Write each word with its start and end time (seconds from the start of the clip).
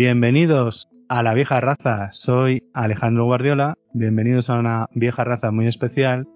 Bienvenidos 0.00 0.88
a 1.10 1.22
la 1.22 1.34
vieja 1.34 1.60
raza. 1.60 2.08
Soy 2.12 2.64
Alejandro 2.72 3.26
Guardiola. 3.26 3.76
Bienvenidos 3.92 4.48
a 4.48 4.58
una 4.58 4.86
vieja 4.94 5.24
raza 5.24 5.50
muy 5.50 5.66
especial 5.66 6.26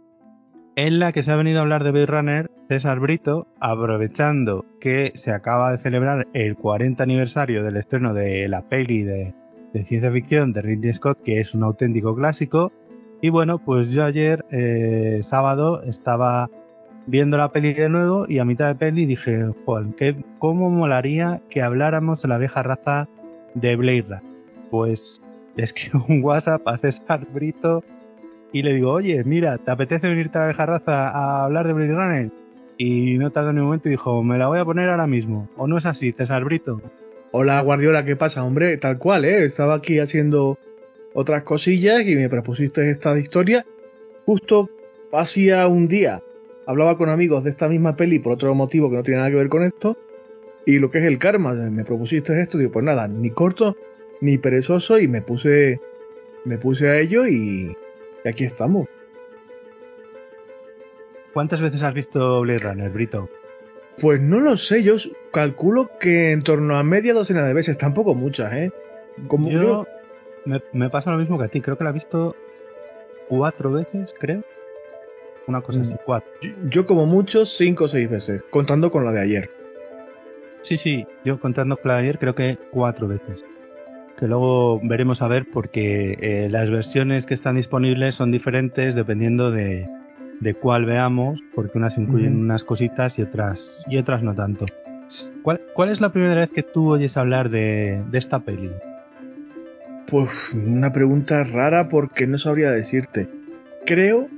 en 0.76 0.98
la 0.98 1.12
que 1.12 1.22
se 1.22 1.32
ha 1.32 1.36
venido 1.36 1.60
a 1.60 1.62
hablar 1.62 1.82
de 1.82 1.90
Blade 1.90 2.04
Runner 2.04 2.50
César 2.68 3.00
Brito, 3.00 3.48
aprovechando 3.60 4.66
que 4.82 5.12
se 5.14 5.30
acaba 5.30 5.72
de 5.72 5.78
celebrar 5.78 6.28
el 6.34 6.56
40 6.56 7.02
aniversario 7.02 7.64
del 7.64 7.78
estreno 7.78 8.12
de 8.12 8.46
la 8.48 8.68
peli 8.68 9.02
de, 9.02 9.32
ciencia 9.82 10.12
ficción 10.12 10.52
de 10.52 10.60
Ridley 10.60 10.92
Scott, 10.92 11.22
que 11.22 11.38
es 11.38 11.54
un 11.54 11.62
auténtico 11.62 12.14
clásico. 12.14 12.70
Y 13.22 13.30
bueno, 13.30 13.60
pues 13.64 13.92
yo 13.92 14.04
ayer, 14.04 14.44
eh, 14.50 15.20
sábado, 15.22 15.82
estaba 15.84 16.50
viendo 17.06 17.38
la 17.38 17.50
peli 17.50 17.72
de 17.72 17.88
nuevo 17.88 18.26
y 18.28 18.40
a 18.40 18.44
mitad 18.44 18.66
de 18.66 18.74
peli 18.74 19.06
dije, 19.06 19.54
Juan, 19.64 19.96
¿cómo 20.38 20.68
molaría 20.68 21.40
que 21.48 21.62
habláramos 21.62 22.20
de 22.20 22.28
la 22.28 22.36
vieja 22.36 22.62
raza 22.62 23.08
de 23.54 23.76
Blade? 23.76 24.20
Pues 24.70 25.20
le 25.56 25.64
escribo 25.64 26.04
un 26.08 26.22
WhatsApp 26.22 26.66
a 26.66 26.76
César 26.78 27.26
Brito 27.32 27.82
y 28.52 28.62
le 28.62 28.72
digo, 28.72 28.92
oye, 28.92 29.22
mira, 29.24 29.58
¿te 29.58 29.70
apetece 29.70 30.08
venirte 30.08 30.38
a 30.38 30.42
la 30.42 30.46
vieja 30.48 30.66
raza 30.66 31.08
a 31.08 31.44
hablar 31.44 31.66
de 31.66 31.72
Blade 31.72 31.94
Runner? 31.94 32.30
Y 32.76 33.18
no 33.18 33.30
tardó 33.30 33.52
ni 33.52 33.60
un 33.60 33.66
momento 33.66 33.88
y 33.88 33.92
dijo, 33.92 34.22
me 34.22 34.38
la 34.38 34.48
voy 34.48 34.58
a 34.58 34.64
poner 34.64 34.88
ahora 34.88 35.06
mismo. 35.06 35.48
¿O 35.56 35.66
no 35.66 35.78
es 35.78 35.86
así, 35.86 36.12
César 36.12 36.44
Brito? 36.44 36.80
Hola 37.32 37.60
Guardiola, 37.62 38.04
¿qué 38.04 38.14
pasa, 38.14 38.44
hombre? 38.44 38.76
Tal 38.76 38.98
cual, 38.98 39.24
¿eh? 39.24 39.44
Estaba 39.44 39.74
aquí 39.74 39.98
haciendo 39.98 40.58
otras 41.14 41.42
cosillas 41.42 42.06
y 42.06 42.14
me 42.14 42.28
propusiste 42.28 42.88
esta 42.90 43.18
historia. 43.18 43.66
Justo 44.24 44.70
hacía 45.12 45.66
un 45.66 45.88
día 45.88 46.22
hablaba 46.66 46.96
con 46.96 47.08
amigos 47.08 47.44
de 47.44 47.50
esta 47.50 47.68
misma 47.68 47.96
peli 47.96 48.18
por 48.18 48.32
otro 48.32 48.54
motivo 48.54 48.90
que 48.90 48.96
no 48.96 49.02
tiene 49.02 49.18
nada 49.18 49.30
que 49.30 49.36
ver 49.36 49.48
con 49.48 49.64
esto. 49.64 49.96
Y 50.66 50.78
lo 50.78 50.90
que 50.90 50.98
es 50.98 51.06
el 51.06 51.18
karma, 51.18 51.52
me 51.52 51.84
propusiste 51.84 52.40
esto, 52.40 52.58
digo, 52.58 52.72
pues 52.72 52.84
nada, 52.84 53.06
ni 53.08 53.30
corto 53.30 53.76
ni 54.20 54.38
perezoso 54.38 54.98
y 54.98 55.08
me 55.08 55.20
puse 55.20 55.80
me 56.44 56.58
puse 56.58 56.88
a 56.88 56.98
ello 56.98 57.26
y, 57.26 57.76
y 58.24 58.28
aquí 58.28 58.44
estamos. 58.44 58.88
¿Cuántas 61.32 61.60
veces 61.60 61.82
has 61.82 61.92
visto 61.92 62.42
Blade 62.42 62.60
Runner, 62.60 62.90
Brito? 62.90 63.28
Pues 64.00 64.20
no 64.20 64.40
lo 64.40 64.56
sé, 64.56 64.82
yo 64.82 64.94
calculo 65.32 65.90
que 65.98 66.32
en 66.32 66.42
torno 66.42 66.76
a 66.76 66.82
media 66.82 67.14
docena 67.14 67.46
de 67.46 67.54
veces, 67.54 67.76
tampoco 67.76 68.14
muchas, 68.14 68.52
¿eh? 68.52 68.72
Como 69.28 69.50
yo, 69.50 69.86
Me, 70.44 70.90
pasa 70.90 71.10
lo 71.10 71.18
mismo 71.18 71.38
que 71.38 71.44
a 71.44 71.48
ti, 71.48 71.60
creo 71.60 71.78
que 71.78 71.84
la 71.84 71.90
he 71.90 71.94
visto 71.94 72.36
cuatro 73.28 73.72
veces, 73.72 74.14
creo. 74.18 74.42
Una 75.46 75.60
cosa 75.60 75.80
así, 75.80 75.94
mm. 75.94 75.98
cuatro. 76.04 76.30
Yo, 76.68 76.86
como 76.86 77.06
mucho 77.06 77.46
cinco 77.46 77.84
o 77.84 77.88
seis 77.88 78.08
veces, 78.08 78.42
contando 78.50 78.90
con 78.90 79.04
la 79.04 79.12
de 79.12 79.20
ayer. 79.20 79.50
Sí, 80.64 80.76
sí, 80.78 81.06
yo 81.24 81.38
contando 81.38 81.76
con 81.76 81.92
de 81.92 81.98
ayer 81.98 82.18
creo 82.18 82.34
que 82.34 82.58
cuatro 82.72 83.06
veces 83.06 83.44
que 84.16 84.26
luego 84.26 84.80
veremos 84.82 85.22
a 85.22 85.28
ver 85.28 85.46
porque 85.52 86.16
eh, 86.20 86.48
las 86.50 86.70
versiones 86.70 87.26
que 87.26 87.34
están 87.34 87.56
disponibles 87.56 88.14
son 88.14 88.30
diferentes 88.30 88.94
dependiendo 88.94 89.50
de, 89.50 89.88
cuál 90.60 90.84
veamos, 90.84 91.42
porque 91.54 91.78
unas 91.78 91.98
incluyen 91.98 92.36
unas 92.36 92.64
cositas 92.64 93.18
y 93.18 93.22
otras 93.22 93.84
y 93.88 93.98
otras 93.98 94.22
no 94.22 94.34
tanto. 94.34 94.66
¿Cuál, 95.42 95.60
¿Cuál, 95.74 95.90
es 95.90 96.00
la 96.00 96.12
primera 96.12 96.36
vez 96.36 96.50
que 96.50 96.62
tú 96.62 96.92
oyes 96.92 97.16
hablar 97.16 97.50
de, 97.50 98.02
de 98.10 98.18
esta 98.18 98.40
peli? 98.40 98.70
Pues 100.06 100.54
una 100.54 100.92
pregunta 100.92 101.44
rara 101.44 101.88
porque 101.88 102.26
no 102.26 102.38
sabría 102.38 102.70
decirte. 102.70 103.28
Creo, 103.84 104.28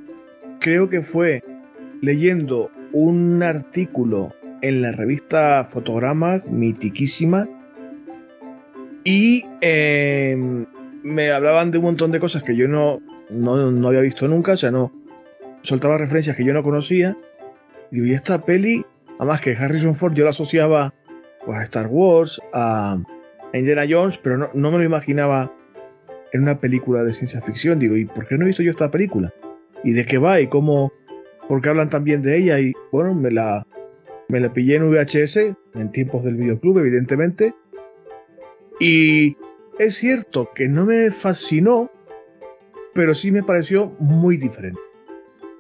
creo 0.59 0.89
que 0.89 1.03
fue 1.03 1.45
leyendo 2.01 2.71
un 2.93 3.43
artículo 3.43 4.33
en 4.63 4.83
la 4.83 4.93
revista 4.93 5.65
Fotogramas, 5.65 6.47
mitiquísima, 6.47 7.49
y 9.05 9.45
em, 9.61 10.67
me 11.05 11.31
hablaban 11.31 11.71
de 11.71 11.79
un 11.79 11.85
montón 11.85 12.11
de 12.11 12.19
cosas 12.19 12.43
que 12.43 12.57
yo 12.57 12.67
no, 12.67 13.01
no, 13.31 13.87
había 13.87 14.01
visto 14.01 14.27
nunca, 14.27 14.53
o 14.53 14.57
sea, 14.57 14.73
no 14.73 14.93
soltaba 15.63 15.97
referencias 15.97 16.37
que 16.37 16.45
yo 16.45 16.53
no 16.53 16.65
conocía. 16.65 17.17
Y 17.93 17.97
digo, 17.97 18.07
y 18.07 18.15
esta 18.15 18.45
peli, 18.45 18.85
además 19.21 19.41
que 19.41 19.55
Harrison 19.57 19.95
Ford 19.95 20.15
yo 20.15 20.25
la 20.25 20.31
asociaba 20.31 20.93
pues, 21.45 21.57
a 21.57 21.63
Star 21.63 21.87
Wars, 21.87 22.41
a, 22.53 22.99
Indiana 23.55 23.87
Jones, 23.89 24.19
pero 24.19 24.37
no, 24.37 24.51
no 24.55 24.73
me 24.73 24.79
lo 24.79 24.85
imaginaba 24.85 25.53
en 26.33 26.43
una 26.43 26.59
película 26.59 27.05
de 27.05 27.13
ciencia 27.13 27.41
ficción. 27.41 27.79
Digo, 27.79 27.97
¿y 27.97 28.07
por 28.07 28.27
qué 28.27 28.37
no 28.37 28.43
he 28.43 28.49
visto 28.49 28.65
yo 28.65 28.73
esta 28.73 28.91
película? 28.91 29.33
¿Y 29.85 29.93
de 29.93 30.05
qué 30.05 30.19
va? 30.19 30.41
¿Y 30.41 30.49
cómo? 30.49 30.93
¿Por 31.49 31.63
qué 31.63 31.69
hablan 31.69 31.91
tan 31.91 32.03
bien 32.03 32.23
de 32.23 32.39
ella? 32.39 32.59
Y 32.59 32.73
bueno, 32.91 33.15
me 33.15 33.31
la, 33.31 33.65
me 34.29 34.41
la 34.41 34.53
pillé 34.53 34.77
en 34.77 34.91
VHS, 34.91 35.37
en 35.75 35.93
tiempos 35.93 36.25
del 36.25 36.37
videoclub, 36.37 36.79
evidentemente. 36.79 37.55
Y 38.81 39.37
es 39.79 39.95
cierto 39.95 40.51
que 40.55 40.69
no 40.69 40.85
me 40.85 41.11
fascinó, 41.11 41.91
pero 42.95 43.15
sí 43.15 43.31
me 43.31 43.43
pareció 43.43 43.93
muy 43.99 44.37
diferente. 44.37 44.81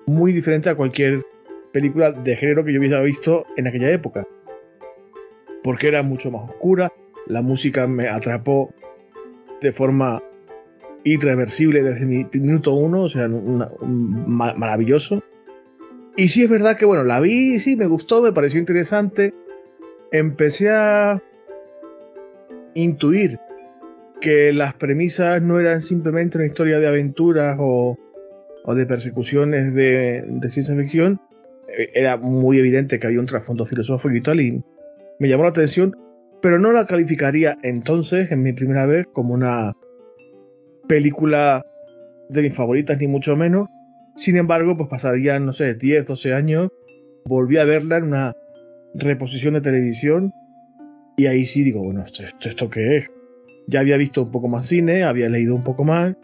Muy 0.06 0.32
diferente 0.32 0.69
a 0.69 0.75
cualquier 0.75 1.25
película 1.72 2.12
de 2.12 2.37
género 2.37 2.65
que 2.65 2.72
yo 2.72 2.81
hubiera 2.81 3.00
visto 3.03 3.47
en 3.56 3.66
aquella 3.66 3.91
época. 3.91 4.26
Porque 5.62 5.88
era 5.88 6.03
mucho 6.03 6.31
más 6.31 6.49
oscura, 6.49 6.93
la 7.26 7.43
música 7.43 7.87
me 7.87 8.09
atrapó 8.09 8.72
de 9.60 9.72
forma 9.72 10.22
irreversible 11.05 11.82
desde 11.82 12.06
mi 12.06 12.26
minuto 12.32 12.75
uno, 12.75 13.03
o 13.03 13.09
sea, 13.09 13.28
maravilloso. 13.28 15.22
Y 16.16 16.28
sí 16.28 16.43
es 16.43 16.49
verdad 16.49 16.77
que, 16.77 16.87
bueno, 16.87 17.04
la 17.04 17.21
vi, 17.21 17.59
sí, 17.59 17.77
me 17.77 17.87
gustó, 17.87 18.22
me 18.22 18.32
pareció 18.32 18.59
interesante. 18.59 19.34
Empecé 20.10 20.71
a 20.71 21.22
intuir 22.75 23.38
que 24.21 24.53
las 24.53 24.75
premisas 24.75 25.43
no 25.43 25.60
eran 25.60 25.82
simplemente 25.82 26.38
una 26.38 26.47
historia 26.47 26.78
de 26.78 26.87
aventuras 26.87 27.56
o, 27.60 27.97
de 28.66 28.87
persecuciones 28.87 29.75
de, 29.75 30.25
ciencia 30.49 30.75
ficción, 30.75 31.21
eh, 31.69 31.91
era 31.94 32.16
muy 32.16 32.59
evidente 32.59 32.99
que 32.99 33.06
había 33.06 33.21
un 33.21 33.26
trasfondo 33.26 33.65
filosófico 33.65 34.15
y 34.15 34.21
tal, 34.21 34.41
y 34.41 34.65
me 35.19 35.28
llamó 35.28 35.44
la 35.44 35.50
atención, 35.50 35.97
pero 36.43 36.59
no 36.59 36.72
la 36.72 36.87
calificaría 36.87 37.56
entonces, 37.62 38.32
en 38.32 38.43
mi 38.43 38.53
primera 38.53 38.87
vez, 38.87 39.06
como 39.12 39.34
una 39.34 39.75
película 40.88 41.65
de 42.28 42.43
mis 42.43 42.55
favoritas, 42.55 42.99
ni 42.99 43.06
mucho 43.06 43.37
menos. 43.37 43.69
Sin 44.16 44.37
embargo, 44.37 44.77
pues 44.77 44.88
pasarían, 44.88 45.47
no 45.47 45.53
sé, 45.53 45.75
10, 45.75 46.06
12 46.06 46.32
años, 46.32 46.71
volví 47.27 47.59
a 47.59 47.65
verla 47.65 47.99
en 47.99 48.04
una 48.04 48.34
reposición 48.94 49.54
de 49.54 49.60
televisión 49.60 50.32
y 51.17 51.26
ahí 51.26 51.46
sí 51.46 51.62
digo, 51.62 51.82
bueno, 51.82 52.02
¿esto, 52.02 52.23
esto, 52.49 52.70
qué 52.70 52.99
es? 52.99 53.11
Ya 53.67 53.81
había 53.81 53.96
visto 53.96 54.23
un 54.23 54.31
poco 54.31 54.49
más 54.49 54.67
cine, 54.67 55.05
había 55.05 55.29
leído 55.29 55.55
un 55.55 55.64
poco 55.64 55.85
más 55.85 56.14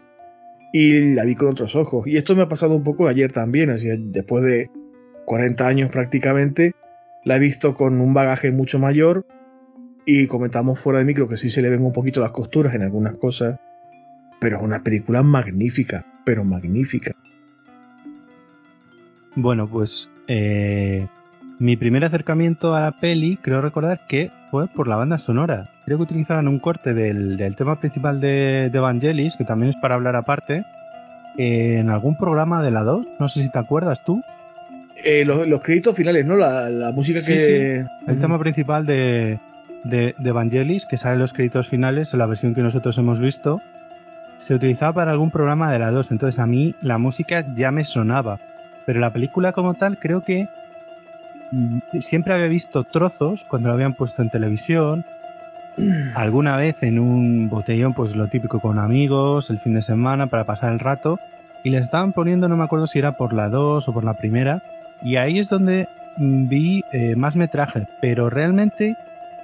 y 0.71 1.13
la 1.13 1.23
vi 1.23 1.35
con 1.35 1.49
otros 1.49 1.75
ojos. 1.75 2.07
Y 2.07 2.17
esto 2.17 2.35
me 2.35 2.43
ha 2.43 2.47
pasado 2.47 2.75
un 2.75 2.83
poco 2.83 3.07
ayer 3.07 3.31
también, 3.31 3.69
así, 3.69 3.87
después 3.97 4.43
de 4.43 4.69
40 5.25 5.67
años 5.67 5.91
prácticamente, 5.91 6.73
la 7.23 7.37
he 7.37 7.39
visto 7.39 7.75
con 7.75 8.01
un 8.01 8.13
bagaje 8.13 8.51
mucho 8.51 8.79
mayor 8.79 9.25
y 10.05 10.27
comentamos 10.27 10.79
fuera 10.79 10.99
de 10.99 11.05
micro 11.05 11.27
que 11.27 11.37
sí 11.37 11.49
se 11.49 11.61
le 11.61 11.69
ven 11.69 11.83
un 11.83 11.93
poquito 11.93 12.21
las 12.21 12.31
costuras 12.31 12.73
en 12.75 12.81
algunas 12.81 13.17
cosas, 13.17 13.59
pero 14.41 14.57
es 14.57 14.63
una 14.63 14.83
película 14.83 15.23
magnífica, 15.23 16.05
pero 16.25 16.43
magnífica. 16.43 17.13
Bueno, 19.35 19.67
pues 19.67 20.09
eh, 20.27 21.07
mi 21.59 21.75
primer 21.75 22.03
acercamiento 22.03 22.75
a 22.75 22.81
la 22.81 22.91
peli, 22.91 23.37
creo 23.37 23.61
recordar 23.61 24.05
que 24.07 24.31
fue 24.51 24.67
por 24.67 24.87
la 24.87 24.95
banda 24.95 25.17
sonora. 25.17 25.69
Creo 25.85 25.97
que 25.97 26.03
utilizaban 26.03 26.47
un 26.47 26.59
corte 26.59 26.93
del, 26.93 27.55
tema 27.55 27.79
principal 27.79 28.21
de, 28.21 28.65
Evangelis, 28.65 29.35
que 29.35 29.43
también 29.43 29.71
es 29.71 29.75
para 29.77 29.95
hablar 29.95 30.15
aparte, 30.15 30.65
en 31.37 31.89
algún 31.89 32.17
programa 32.17 32.61
de 32.61 32.71
la 32.71 32.83
2. 32.83 33.07
No 33.19 33.29
sé 33.29 33.41
si 33.41 33.51
te 33.51 33.59
acuerdas 33.59 34.03
tú. 34.03 34.21
Eh, 35.03 35.25
los, 35.25 35.61
créditos 35.61 35.95
finales, 35.95 36.25
¿no? 36.25 36.35
La, 36.35 36.91
música 36.93 37.19
que. 37.25 37.85
El 38.07 38.19
tema 38.19 38.37
principal 38.39 38.85
de, 38.85 39.39
de, 39.83 40.15
Evangelis, 40.23 40.85
que 40.85 40.97
sale 40.97 41.13
en 41.13 41.19
los 41.19 41.33
créditos 41.33 41.67
finales, 41.67 42.13
en 42.13 42.19
la 42.19 42.27
versión 42.27 42.53
que 42.53 42.61
nosotros 42.61 42.97
hemos 42.99 43.19
visto, 43.19 43.61
se 44.37 44.53
utilizaba 44.53 44.93
para 44.93 45.11
algún 45.11 45.31
programa 45.31 45.71
de 45.71 45.79
la 45.79 45.91
2. 45.91 46.11
Entonces 46.11 46.39
a 46.39 46.45
mí 46.45 46.75
la 46.81 46.97
música 46.97 47.45
ya 47.55 47.71
me 47.71 47.83
sonaba. 47.83 48.39
Pero 48.85 48.99
la 48.99 49.11
película 49.11 49.51
como 49.51 49.73
tal, 49.75 49.97
creo 49.97 50.21
que 50.21 50.47
siempre 51.99 52.33
había 52.33 52.47
visto 52.47 52.83
trozos 52.83 53.45
cuando 53.45 53.69
lo 53.69 53.75
habían 53.75 53.93
puesto 53.93 54.21
en 54.21 54.29
televisión, 54.29 55.05
alguna 56.15 56.57
vez 56.57 56.81
en 56.83 56.99
un 56.99 57.49
botellón, 57.49 57.93
pues 57.93 58.15
lo 58.15 58.27
típico 58.27 58.59
con 58.59 58.79
amigos, 58.79 59.49
el 59.49 59.59
fin 59.59 59.73
de 59.73 59.81
semana 59.81 60.27
para 60.27 60.45
pasar 60.45 60.73
el 60.73 60.79
rato, 60.79 61.19
y 61.63 61.69
le 61.69 61.77
estaban 61.77 62.11
poniendo, 62.11 62.47
no 62.47 62.57
me 62.57 62.63
acuerdo 62.63 62.87
si 62.87 62.99
era 62.99 63.13
por 63.13 63.33
la 63.33 63.49
2 63.49 63.87
o 63.87 63.93
por 63.93 64.03
la 64.03 64.15
primera, 64.15 64.61
y 65.01 65.17
ahí 65.17 65.39
es 65.39 65.49
donde 65.49 65.87
mm, 66.17 66.47
vi 66.47 66.83
eh, 66.91 67.15
más 67.15 67.35
metraje, 67.35 67.87
pero 68.01 68.29
realmente 68.29 68.97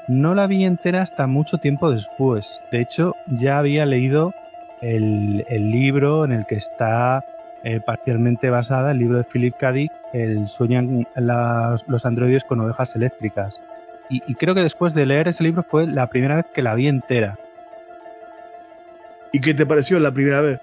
no 0.08 0.36
la 0.36 0.48
vi 0.48 0.66
entera 0.66 1.02
hasta 1.02 1.28
mucho 1.28 1.60
tiempo 1.60 1.92
después. 1.92 2.62
De 2.72 2.82
hecho, 2.82 3.16
ya 3.28 3.60
había 3.60 3.86
leído 3.86 4.34
el 4.82 5.44
libro 5.50 6.24
en 6.24 6.32
el 6.32 6.46
que 6.46 6.56
está 6.56 7.26
eh, 7.64 7.80
parcialmente 7.86 8.50
basada 8.50 8.92
en 8.92 8.98
el 8.98 9.00
libro 9.00 9.18
de 9.18 9.26
Philip 9.26 9.56
K. 9.58 9.72
Dick, 9.72 9.92
El 10.14 10.48
sueñan 10.48 11.08
los 11.16 12.06
androides 12.06 12.44
con 12.44 12.60
ovejas 12.62 12.96
eléctricas. 12.96 13.60
Y, 14.10 14.34
creo 14.36 14.56
que 14.56 14.64
después 14.64 14.96
de 14.96 15.06
leer 15.06 15.28
ese 15.28 15.44
libro 15.44 15.62
fue 15.62 15.86
la 15.86 16.08
primera 16.08 16.38
vez 16.38 16.46
que 16.52 16.64
la 16.64 16.74
vi 16.74 16.88
entera. 16.88 17.38
¿Y 19.32 19.40
qué 19.40 19.54
te 19.54 19.68
pareció 19.68 20.00
la 20.00 20.12
primera 20.12 20.42
vez 20.42 20.60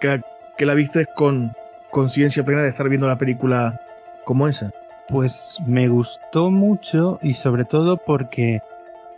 que, 0.00 0.22
que 0.56 0.64
la 0.64 0.72
viste 0.72 1.04
con 1.04 1.52
conciencia 1.90 2.42
plena 2.42 2.62
de 2.62 2.70
estar 2.70 2.88
viendo 2.88 3.06
la 3.06 3.18
película 3.18 3.82
como 4.24 4.48
esa? 4.48 4.70
Pues 5.08 5.60
me 5.66 5.88
gustó 5.88 6.50
mucho 6.50 7.18
y 7.20 7.34
sobre 7.34 7.66
todo 7.66 7.98
porque 7.98 8.62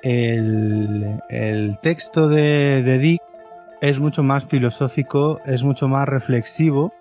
el, 0.03 1.23
el 1.29 1.79
texto 1.79 2.29
de, 2.29 2.83
de 2.83 2.99
Dick 2.99 3.23
es 3.81 4.01
mucho 4.01 4.23
más 4.23 4.45
filosófico, 4.45 5.41
es 5.45 5.63
mucho 5.63 5.89
más 5.89 6.09
reflexivo, 6.09 6.93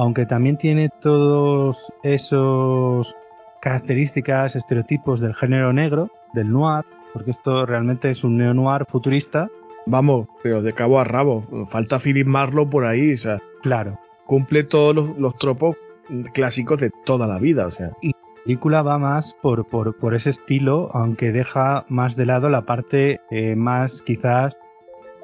aunque 0.00 0.24
también 0.24 0.56
tiene 0.56 0.88
todos 0.88 1.92
esos 2.02 3.18
características, 3.60 4.56
estereotipos 4.56 5.20
del 5.20 5.34
género 5.34 5.74
negro, 5.74 6.08
del 6.32 6.50
noir, 6.50 6.86
porque 7.12 7.32
esto 7.32 7.66
realmente 7.66 8.08
es 8.08 8.24
un 8.24 8.38
neo-noir 8.38 8.86
futurista. 8.88 9.50
Vamos, 9.84 10.28
pero 10.42 10.62
de 10.62 10.72
cabo 10.72 11.00
a 11.00 11.04
rabo, 11.04 11.42
falta 11.66 11.98
Philip 11.98 12.26
Marlowe 12.26 12.70
por 12.70 12.86
ahí, 12.86 13.12
o 13.12 13.18
sea. 13.18 13.42
Claro. 13.60 14.00
Cumple 14.24 14.64
todos 14.64 14.94
los, 14.94 15.18
los 15.18 15.36
tropos 15.36 15.76
clásicos 16.32 16.80
de 16.80 16.90
toda 17.04 17.26
la 17.26 17.38
vida, 17.38 17.66
o 17.66 17.70
sea. 17.70 17.90
Y 18.00 18.12
la 18.12 18.42
película 18.44 18.80
va 18.80 18.96
más 18.96 19.36
por, 19.42 19.66
por, 19.66 19.98
por 19.98 20.14
ese 20.14 20.30
estilo, 20.30 20.88
aunque 20.94 21.30
deja 21.30 21.84
más 21.90 22.16
de 22.16 22.24
lado 22.24 22.48
la 22.48 22.62
parte 22.62 23.20
eh, 23.30 23.54
más 23.54 24.00
quizás 24.00 24.56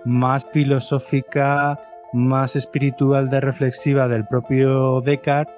más 0.05 0.47
filosófica, 0.53 1.81
más 2.13 2.57
espiritual 2.57 3.29
de 3.29 3.41
reflexiva 3.41 4.09
del 4.09 4.27
propio 4.27 5.01
Descartes, 5.01 5.55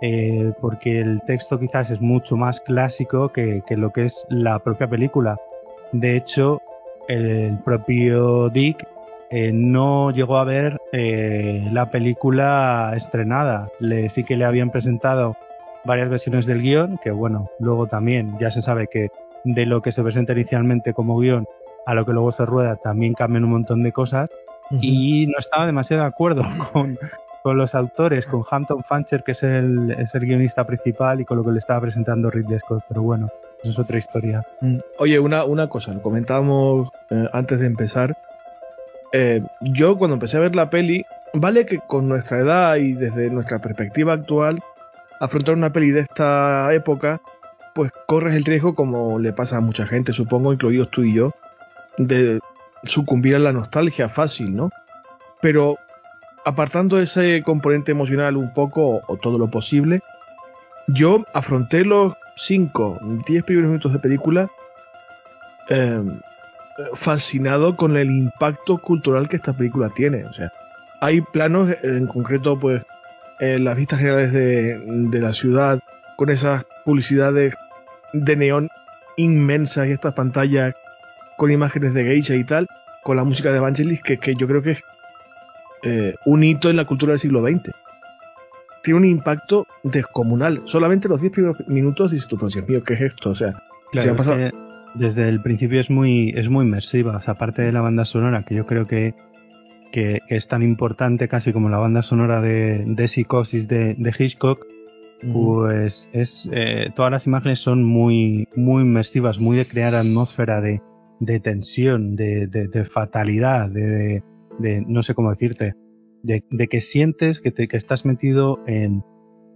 eh, 0.00 0.52
porque 0.60 1.00
el 1.00 1.22
texto 1.22 1.58
quizás 1.58 1.90
es 1.90 2.00
mucho 2.00 2.36
más 2.36 2.60
clásico 2.60 3.30
que, 3.30 3.62
que, 3.66 3.76
lo 3.76 3.92
que 3.92 4.04
es 4.04 4.26
la 4.28 4.58
propia 4.60 4.88
película. 4.88 5.36
De 5.92 6.16
hecho, 6.16 6.62
el 7.08 7.58
propio 7.64 8.48
Dick 8.50 8.86
eh, 9.30 9.52
no 9.52 10.10
llegó 10.10 10.38
a 10.38 10.44
ver 10.44 10.78
eh, 10.92 11.68
la 11.72 11.90
película 11.90 12.92
estrenada. 12.94 13.70
Le, 13.80 14.08
sí 14.08 14.24
que 14.24 14.36
le 14.36 14.44
habían 14.44 14.70
presentado 14.70 15.36
varias 15.84 16.08
versiones 16.08 16.46
del 16.46 16.62
guion, 16.62 16.98
que 17.02 17.10
bueno, 17.10 17.50
luego 17.58 17.86
también 17.86 18.36
ya 18.38 18.50
se 18.50 18.62
sabe 18.62 18.86
que 18.86 19.10
de 19.44 19.66
lo 19.66 19.82
que 19.82 19.92
se 19.92 20.02
presenta 20.02 20.32
inicialmente 20.32 20.92
como 20.92 21.18
guion 21.18 21.46
a 21.86 21.94
lo 21.94 22.04
que 22.04 22.12
luego 22.12 22.30
se 22.32 22.44
rueda 22.44 22.76
también 22.76 23.14
cambian 23.14 23.44
un 23.44 23.50
montón 23.50 23.82
de 23.82 23.92
cosas 23.92 24.28
uh 24.70 24.74
-huh. 24.74 24.78
y 24.80 25.26
no 25.26 25.38
estaba 25.38 25.66
demasiado 25.66 26.02
de 26.02 26.08
acuerdo 26.08 26.42
con, 26.72 26.98
con, 27.42 27.58
los 27.58 27.74
autores, 27.74 28.26
con 28.26 28.44
Hampton 28.48 28.82
Fancher, 28.84 29.22
que 29.22 29.32
es 29.32 29.42
el, 29.42 29.90
es 29.92 30.14
el 30.14 30.26
guionista 30.26 30.66
principal, 30.66 31.20
y 31.20 31.24
con 31.24 31.38
lo 31.38 31.44
que 31.44 31.52
le 31.52 31.58
estaba 31.58 31.80
presentando 31.80 32.30
Ridley 32.30 32.58
Scott, 32.58 32.84
pero 32.88 33.02
bueno, 33.02 33.28
eso 33.62 33.72
es 33.72 33.78
otra 33.78 33.98
historia. 33.98 34.46
Mm. 34.60 34.78
Oye, 34.98 35.18
una, 35.18 35.44
una 35.44 35.68
cosa, 35.68 35.92
lo 35.92 36.02
comentábamos 36.02 36.90
eh, 37.10 37.28
antes 37.32 37.58
de 37.58 37.66
empezar. 37.66 38.16
Eh, 39.12 39.42
yo 39.60 39.96
cuando 39.96 40.14
empecé 40.14 40.36
a 40.36 40.40
ver 40.40 40.54
la 40.54 40.70
peli, 40.70 41.04
vale 41.32 41.66
que 41.66 41.78
con 41.78 42.08
nuestra 42.08 42.38
edad 42.38 42.76
y 42.76 42.92
desde 42.92 43.30
nuestra 43.30 43.58
perspectiva 43.58 44.12
actual, 44.12 44.60
afrontar 45.20 45.54
una 45.54 45.72
peli 45.72 45.90
de 45.90 46.00
esta 46.00 46.72
época, 46.72 47.20
pues 47.74 47.92
corres 48.06 48.34
el 48.34 48.44
riesgo, 48.44 48.74
como 48.74 49.18
le 49.18 49.32
pasa 49.32 49.58
a 49.58 49.60
mucha 49.60 49.86
gente, 49.86 50.12
supongo, 50.12 50.52
incluidos 50.52 50.90
tú 50.90 51.02
y 51.02 51.14
yo, 51.14 51.30
de 51.96 52.40
sucumbir 52.84 53.36
a 53.36 53.38
la 53.38 53.52
nostalgia 53.52 54.08
fácil, 54.08 54.54
¿no? 54.54 54.70
Pero 55.40 55.78
apartando 56.44 56.98
ese 56.98 57.42
componente 57.42 57.92
emocional 57.92 58.36
un 58.36 58.52
poco 58.52 59.02
o, 59.06 59.16
todo 59.16 59.38
lo 59.38 59.50
posible, 59.50 60.00
yo 60.86 61.24
afronté 61.34 61.84
los 61.84 62.14
5, 62.36 63.00
10 63.26 63.44
primeros 63.44 63.70
minutos 63.70 63.92
de 63.92 63.98
película 63.98 64.50
eh, 65.68 66.02
fascinado 66.94 67.76
con 67.76 67.96
el 67.96 68.10
impacto 68.10 68.78
cultural 68.78 69.28
que 69.28 69.36
esta 69.36 69.52
película 69.52 69.90
tiene. 69.90 70.24
O 70.24 70.32
sea, 70.32 70.52
hay 71.00 71.20
planos, 71.20 71.70
en 71.82 72.06
concreto, 72.06 72.58
pues, 72.58 72.82
en 73.40 73.64
las 73.64 73.76
vistas 73.76 73.98
generales 73.98 74.32
de, 74.32 74.78
de 74.86 75.20
la 75.20 75.32
ciudad, 75.32 75.80
con 76.16 76.30
esas 76.30 76.64
publicidades 76.84 77.54
de 78.12 78.36
neón 78.36 78.68
inmensas 79.16 79.88
y 79.88 79.92
estas 79.92 80.14
pantallas 80.14 80.74
con 81.38 81.50
imágenes 81.50 81.94
de 81.94 82.04
geisha 82.04 82.34
y 82.34 82.44
tal, 82.44 82.66
con 83.04 83.16
la 83.16 83.24
música 83.24 83.50
de 83.50 83.58
Evangelis, 83.58 84.02
que, 84.02 84.18
que 84.18 84.34
yo 84.34 84.46
creo 84.46 84.60
que 84.60 84.72
es 84.72 84.82
eh, 85.84 86.14
un 86.26 86.42
hito 86.42 86.68
en 86.68 86.76
la 86.76 86.84
cultura 86.84 87.12
del 87.12 87.20
siglo 87.20 87.40
XX. 87.40 87.70
Tiene 88.82 88.98
un 88.98 89.06
impacto 89.06 89.66
descomunal. 89.84 90.62
Solamente 90.64 91.08
los 91.08 91.20
10 91.20 91.32
primeros 91.32 91.56
minutos 91.68 92.10
dices 92.10 92.26
tú, 92.28 92.36
pero 92.36 92.48
Dios 92.48 92.68
mío, 92.68 92.82
¿qué 92.84 92.94
es 92.94 93.00
esto? 93.00 93.30
O 93.30 93.34
sea, 93.34 93.52
claro, 93.92 94.02
se 94.02 94.10
ha 94.10 94.16
pasado... 94.16 94.38
es 94.40 94.52
desde 94.94 95.28
el 95.28 95.40
principio 95.40 95.80
es 95.80 95.90
muy, 95.90 96.32
es 96.36 96.48
muy 96.48 96.64
inmersiva. 96.64 97.16
O 97.16 97.20
sea, 97.20 97.34
aparte 97.34 97.62
de 97.62 97.72
la 97.72 97.80
banda 97.80 98.04
sonora, 98.04 98.42
que 98.42 98.56
yo 98.56 98.66
creo 98.66 98.86
que, 98.86 99.14
que, 99.92 100.20
es 100.28 100.48
tan 100.48 100.62
importante 100.62 101.28
casi 101.28 101.52
como 101.52 101.68
la 101.68 101.78
banda 101.78 102.02
sonora 102.02 102.40
de, 102.40 102.84
de 102.84 103.08
Psicosis 103.08 103.68
de, 103.68 103.94
de 103.94 104.14
Hitchcock, 104.18 104.66
pues 105.32 106.08
es 106.12 106.48
eh, 106.52 106.90
todas 106.94 107.10
las 107.10 107.26
imágenes 107.26 107.60
son 107.60 107.84
muy, 107.84 108.48
muy 108.56 108.82
inmersivas, 108.82 109.38
muy 109.38 109.56
de 109.56 109.66
crear 109.66 109.94
atmósfera 109.94 110.60
de, 110.60 110.80
de 111.20 111.40
tensión, 111.40 112.16
de, 112.16 112.46
de, 112.46 112.68
de 112.68 112.84
fatalidad, 112.84 113.68
de, 113.68 114.22
de, 114.58 114.84
no 114.86 115.02
sé 115.02 115.14
cómo 115.14 115.30
decirte, 115.30 115.74
de, 116.22 116.68
que 116.68 116.80
sientes 116.80 117.40
que, 117.40 117.50
te, 117.50 117.68
que 117.68 117.76
estás 117.76 118.04
metido 118.04 118.60
en, 118.66 119.02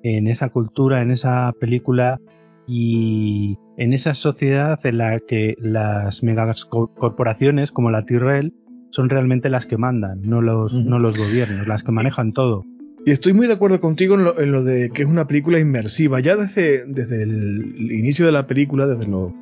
en, 0.02 0.26
esa 0.26 0.48
cultura, 0.48 1.02
en 1.02 1.10
esa 1.10 1.52
película 1.60 2.20
y 2.66 3.58
en 3.76 3.92
esa 3.92 4.14
sociedad 4.14 4.78
en 4.84 4.98
la 4.98 5.18
que 5.20 5.54
las 5.58 6.22
megacorporaciones 6.22 7.72
como 7.72 7.90
la 7.90 8.04
Tyrell 8.04 8.54
son 8.90 9.08
realmente 9.08 9.48
las 9.48 9.66
que 9.66 9.78
mandan, 9.78 10.20
no 10.22 10.42
los, 10.42 10.74
uh 10.74 10.80
-huh. 10.80 10.84
no 10.84 10.98
los 10.98 11.16
gobiernos, 11.16 11.66
las 11.66 11.82
que 11.82 11.92
manejan 11.92 12.32
todo. 12.32 12.64
Y 13.04 13.10
estoy 13.10 13.32
muy 13.32 13.48
de 13.48 13.54
acuerdo 13.54 13.80
contigo 13.80 14.14
en 14.14 14.24
lo, 14.24 14.38
en 14.38 14.52
lo, 14.52 14.62
de 14.62 14.90
que 14.90 15.02
es 15.02 15.08
una 15.08 15.26
película 15.26 15.58
inmersiva. 15.58 16.20
Ya 16.20 16.36
desde, 16.36 16.84
desde 16.86 17.24
el 17.24 17.90
inicio 17.90 18.26
de 18.26 18.32
la 18.32 18.46
película, 18.46 18.86
desde 18.86 19.10
los 19.10 19.32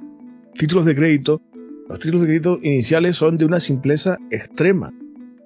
títulos 0.55 0.87
de 0.87 0.95
crédito, 0.95 1.43
los 1.91 1.99
títulos 1.99 2.21
de 2.21 2.27
crédito 2.29 2.59
iniciales 2.63 3.17
son 3.17 3.37
de 3.37 3.45
una 3.45 3.59
simpleza 3.59 4.17
extrema. 4.31 4.95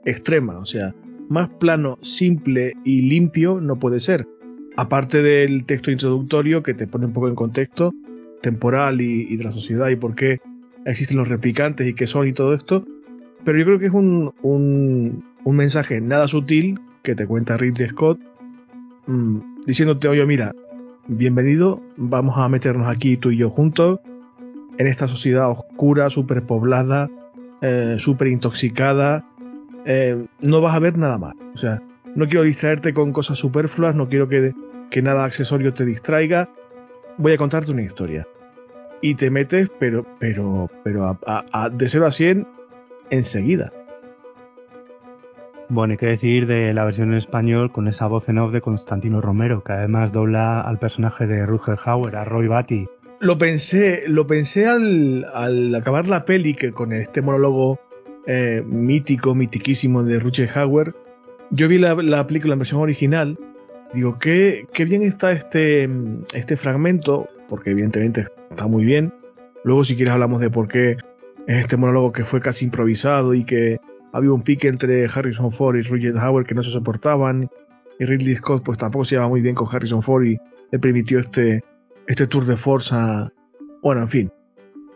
Extrema, 0.04 0.58
o 0.58 0.66
sea, 0.66 0.94
más 1.30 1.48
plano, 1.48 1.98
simple 2.02 2.74
y 2.84 3.00
limpio 3.08 3.62
no 3.62 3.76
puede 3.76 3.98
ser. 3.98 4.28
Aparte 4.76 5.22
del 5.22 5.64
texto 5.64 5.90
introductorio 5.90 6.62
que 6.62 6.74
te 6.74 6.86
pone 6.86 7.06
un 7.06 7.14
poco 7.14 7.28
en 7.28 7.34
contexto 7.34 7.94
temporal 8.42 9.00
y, 9.00 9.38
de 9.38 9.44
la 9.44 9.52
sociedad 9.52 9.88
y 9.88 9.96
por 9.96 10.14
qué 10.14 10.40
existen 10.84 11.16
los 11.16 11.28
replicantes 11.28 11.88
y 11.88 11.94
qué 11.94 12.06
son 12.06 12.28
y 12.28 12.34
todo 12.34 12.52
esto. 12.52 12.84
Pero 13.42 13.58
yo 13.58 13.64
creo 13.64 13.78
que 13.78 13.86
es 13.86 13.94
un, 13.94 14.34
un, 14.42 15.24
un 15.44 15.56
mensaje 15.56 16.02
nada 16.02 16.28
sutil 16.28 16.78
que 17.02 17.14
te 17.14 17.26
cuenta 17.26 17.56
Ridley 17.56 17.88
Scott 17.88 18.20
mmm, 19.06 19.38
diciéndote, 19.66 20.08
oye, 20.08 20.26
mira, 20.26 20.52
bienvenido, 21.08 21.82
vamos 21.96 22.36
a 22.36 22.50
meternos 22.50 22.86
aquí 22.86 23.16
tú 23.16 23.30
y 23.30 23.38
yo 23.38 23.48
juntos 23.48 24.00
en 24.78 24.86
esta 24.86 25.08
sociedad 25.08 25.50
oscura, 25.50 26.10
superpoblada, 26.10 27.08
eh, 27.60 27.96
súper 27.98 28.28
intoxicada, 28.28 29.24
eh, 29.84 30.26
no 30.40 30.60
vas 30.60 30.74
a 30.74 30.78
ver 30.78 30.98
nada 30.98 31.18
más. 31.18 31.34
O 31.54 31.58
sea, 31.58 31.82
no 32.14 32.26
quiero 32.26 32.42
distraerte 32.42 32.92
con 32.92 33.12
cosas 33.12 33.38
superfluas, 33.38 33.94
no 33.94 34.08
quiero 34.08 34.28
que, 34.28 34.52
nada 35.02 35.24
accesorio 35.24 35.74
te 35.74 35.84
distraiga. 35.84 36.50
Voy 37.18 37.32
a 37.32 37.38
contarte 37.38 37.72
una 37.72 37.82
historia. 37.82 38.26
Y 39.00 39.16
te 39.16 39.30
metes, 39.30 39.68
pero, 39.78 40.06
pero, 40.18 40.70
pero 40.82 41.04
a, 41.04 41.18
a, 41.26 41.64
a, 41.64 41.70
de 41.70 41.88
0 41.88 42.06
a 42.06 42.12
100 42.12 42.46
enseguida. 43.10 43.72
Bueno, 45.68 45.92
hay 45.92 45.98
que 45.98 46.06
decir 46.06 46.46
de 46.46 46.74
la 46.74 46.84
versión 46.84 47.12
en 47.12 47.18
español 47.18 47.72
con 47.72 47.88
esa 47.88 48.06
voz 48.06 48.28
en 48.28 48.38
off 48.38 48.52
de 48.52 48.60
Constantino 48.60 49.20
Romero, 49.20 49.64
que 49.64 49.72
además 49.72 50.12
dobla 50.12 50.60
al 50.60 50.78
personaje 50.78 51.26
de 51.26 51.46
Rutger 51.46 51.78
Hauer, 51.84 52.16
a 52.16 52.24
Roy 52.24 52.46
Batty. 52.46 52.86
Lo 53.20 53.38
pensé, 53.38 54.04
lo 54.08 54.26
pensé 54.26 54.66
al, 54.66 55.26
al 55.32 55.74
acabar 55.74 56.08
la 56.08 56.24
peli, 56.24 56.54
que 56.54 56.72
con 56.72 56.92
este 56.92 57.22
monólogo 57.22 57.80
eh, 58.26 58.62
mítico, 58.66 59.34
mitiquísimo 59.34 60.02
de 60.02 60.18
Rutger 60.18 60.50
Hauer, 60.54 60.94
yo 61.50 61.68
vi 61.68 61.78
la, 61.78 61.94
la, 61.94 62.26
película 62.26 62.54
en 62.54 62.58
versión 62.58 62.80
original, 62.80 63.38
digo, 63.92 64.18
qué, 64.18 64.66
qué 64.72 64.84
bien 64.84 65.02
está 65.02 65.32
este, 65.32 65.88
este 66.34 66.56
fragmento, 66.56 67.28
porque 67.48 67.70
evidentemente 67.70 68.24
está 68.50 68.66
muy 68.66 68.84
bien. 68.84 69.14
Luego, 69.62 69.84
si 69.84 69.94
quieres, 69.96 70.12
hablamos 70.12 70.40
de 70.40 70.50
por 70.50 70.68
qué 70.68 70.96
es 71.46 71.58
este 71.58 71.76
monólogo 71.76 72.12
que 72.12 72.24
fue 72.24 72.40
casi 72.40 72.64
improvisado 72.64 73.34
y 73.34 73.44
que 73.44 73.78
había 74.12 74.32
un 74.32 74.42
pique 74.42 74.68
entre 74.68 75.06
Harrison 75.06 75.50
Ford 75.50 75.76
y 75.76 75.82
Rutger 75.82 76.16
Hauer 76.18 76.46
que 76.46 76.54
no 76.54 76.62
se 76.62 76.70
soportaban. 76.70 77.50
Y 77.98 78.04
Ridley 78.04 78.34
Scott, 78.36 78.64
pues 78.64 78.78
tampoco 78.78 79.04
se 79.04 79.14
llevaba 79.14 79.28
muy 79.28 79.40
bien 79.40 79.54
con 79.54 79.68
Harrison 79.70 80.02
Ford 80.02 80.24
y 80.24 80.38
le 80.70 80.78
permitió 80.78 81.20
este, 81.20 81.62
este 82.06 82.26
tour 82.26 82.44
de 82.44 82.56
fuerza. 82.56 83.32
Bueno, 83.82 84.02
en 84.02 84.08
fin. 84.08 84.32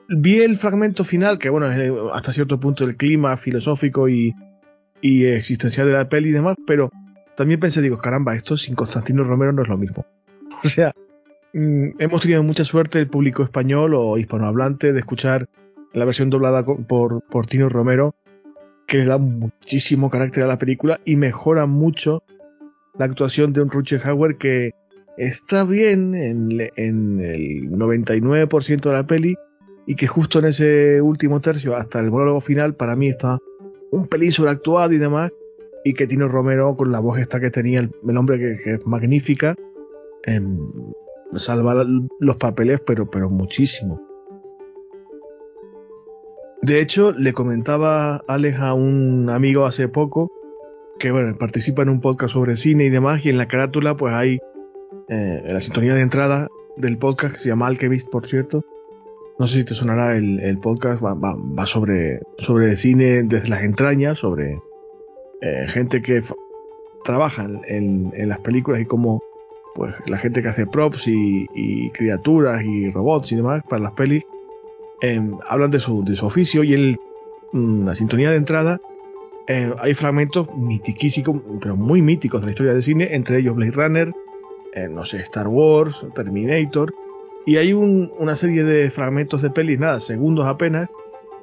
Vi 0.08 0.40
el 0.40 0.56
fragmento 0.56 1.04
final, 1.04 1.38
que 1.38 1.50
bueno, 1.50 1.70
es 1.70 1.92
hasta 2.14 2.32
cierto 2.32 2.58
punto 2.58 2.84
el 2.84 2.96
clima 2.96 3.36
filosófico 3.36 4.08
y, 4.08 4.34
existencial 5.02 5.86
de 5.86 5.92
la 5.92 6.08
peli 6.08 6.30
y 6.30 6.32
demás, 6.32 6.56
pero 6.66 6.90
también 7.36 7.60
pensé, 7.60 7.82
digo, 7.82 7.98
caramba, 7.98 8.34
esto 8.34 8.56
sin 8.56 8.74
Constantino 8.74 9.22
Romero 9.22 9.52
no 9.52 9.62
es 9.62 9.68
lo 9.68 9.78
mismo. 9.78 10.06
O 10.64 10.68
sea, 10.68 10.92
mmm, 11.52 11.90
hemos 11.98 12.22
tenido 12.22 12.42
mucha 12.42 12.64
suerte 12.64 12.98
el 12.98 13.06
público 13.06 13.44
español 13.44 13.94
o 13.94 14.18
hispanohablante 14.18 14.92
de 14.92 14.98
escuchar 14.98 15.48
la 15.92 16.04
versión 16.04 16.30
doblada 16.30 16.64
por, 16.64 17.22
por 17.22 17.46
Tino 17.46 17.68
Romero 17.68 18.14
que 18.88 18.98
le 18.98 19.04
da 19.04 19.18
muchísimo 19.18 20.08
carácter 20.08 20.42
a 20.42 20.46
la 20.46 20.58
película 20.58 20.98
y 21.04 21.16
mejora 21.16 21.66
mucho 21.66 22.22
la 22.98 23.04
actuación 23.04 23.52
de 23.52 23.60
un 23.60 23.70
Hauer 24.02 24.38
que 24.38 24.72
está 25.18 25.64
bien 25.64 26.14
en, 26.14 26.60
el 26.76 27.70
99% 27.70 28.80
de 28.80 28.92
la 28.92 29.06
peli 29.06 29.34
y 29.86 29.96
que 29.96 30.06
justo 30.06 30.38
en 30.38 30.46
ese 30.46 31.02
último 31.02 31.40
tercio, 31.40 31.74
hasta 31.74 32.00
el 32.00 32.10
monólogo 32.10 32.40
final, 32.40 32.74
para 32.74 32.94
mí 32.94 33.08
está 33.08 33.38
un 33.90 34.06
pelín 34.06 34.32
sobreactuado 34.32 34.92
y 34.92 34.98
demás, 34.98 35.32
y 35.84 35.94
que 35.94 36.06
Tino 36.06 36.28
Romero, 36.28 36.76
con 36.76 36.92
la 36.92 37.00
voz 37.00 37.18
esta 37.18 37.40
que 37.40 37.50
tenía 37.50 37.80
el, 37.80 38.16
hombre 38.16 38.38
que, 38.38 38.74
es 38.74 38.86
magnífica, 38.86 39.54
em, 40.24 40.58
salva 41.32 41.84
los 42.20 42.36
papeles, 42.36 42.80
pero, 42.84 43.10
pero 43.10 43.30
muchísimo. 43.30 44.00
De 46.60 46.80
hecho, 46.80 47.12
le 47.12 47.32
comentaba 47.32 48.18
Alex 48.28 48.58
a 48.60 48.74
un 48.74 49.30
amigo 49.30 49.64
hace 49.64 49.88
poco 49.88 50.30
que 50.98 51.12
bueno, 51.12 51.36
participa 51.38 51.82
en 51.82 51.88
un 51.88 52.00
podcast 52.00 52.34
sobre 52.34 52.56
cine 52.56 52.84
y 52.84 52.90
demás, 52.90 53.24
y 53.24 53.30
en 53.30 53.38
la 53.38 53.46
carátula 53.48 53.96
pues 53.96 54.12
hay 54.12 54.38
eh, 55.08 55.42
la 55.46 55.60
sintonía 55.60 55.94
de 55.94 56.02
entrada 56.02 56.48
del 56.76 56.98
podcast 56.98 57.34
que 57.34 57.40
se 57.40 57.48
llama 57.48 57.66
Alchemist, 57.66 58.10
por 58.10 58.26
cierto. 58.26 58.64
No 59.38 59.46
sé 59.46 59.58
si 59.58 59.64
te 59.64 59.74
sonará 59.74 60.16
el, 60.16 60.58
podcast, 60.58 61.02
va, 61.02 61.66
sobre, 61.66 62.18
sobre 62.38 62.76
cine 62.76 63.22
desde 63.22 63.48
las 63.48 63.62
entrañas, 63.62 64.18
sobre 64.18 64.60
eh, 65.40 65.66
gente 65.68 66.02
que 66.02 66.22
trabaja 67.04 67.46
en, 67.66 68.12
las 68.28 68.40
películas 68.40 68.80
y 68.82 68.84
como 68.84 69.22
pues 69.74 69.94
la 70.06 70.18
gente 70.18 70.42
que 70.42 70.48
hace 70.48 70.66
props 70.66 71.06
y, 71.06 71.90
criaturas 71.90 72.64
y 72.64 72.90
robots 72.90 73.30
y 73.30 73.36
demás 73.36 73.62
para 73.68 73.80
las 73.80 73.92
pelis 73.92 74.24
em, 75.00 75.38
hablan 75.46 75.70
de 75.70 75.78
su, 75.78 76.04
de 76.04 76.16
su 76.16 76.26
oficio 76.26 76.64
y 76.64 76.74
en 76.74 76.96
mm, 77.52 77.86
la 77.86 77.94
sintonía 77.94 78.30
de 78.30 78.36
entrada 78.36 78.80
eh, 79.46 79.72
hay 79.78 79.94
fragmentos 79.94 80.54
mitiquísimos, 80.54 81.40
pero 81.62 81.76
muy 81.76 82.02
míticos 82.02 82.40
de 82.42 82.46
la 82.48 82.50
historia 82.50 82.72
del 82.74 82.82
cine, 82.82 83.14
entre 83.14 83.38
ellos 83.38 83.56
Blade 83.56 83.70
Runner, 83.70 84.12
eh, 84.74 84.88
no 84.88 85.04
sé, 85.04 85.18
Star 85.22 85.48
Wars, 85.48 86.04
Terminator, 86.14 86.92
y 87.46 87.56
hay 87.56 87.72
una 87.72 88.36
serie 88.36 88.62
de 88.62 88.90
fragmentos 88.90 89.40
de 89.40 89.50
pelis, 89.50 89.78
nada, 89.78 90.00
segundos 90.00 90.46
apenas, 90.46 90.90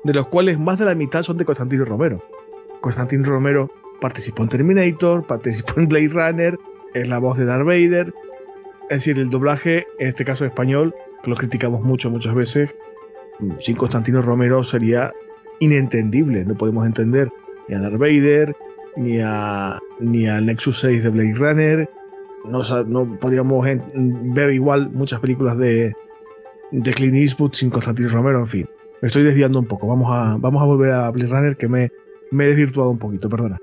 de 0.04 0.14
los 0.14 0.28
cuales 0.28 0.60
más 0.60 0.78
de 0.78 0.86
la 0.86 0.94
mitad 0.94 1.24
son 1.24 1.38
de 1.38 1.46
Constantino 1.46 1.84
Romero. 1.84 2.24
Constantino 2.80 3.24
Romero 3.24 3.72
participó 4.00 4.44
en 4.44 4.50
Terminator, 4.50 5.26
participó 5.26 5.80
en 5.80 5.88
Blade 5.88 6.10
Runner, 6.10 6.60
es 6.94 7.08
la 7.08 7.18
voz 7.18 7.38
de 7.38 7.46
Darth 7.46 7.66
Vader. 7.66 8.14
Es 8.90 8.98
decir, 9.00 9.20
el 9.20 9.32
doblaje, 9.32 9.88
en 9.98 10.10
este 10.10 10.26
caso 10.26 10.46
español, 10.46 10.94
que 11.24 11.32
lo 11.32 11.36
criticamos 11.36 11.82
mucho, 11.82 12.12
muchas 12.12 12.36
veces, 12.36 12.70
mm, 13.40 13.54
sin 13.58 13.76
Constantino 13.76 14.22
Romero 14.22 14.64
sería 14.64 15.12
inentendible. 15.60 16.46
No 16.46 16.56
podemos 16.56 16.86
entender 16.86 17.30
ni 17.68 17.76
a 17.76 17.80
Darth 17.80 17.98
Vader, 17.98 18.56
ni 18.96 19.20
a 19.22 19.80
ni 20.00 20.28
al 20.28 20.46
Nexus 20.46 20.80
6 20.82 21.04
de 21.04 21.10
Blade 21.10 21.34
Runner. 21.34 21.90
No, 22.48 23.20
podríamos 23.20 23.66
ver 23.94 24.50
igual 24.52 24.90
muchas 24.92 25.20
películas 25.20 25.58
de, 25.58 25.94
de 26.72 26.94
Clint 26.94 27.16
Eastwood 27.16 27.54
sin 27.54 27.70
Constantino 27.70 28.10
Romero, 28.10 28.40
en 28.40 28.48
fin. 28.48 28.66
Me 29.02 29.08
estoy 29.08 29.24
desviando 29.24 29.60
un 29.60 29.66
poco. 29.66 29.88
Vamos 29.88 30.10
a, 30.12 30.38
vamos 30.38 30.62
a 30.62 30.66
volver 30.66 30.92
a 30.92 31.10
Blade 31.12 31.30
Runner 31.30 31.58
que 31.58 31.68
me, 31.68 31.92
me 32.32 32.46
he 32.46 32.48
desvirtuado 32.48 32.92
un 32.92 33.00
poquito, 33.00 33.30
perdona. 33.30 33.60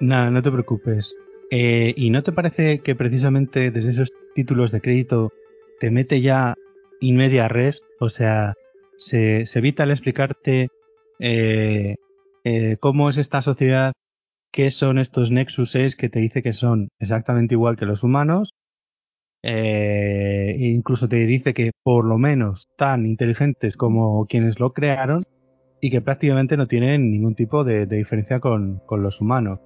Nada, 0.00 0.30
no 0.30 0.42
te 0.42 0.50
preocupes. 0.50 1.16
Eh, 1.50 1.94
¿Y 1.96 2.10
no 2.10 2.22
te 2.22 2.32
parece 2.32 2.80
que 2.80 2.94
precisamente 2.94 3.70
desde 3.70 3.90
esos 3.90 4.12
títulos 4.34 4.70
de 4.70 4.80
crédito 4.80 5.32
te 5.80 5.90
mete 5.90 6.20
ya 6.20 6.54
in 7.00 7.16
media 7.16 7.48
res? 7.48 7.82
O 8.00 8.08
sea, 8.08 8.54
se, 8.96 9.44
evita 9.54 9.84
el 9.84 9.90
explicarte 9.90 10.68
eh, 11.18 11.96
eh, 12.44 12.76
cómo 12.80 13.08
es 13.08 13.16
esta 13.16 13.42
sociedad, 13.42 13.92
qué 14.52 14.70
son 14.70 14.98
estos 14.98 15.30
Nexus 15.30 15.70
6 15.72 15.96
que 15.96 16.08
te 16.08 16.20
dice 16.20 16.42
que 16.42 16.52
son 16.52 16.88
exactamente 16.98 17.54
igual 17.54 17.76
que 17.76 17.86
los 17.86 18.04
humanos. 18.04 18.54
e 19.42 20.56
incluso 20.60 21.08
te 21.08 21.24
dice 21.26 21.54
que 21.54 21.70
por 21.84 22.04
lo 22.04 22.18
menos 22.18 22.68
tan 22.76 23.06
inteligentes 23.06 23.76
como 23.76 24.26
quienes 24.26 24.58
lo 24.58 24.72
crearon 24.72 25.24
y 25.80 25.90
que 25.90 26.00
prácticamente 26.00 26.56
no 26.56 26.66
tienen 26.66 27.10
ningún 27.10 27.34
tipo 27.34 27.62
de, 27.64 27.86
diferencia 27.86 28.40
con 28.40 28.82
los 28.90 29.20
humanos. 29.20 29.60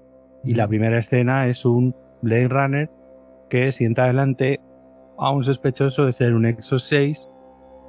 Y 0.44 0.54
la 0.54 0.68
primera 0.68 0.98
escena 0.98 1.46
es 1.46 1.64
un 1.64 1.94
Blade 2.20 2.48
Runner 2.48 2.90
que 3.48 3.70
sienta 3.72 4.04
adelante 4.04 4.60
a 5.18 5.30
un 5.30 5.44
sospechoso 5.44 6.06
de 6.06 6.12
ser 6.12 6.34
un 6.34 6.46
Exo 6.46 6.78
6 6.78 7.28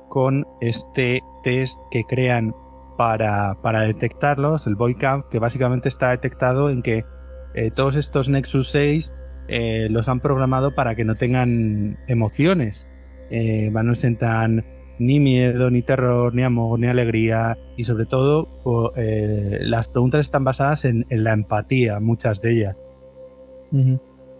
con 0.10 0.46
este 0.62 1.22
test 1.44 1.80
que 1.90 2.04
crean 2.04 2.54
para, 2.98 3.56
para 3.62 3.82
detectarlos, 3.82 4.68
el 4.68 4.76
Boycamp, 4.76 5.28
que 5.30 5.40
básicamente 5.40 5.90
está 5.90 6.10
detectado 6.10 6.70
en 6.70 6.82
que 6.82 7.06
eh, 7.54 7.72
todos 7.72 7.96
estos 7.96 8.30
Nexus 8.30 8.70
6 8.70 9.14
eh, 9.48 9.88
los 9.90 10.10
han 10.10 10.20
programado 10.20 10.74
para 10.74 10.96
que 10.96 11.06
no 11.06 11.16
tengan 11.16 11.98
emociones. 12.08 12.88
Eh, 13.30 13.70
no 13.72 13.94
sentan 13.94 14.66
ni 15.00 15.20
miedo, 15.20 15.70
ni 15.70 15.82
terror, 15.82 16.34
ni 16.34 16.44
amor, 16.44 16.80
ni 16.80 16.88
alegría. 16.88 17.58
Y 17.78 17.84
sobre 17.84 18.06
todo, 18.06 18.48
las 18.96 19.88
preguntas 19.88 20.22
están 20.22 20.44
basadas 20.44 20.86
en, 20.86 21.06
la 21.10 21.34
empatía, 21.34 22.00
muchas 22.00 22.42
de 22.42 22.52
ellas. 22.52 22.78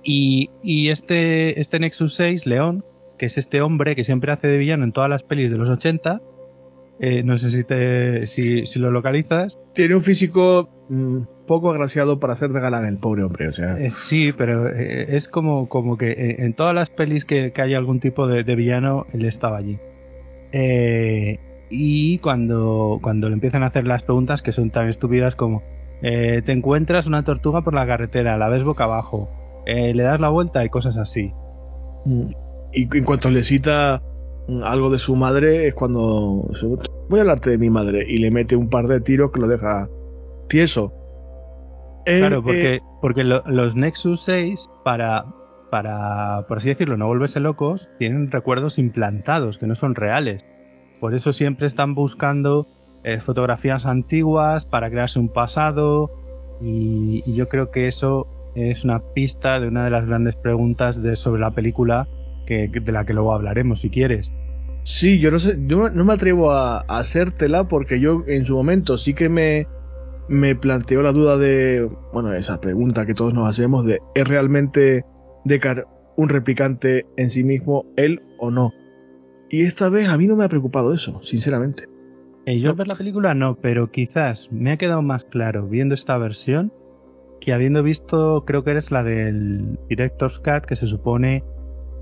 y, 0.04 0.90
este, 0.90 1.60
este 1.60 1.80
Nexus 1.80 2.16
6, 2.16 2.46
León, 2.46 2.86
que 3.18 3.26
es 3.26 3.38
este 3.38 3.62
hombre 3.62 3.96
que 3.96 4.04
siempre 4.04 4.32
hace 4.32 4.48
de 4.48 4.58
villano 4.58 4.84
en 4.84 4.92
todas 4.92 5.10
las 5.10 5.24
pelis 5.24 5.52
de 5.52 5.58
los 5.58 5.70
80, 5.70 6.22
eh, 7.00 7.24
no 7.24 7.38
sé 7.38 7.52
si, 7.52 7.64
te, 7.64 8.28
si, 8.28 8.80
lo 8.80 8.92
localizas. 8.92 9.60
Tiene 9.74 9.96
un 9.96 10.02
físico 10.02 10.70
mm, 10.90 11.46
poco 11.48 11.72
agraciado 11.72 12.20
para 12.20 12.36
ser 12.36 12.52
de 12.52 12.62
galán 12.62 12.86
el 12.86 12.98
pobre 12.98 13.24
hombre, 13.24 13.48
o 13.48 13.54
sea. 13.54 13.78
Eh, 13.78 13.90
sí, 13.90 14.32
pero 14.32 14.70
es 14.70 15.28
como, 15.28 15.68
como 15.70 15.98
que 15.98 16.38
en 16.40 16.54
todas 16.54 16.74
las 16.76 16.90
pelis 16.90 17.26
que, 17.26 17.52
que 17.52 17.62
hay 17.62 17.74
algún 17.74 18.00
tipo 18.00 18.28
de, 18.28 18.44
de, 18.44 18.56
villano, 18.56 19.06
él 19.14 19.26
estaba 19.26 19.58
allí. 19.58 19.80
Eh, 20.52 21.40
y 21.70 22.20
cuando, 22.20 23.00
cuando 23.02 23.28
le 23.28 23.34
empiezan 23.34 23.64
a 23.64 23.68
hacer 23.68 23.86
las 23.86 24.04
preguntas 24.04 24.42
que 24.44 24.52
son 24.52 24.70
tan 24.70 24.88
estúpidas 24.88 25.36
como 25.36 25.64
eh, 26.04 26.42
te 26.46 26.52
encuentras 26.52 27.08
una 27.08 27.24
tortuga 27.24 27.64
por 27.64 27.74
la 27.74 27.88
carretera, 27.88 28.38
la 28.38 28.50
ves 28.50 28.64
boca 28.64 28.84
abajo, 28.84 29.30
eh, 29.66 29.94
le 29.94 30.04
das 30.04 30.20
la 30.20 30.30
vuelta 30.30 30.64
y 30.64 30.70
cosas 30.70 30.98
así. 30.98 31.34
Y 32.74 32.98
en 32.98 33.06
cuanto 33.06 33.30
le 33.30 33.42
cita 33.42 34.04
algo 34.64 34.90
de 34.90 35.00
su 35.00 35.16
madre 35.16 35.68
es 35.68 35.76
cuando 35.76 36.50
voy 37.10 37.20
a 37.20 37.22
hablarte 37.22 37.52
de 37.52 37.58
mi 37.58 37.70
madre 37.70 38.06
y 38.08 38.18
le 38.18 38.32
mete 38.32 38.56
un 38.56 38.70
par 38.70 38.88
de 38.88 39.00
tiros 39.02 39.32
que 39.32 39.40
lo 39.40 39.48
deja 39.48 39.90
tieso. 40.48 40.94
claro, 42.06 42.44
porque, 42.44 42.82
porque 43.02 43.24
los 43.24 43.76
Nexus 43.76 44.22
6 44.22 44.70
para, 44.84 45.26
para, 45.72 46.46
por 46.48 46.58
así 46.58 46.70
decirlo, 46.70 46.98
no 46.98 47.08
volverse 47.08 47.40
locos, 47.40 47.90
tienen 48.00 48.32
recuerdos 48.32 48.78
implantados 48.78 49.58
que 49.58 49.68
no 49.68 49.76
son 49.76 49.96
reales. 49.96 50.46
Por 51.00 51.14
eso 51.14 51.34
siempre 51.34 51.68
están 51.68 51.96
buscando 51.96 52.68
eh, 53.04 53.20
fotografías 53.20 53.86
antiguas 53.86 54.66
para 54.66 54.90
crearse 54.90 55.20
un 55.20 55.30
pasado 55.30 56.10
y, 56.62 57.24
yo 57.34 57.50
creo 57.50 57.72
que 57.72 57.88
eso 57.88 58.28
es 58.56 58.86
una 58.86 59.00
pista 59.00 59.60
de 59.60 59.68
una 59.68 59.84
de 59.84 59.90
las 59.90 60.06
grandes 60.06 60.36
preguntas 60.36 61.02
de, 61.02 61.16
sobre 61.16 61.42
la 61.42 61.52
película 61.52 62.08
que, 62.46 62.68
de 62.68 62.92
la 62.92 63.06
que 63.06 63.14
luego 63.14 63.34
hablaremos 63.34 63.82
si 63.82 63.90
quieres. 63.90 64.34
Sí, 64.84 65.20
yo 65.20 65.32
no 65.32 65.40
sé, 65.40 65.58
yo 65.66 65.90
no 65.90 66.06
me 66.06 66.14
atrevo 66.14 66.52
a, 66.52 66.80
hacértela 66.82 67.68
porque 67.68 68.00
yo 68.00 68.24
en 68.28 68.46
su 68.46 68.56
momento 68.56 68.98
sí 68.98 69.14
que 69.14 69.30
me, 69.30 69.68
me 70.28 70.56
planteó 70.56 71.02
la 71.02 71.14
duda 71.14 71.38
de, 71.38 71.90
bueno, 72.12 72.34
esa 72.34 72.60
pregunta 72.60 73.06
que 73.06 73.14
todos 73.14 73.34
nos 73.34 73.50
hacemos 73.50 73.86
de, 73.86 74.00
¿es 74.14 74.28
realmente 74.28 75.06
Deckard 75.46 75.86
un 76.16 76.30
replicante 76.30 77.06
en 77.18 77.30
sí 77.30 77.44
mismo, 77.44 77.86
él 77.96 78.22
o 78.38 78.52
no. 78.52 78.72
Y 79.50 79.64
esta 79.64 79.90
vez 79.90 80.10
a 80.10 80.18
mí 80.18 80.28
no 80.28 80.36
me 80.36 80.46
ha 80.46 80.50
preocupado 80.50 80.94
eso, 80.94 81.22
sinceramente. 81.22 81.86
Eh, 82.46 82.60
yo 82.60 82.72
al 82.72 82.76
ver 82.76 82.88
la 82.88 82.96
película 82.96 83.34
no, 83.34 83.56
pero 83.56 83.92
quizás 83.92 84.52
me 84.52 84.72
ha 84.72 84.78
quedado 84.78 85.02
más 85.02 85.26
claro 85.26 85.68
viendo 85.68 85.94
esta 85.94 86.18
versión 86.18 86.74
que 87.40 87.54
habiendo 87.54 87.84
visto, 87.84 88.44
creo 88.46 88.64
que 88.64 88.72
eres 88.72 88.92
la 88.92 89.04
del 89.04 89.78
Director's 89.90 90.40
Cut, 90.40 90.66
que 90.66 90.76
se 90.76 90.88
supone 90.88 91.44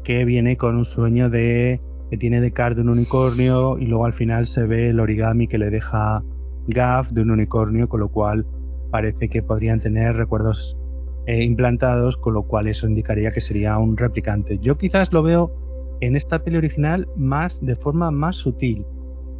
que 0.03 0.25
viene 0.25 0.57
con 0.57 0.75
un 0.75 0.85
sueño 0.85 1.29
de 1.29 1.79
que 2.09 2.17
tiene 2.17 2.41
Deckard 2.41 2.75
de 2.75 2.81
un 2.81 2.89
unicornio 2.89 3.77
y 3.77 3.85
luego 3.85 4.05
al 4.05 4.13
final 4.13 4.45
se 4.45 4.65
ve 4.65 4.89
el 4.89 4.99
origami 4.99 5.47
que 5.47 5.57
le 5.57 5.69
deja 5.69 6.23
Gaff 6.67 7.11
de 7.11 7.21
un 7.21 7.31
unicornio, 7.31 7.87
con 7.87 8.01
lo 8.01 8.09
cual 8.09 8.45
parece 8.91 9.29
que 9.29 9.41
podrían 9.41 9.79
tener 9.79 10.15
recuerdos 10.15 10.77
eh, 11.25 11.43
implantados, 11.43 12.17
con 12.17 12.33
lo 12.33 12.43
cual 12.43 12.67
eso 12.67 12.87
indicaría 12.87 13.31
que 13.31 13.41
sería 13.41 13.77
un 13.77 13.95
replicante. 13.95 14.59
Yo 14.59 14.77
quizás 14.77 15.13
lo 15.13 15.23
veo 15.23 15.97
en 16.01 16.15
esta 16.15 16.43
peli 16.43 16.57
original 16.57 17.07
más 17.15 17.63
de 17.65 17.75
forma 17.75 18.11
más 18.11 18.35
sutil 18.35 18.85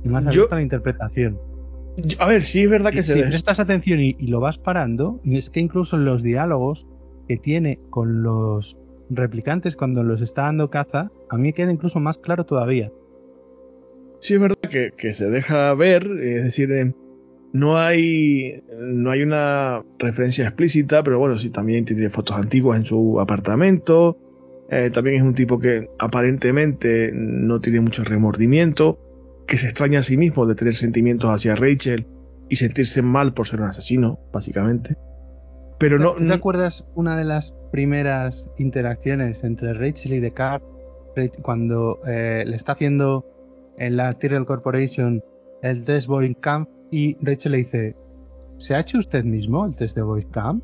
y 0.03 0.09
más 0.09 0.25
abierta 0.25 0.55
a 0.55 0.57
la 0.59 0.61
interpretación. 0.61 1.39
a 2.19 2.25
ver, 2.25 2.41
sí 2.41 2.63
es 2.63 2.69
verdad 2.69 2.91
que 2.91 3.03
se 3.03 3.13
si 3.13 3.23
prestas 3.23 3.59
atención 3.59 3.99
y, 3.99 4.13
lo 4.27 4.39
vas 4.39 4.57
parando, 4.57 5.19
y 5.23 5.37
es 5.37 5.49
que 5.49 5.59
incluso 5.59 5.97
en 5.97 6.05
los 6.05 6.23
diálogos 6.23 6.87
que 7.27 7.37
tiene 7.37 7.79
con 7.89 8.23
los 8.23 8.77
replicantes 9.11 9.75
cuando 9.75 10.03
los 10.03 10.21
está 10.21 10.43
dando 10.43 10.69
caza, 10.69 11.11
a 11.29 11.37
mí 11.37 11.53
queda 11.53 11.71
incluso 11.71 11.99
más 11.99 12.17
claro 12.17 12.45
todavía. 12.45 12.91
Sí 14.19 14.35
es 14.35 14.39
verdad 14.39 14.57
que, 14.97 15.13
se 15.13 15.29
deja 15.29 15.73
ver, 15.73 16.05
es 16.21 16.43
decir, 16.43 16.93
No 17.53 17.77
hay, 17.77 18.63
no 18.79 19.11
hay 19.11 19.23
una 19.23 19.83
referencia 19.97 20.45
explícita, 20.45 21.03
pero 21.03 21.19
bueno, 21.19 21.37
sí, 21.37 21.49
también 21.49 21.85
tiene 21.85 22.09
fotos 22.09 22.37
antiguas 22.37 22.79
en 22.79 22.85
su 22.85 23.19
apartamento. 23.19 24.17
Eh, 24.69 24.89
también 24.91 25.17
es 25.17 25.23
un 25.23 25.33
tipo 25.33 25.59
que 25.59 25.89
aparentemente 25.99 27.11
no 27.13 27.59
tiene 27.59 27.81
mucho 27.81 28.03
remordimiento, 28.03 28.99
que 29.47 29.57
se 29.57 29.67
extraña 29.67 29.99
a 29.99 30.03
sí 30.03 30.17
mismo 30.17 30.45
de 30.45 30.55
tener 30.55 30.75
sentimientos 30.75 31.29
hacia 31.29 31.55
Rachel 31.55 32.05
y 32.47 32.55
sentirse 32.57 33.01
mal 33.01 33.33
por 33.33 33.47
ser 33.47 33.59
un 33.59 33.67
asesino, 33.67 34.19
básicamente. 34.31 34.95
Pero 35.81 35.97
no. 35.97 36.13
¿Te, 36.13 36.31
acuerdas 36.31 36.87
una 36.93 37.17
de 37.17 37.25
las 37.25 37.55
primeras 37.71 38.51
interacciones 38.59 39.43
entre 39.43 39.73
Rachel 39.73 40.13
y 40.13 40.19
Descartes 40.19 41.31
cuando 41.41 41.99
eh, 42.05 42.43
le 42.45 42.55
está 42.55 42.73
haciendo 42.73 43.25
en 43.79 43.97
la 43.97 44.13
Tyrell 44.13 44.45
Corporation 44.45 45.23
el 45.63 45.83
test 45.83 46.07
Boy 46.07 46.35
Camp 46.35 46.69
y 46.91 47.17
Rachel 47.25 47.53
le 47.53 47.57
dice, 47.59 47.95
¿se 48.57 48.75
ha 48.75 48.81
hecho 48.81 48.99
usted 48.99 49.23
mismo 49.23 49.65
el 49.65 49.75
test 49.75 49.95
de 49.95 50.03
Boy 50.03 50.23
Camp? 50.25 50.63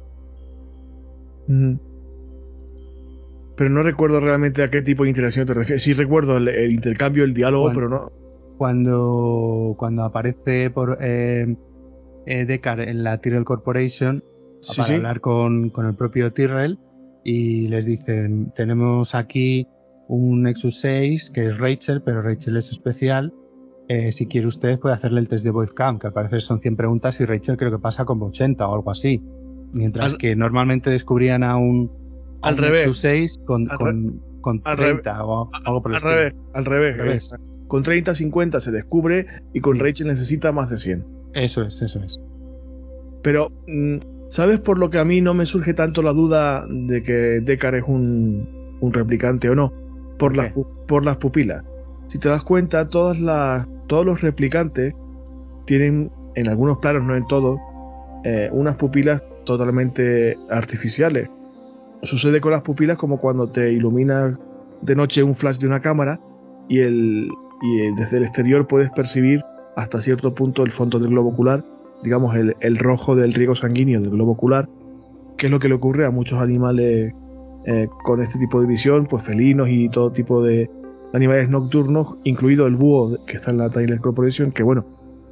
Pero 3.55 3.69
no 3.71 3.81
recuerdo 3.81 4.19
realmente 4.19 4.61
a 4.61 4.67
qué 4.67 4.83
tipo 4.83 5.01
de 5.01 5.09
interacción 5.09 5.47
te 5.47 5.55
refieres. 5.55 5.81
Sí 5.81 5.93
recuerdo 5.93 6.37
el, 6.37 6.71
intercambio, 6.71 7.23
el 7.23 7.33
diálogo, 7.33 7.71
pero 7.73 7.89
no. 7.89 8.11
Cuando, 8.59 9.73
cuando 9.79 10.03
aparece 10.03 10.69
por 10.69 10.99
eh, 11.01 11.55
eh 12.27 12.61
en 12.63 13.03
la 13.03 13.19
Tyrell 13.19 13.45
Corporation 13.45 14.23
para 14.75 14.95
hablar 14.95 15.21
con, 15.21 15.69
con, 15.69 15.85
el 15.85 15.95
propio 15.95 16.31
Tyrell 16.33 16.79
y 17.23 17.67
les 17.67 17.85
dicen, 17.85 18.51
tenemos 18.55 19.13
aquí 19.15 19.67
un 20.07 20.43
Nexus 20.43 20.79
6 20.79 21.31
que 21.31 21.47
es 21.47 21.57
Rachel, 21.57 22.01
pero 22.01 22.21
Rachel 22.21 22.57
es 22.57 22.71
especial. 22.71 23.33
Eh, 23.89 24.11
si 24.11 24.27
quiere 24.27 24.47
usted 24.47 24.79
puede 24.79 24.95
hacerle 24.95 25.21
el 25.21 25.29
test 25.29 25.43
de 25.45 25.51
voice 25.51 25.73
cam, 25.73 25.99
que 25.99 26.07
al 26.07 26.13
parecer 26.13 26.41
son 26.41 26.59
100 26.59 26.75
preguntas 26.75 27.19
y 27.19 27.25
Rachel 27.25 27.57
creo 27.57 27.71
que 27.71 27.79
pasa 27.79 28.05
como 28.05 28.27
80 28.27 28.67
o 28.67 28.75
algo 28.75 28.91
así. 28.91 29.23
Mientras 29.73 30.15
que 30.15 30.35
normalmente 30.35 30.89
descubrían 30.89 31.43
a 31.43 31.57
un, 31.57 31.91
al 32.41 32.57
revés. 32.57 32.81
Nexus 32.81 32.99
6 32.99 33.37
con, 33.45 33.67
con, 33.67 34.21
con 34.41 34.61
30 34.61 35.25
o 35.25 35.49
algo 35.65 35.81
por 35.81 35.91
el 35.91 35.97
al 35.97 36.01
revés, 36.03 36.33
al 36.53 36.65
revés, 36.65 37.35
Con 37.67 37.83
30, 37.83 38.15
50 38.15 38.59
se 38.59 38.71
descubre 38.71 39.27
y 39.53 39.59
con 39.59 39.79
Rachel 39.79 40.07
necesita 40.07 40.51
más 40.51 40.69
de 40.69 40.77
100. 40.77 41.05
Eso 41.33 41.63
es, 41.63 41.81
eso 41.81 42.01
es. 42.01 42.17
Pero, 43.21 43.51
mm, 43.67 43.97
¿sabes 44.29 44.59
por 44.59 44.77
lo 44.77 44.89
que 44.89 44.99
a 44.99 45.05
mí 45.05 45.21
no 45.21 45.33
me 45.33 45.45
surge 45.45 45.73
tanto 45.73 46.01
la 46.01 46.13
duda 46.13 46.65
de 46.67 47.03
que 47.03 47.41
Deckard 47.41 47.75
es 47.75 47.83
un, 47.87 48.77
un 48.79 48.93
replicante 48.93 49.49
o 49.49 49.55
no? 49.55 49.71
por, 50.17 50.35
las, 50.35 50.53
por 50.87 51.05
las 51.05 51.17
pupilas. 51.17 51.63
Si 52.07 52.19
te 52.19 52.29
das 52.29 52.43
cuenta, 52.43 52.89
todas 52.89 53.19
las, 53.19 53.67
todos 53.87 54.05
los 54.05 54.21
replicantes 54.21 54.93
tienen, 55.65 56.11
en 56.35 56.49
algunos 56.49 56.79
planos, 56.79 57.03
no 57.03 57.15
en 57.15 57.25
todos, 57.27 57.59
eh, 58.23 58.49
unas 58.51 58.75
pupilas 58.75 59.23
totalmente 59.45 60.37
artificiales. 60.49 61.29
Sucede 62.03 62.41
con 62.41 62.51
las 62.51 62.63
pupilas 62.63 62.97
como 62.97 63.19
cuando 63.19 63.49
te 63.49 63.71
ilumina 63.71 64.37
de 64.81 64.95
noche 64.95 65.23
un 65.23 65.35
flash 65.35 65.57
de 65.57 65.67
una 65.67 65.81
cámara 65.81 66.19
y, 66.69 66.79
el, 66.79 67.29
y 67.61 67.95
desde 67.95 68.17
el 68.17 68.23
exterior 68.23 68.67
puedes 68.67 68.91
percibir 68.91 69.43
hasta 69.75 70.01
cierto 70.01 70.33
punto 70.33 70.63
el 70.63 70.71
fondo 70.71 70.99
del 70.99 71.09
globo 71.09 71.29
ocular, 71.29 71.63
digamos 72.03 72.35
el, 72.35 72.55
el 72.59 72.77
rojo 72.77 73.15
del 73.15 73.33
riego 73.33 73.55
sanguíneo 73.55 74.01
del 74.01 74.11
globo 74.11 74.31
ocular, 74.31 74.67
que 75.37 75.47
es 75.47 75.51
lo 75.51 75.59
que 75.59 75.69
le 75.69 75.75
ocurre 75.75 76.05
a 76.05 76.11
muchos 76.11 76.39
animales 76.39 77.13
eh, 77.65 77.87
con 78.03 78.21
este 78.21 78.39
tipo 78.39 78.61
de 78.61 78.67
visión, 78.67 79.05
pues 79.05 79.23
felinos 79.23 79.67
y 79.69 79.89
todo 79.89 80.11
tipo 80.11 80.43
de 80.43 80.69
animales 81.13 81.49
nocturnos, 81.49 82.17
incluido 82.23 82.67
el 82.67 82.75
búho 82.75 83.17
que 83.25 83.37
está 83.37 83.51
en 83.51 83.57
la 83.57 83.69
Tyler 83.69 83.99
Corporation, 83.99 84.51
que 84.51 84.63
bueno, 84.63 84.85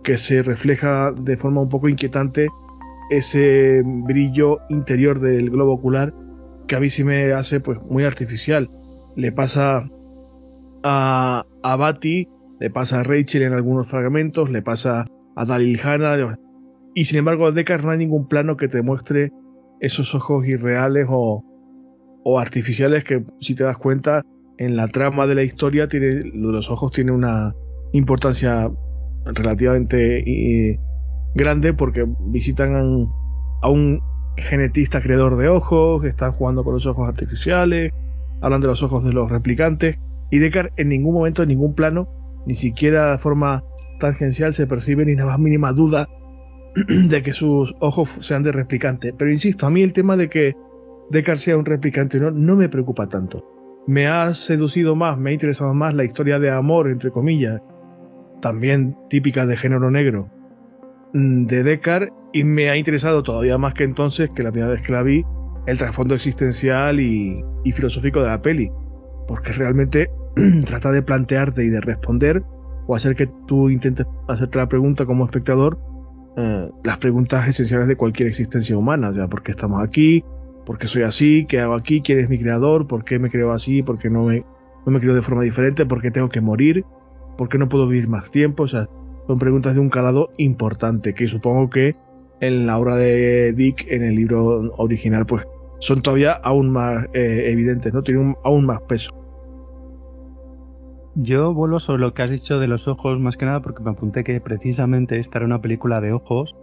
que 0.04 0.18
se 0.18 0.44
refleja 0.44 1.12
de 1.12 1.38
forma 1.38 1.62
un 1.62 1.70
poco 1.70 1.90
inquietante 1.90 2.48
ese 3.10 3.82
brillo 3.86 4.60
interior 4.70 5.20
del 5.20 5.50
globo 5.50 5.74
ocular 5.74 6.14
que 6.68 6.76
a 6.76 6.80
mí 6.80 6.90
sí 6.90 7.04
me 7.04 7.32
hace 7.34 7.60
pues 7.60 7.82
muy 7.84 8.04
artificial. 8.04 8.70
Le 9.16 9.32
pasa 9.32 9.88
a, 10.84 11.46
a 11.64 11.76
Bati, 11.76 12.28
le 12.60 12.70
pasa 12.70 13.00
a 13.00 13.04
Rachel 13.04 13.44
en 13.44 13.54
algunos 13.54 13.90
fragmentos, 13.90 14.50
le 14.50 14.62
pasa 14.62 15.06
a 15.36 15.46
Dalil 15.46 15.80
Hannah, 15.84 16.38
y 16.96 17.06
sin 17.06 17.20
embargo 17.20 17.52
Deckard 17.52 17.84
no 17.84 17.92
hay 17.92 17.98
ningún 17.98 18.28
plano 18.28 18.56
que 18.56 18.70
te 18.70 18.82
muestre 18.82 19.32
esos 19.82 20.16
ojos 20.16 20.48
irreales 20.48 21.08
o, 21.10 21.44
o 22.24 22.40
artificiales 22.40 23.04
que, 23.04 23.24
si 23.42 23.54
te 23.54 23.66
das 23.66 23.78
cuenta, 23.78 24.22
en 24.58 24.78
la 24.78 24.88
trama 24.88 25.28
de 25.28 25.36
la 25.36 25.44
historia, 25.44 25.90
tiene, 25.90 26.24
los 26.34 26.72
ojos 26.72 26.92
tiene 26.92 27.12
una 27.12 27.54
importancia 27.92 28.72
relativamente 29.26 30.20
eh, 30.20 30.80
grande 31.36 31.74
porque 31.74 32.06
visitan 32.28 33.10
a 33.62 33.70
un 33.70 34.00
genetista 34.38 35.02
creador 35.02 35.36
de 35.36 35.50
ojos, 35.50 36.06
están 36.06 36.32
jugando 36.32 36.64
con 36.64 36.74
los 36.76 36.86
ojos 36.86 37.10
artificiales, 37.10 37.92
hablan 38.42 38.62
de 38.62 38.68
los 38.68 38.82
ojos 38.84 39.04
de 39.04 39.12
los 39.12 39.30
replicantes, 39.30 40.00
y 40.32 40.40
Deckard 40.40 40.72
en 40.78 40.88
ningún 40.88 41.14
momento, 41.14 41.44
en 41.44 41.50
ningún 41.50 41.76
plano, 41.76 42.08
ni 42.48 42.54
siquiera 42.54 43.12
de 43.12 43.18
forma 43.18 43.66
tangencial 44.00 44.54
se 44.54 44.66
percibe 44.66 45.06
ni 45.06 45.16
la 45.16 45.26
más 45.26 45.40
mínima 45.40 45.74
duda 45.74 46.08
de 47.10 47.24
que 47.24 47.34
sus 47.34 47.74
ojos 47.80 48.10
sean 48.22 48.44
de 48.44 48.52
replicante. 48.52 49.14
Pero 49.14 49.32
insisto, 49.32 49.66
a 49.66 49.70
mí 49.70 49.82
el 49.82 49.94
tema 49.94 50.18
de 50.18 50.30
que 50.30 50.54
Deckard 51.10 51.38
sea 51.38 51.58
un 51.58 51.66
replicante 51.66 52.20
no, 52.20 52.32
no 52.32 52.56
me 52.56 52.70
preocupa 52.70 53.08
tanto. 53.08 53.84
Me 53.88 54.08
ha 54.08 54.34
seducido 54.34 54.96
más, 54.96 55.18
me 55.18 55.30
ha 55.30 55.34
interesado 55.34 55.74
más 55.74 55.94
la 55.94 56.04
historia 56.04 56.40
de 56.40 56.50
amor, 56.50 56.90
entre 56.90 57.12
comillas, 57.12 57.62
también 58.42 58.98
típica 59.10 59.46
de 59.46 59.58
género 59.58 59.92
negro, 59.92 60.30
mm, 61.14 61.46
de 61.46 61.64
Deckard, 61.64 62.10
y 62.34 62.44
me 62.44 62.70
ha 62.70 62.78
interesado 62.78 63.24
todavía 63.24 63.58
más 63.58 63.74
que 63.74 63.84
entonces, 63.84 64.30
que 64.36 64.44
la 64.44 64.52
primera 64.52 64.74
vez 64.74 64.82
que 64.82 64.92
la 64.92 65.04
vi, 65.04 65.24
el 65.68 65.78
trasfondo 65.78 66.16
existencial 66.16 67.00
y, 67.00 67.44
filosófico 67.74 68.22
de 68.22 68.28
la 68.28 68.42
peli. 68.42 68.72
Porque 69.28 69.52
realmente 69.52 70.10
trata 70.66 70.92
de 70.92 71.02
plantearte 71.02 71.64
y 71.64 71.70
de 71.70 71.82
responder, 71.82 72.44
o 72.88 72.96
hacer 72.96 73.16
que 73.16 73.28
tú 73.48 73.70
intentes 73.70 74.06
hacerte 74.28 74.58
la 74.58 74.68
pregunta 74.68 75.06
como 75.06 75.26
espectador, 75.26 75.80
eh, 76.38 76.70
las 76.84 76.98
preguntas 76.98 77.48
esenciales 77.48 77.88
de 77.88 77.96
cualquier 77.96 78.28
existencia 78.28 78.78
humana, 78.78 79.14
sea, 79.14 79.28
¿por 79.28 79.44
qué 79.44 79.52
estamos 79.52 79.82
aquí? 79.82 80.24
¿Por 80.66 80.78
qué 80.78 80.88
soy 80.88 81.04
así? 81.04 81.46
¿Qué 81.46 81.60
hago 81.60 81.76
aquí? 81.76 82.02
¿Quién 82.02 82.20
es 82.20 82.30
mi 82.30 82.40
creador? 82.40 82.88
¿Por 82.88 83.04
qué 83.04 83.20
me 83.20 83.30
creo 83.30 83.52
así? 83.52 83.84
¿Por 83.84 84.00
qué 84.00 84.10
no 84.10 84.24
me, 84.24 84.44
no 84.86 84.92
me 84.92 85.00
creo 85.00 85.14
de 85.14 85.22
forma 85.22 85.44
diferente? 85.44 85.86
¿Por 85.86 86.02
qué 86.02 86.12
tengo 86.12 86.28
que 86.28 86.42
morir? 86.42 86.84
¿Por 87.38 87.50
qué 87.50 87.58
no 87.58 87.70
puedo 87.70 87.88
vivir 87.88 88.08
más 88.08 88.32
tiempo? 88.32 88.64
O 88.64 88.68
sea, 88.68 88.90
son 89.28 89.40
preguntas 89.40 89.76
de 89.76 89.80
un 89.80 89.90
calado 89.90 90.30
importante 90.38 91.14
que 91.14 91.28
supongo 91.28 91.70
que 91.70 91.96
en 92.42 92.68
la 92.68 92.78
obra 92.78 92.96
de 92.96 93.54
Dick, 93.54 93.86
en 93.90 94.04
el 94.04 94.16
libro 94.16 94.74
original, 94.78 95.26
pues 95.26 95.48
son 95.80 96.02
todavía 96.02 96.34
aún 96.34 96.72
más 96.72 97.06
eh, 97.14 97.46
evidentes, 97.48 97.94
¿no? 97.94 98.02
Tienen 98.02 98.36
aún 98.44 98.66
más 98.66 98.82
peso. 98.82 99.12
Yo 101.16 101.54
vuelvo 101.54 101.80
sobre 101.80 102.02
lo 102.02 102.14
que 102.14 102.24
has 102.24 102.30
dicho 102.30 102.60
de 102.60 102.68
los 102.68 102.88
ojos, 102.88 103.20
más 103.20 103.38
que 103.38 103.46
nada 103.46 103.62
porque 103.62 103.84
me 103.84 103.92
apunté 103.92 104.24
que 104.24 104.40
precisamente 104.42 105.18
esta 105.18 105.40
era 105.40 105.46
una 105.46 105.62
película 105.62 106.02
de 106.02 106.12
ojos 106.12 106.56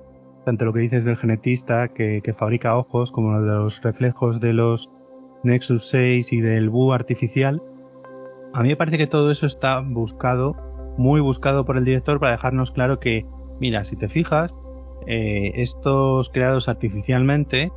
tanto 0.45 0.65
lo 0.65 0.73
que 0.73 0.81
dices 0.81 1.05
del 1.05 1.17
genetista 1.17 1.89
que, 1.89 2.21
fabrica 2.37 2.77
ojos 2.77 3.13
como 3.13 3.33
lo 3.33 3.43
de 3.43 3.53
los 3.53 3.83
reflejos 3.83 4.41
de 4.41 4.53
los 4.53 4.91
Nexus 5.45 5.89
6 5.89 6.33
y 6.33 6.41
del 6.41 6.71
búho 6.71 6.93
artificial, 6.93 7.63
a 8.53 8.63
mí 8.63 8.69
me 8.69 8.77
parece 8.77 8.99
que 8.99 9.07
todo 9.07 9.31
eso 9.31 9.47
está 9.47 9.81
buscado, 9.81 10.57
muy 10.99 11.21
buscado 11.21 11.65
por 11.65 11.77
el 11.77 11.85
director 11.85 12.21
para 12.21 12.33
dejarnos 12.33 12.71
claro 12.71 13.01
que, 13.01 13.27
mira, 13.61 13.85
si 13.85 13.97
te 13.97 14.09
fijas, 14.09 14.55
eh, 15.07 15.53
estos 15.57 16.31
creados 16.31 16.69
artificialmente 16.69 17.73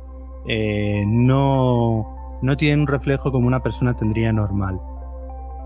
eh, 0.46 1.04
no, 1.06 2.38
no 2.42 2.56
tienen 2.56 2.80
un 2.80 2.86
reflejo 2.86 3.32
como 3.32 3.46
una 3.46 3.62
persona 3.62 3.96
tendría 3.96 4.32
normal. 4.32 4.80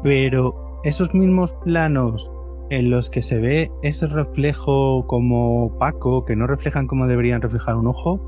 Pero 0.02 0.69
esos 0.84 1.14
mismos 1.14 1.54
planos 1.64 2.30
en 2.70 2.90
los 2.90 3.10
que 3.10 3.22
se 3.22 3.40
ve 3.40 3.70
ese 3.82 4.06
reflejo 4.06 5.06
como 5.06 5.66
opaco, 5.66 6.24
que 6.24 6.36
no 6.36 6.46
reflejan 6.46 6.86
como 6.86 7.06
deberían 7.06 7.42
reflejar 7.42 7.76
un 7.76 7.88
ojo, 7.88 8.20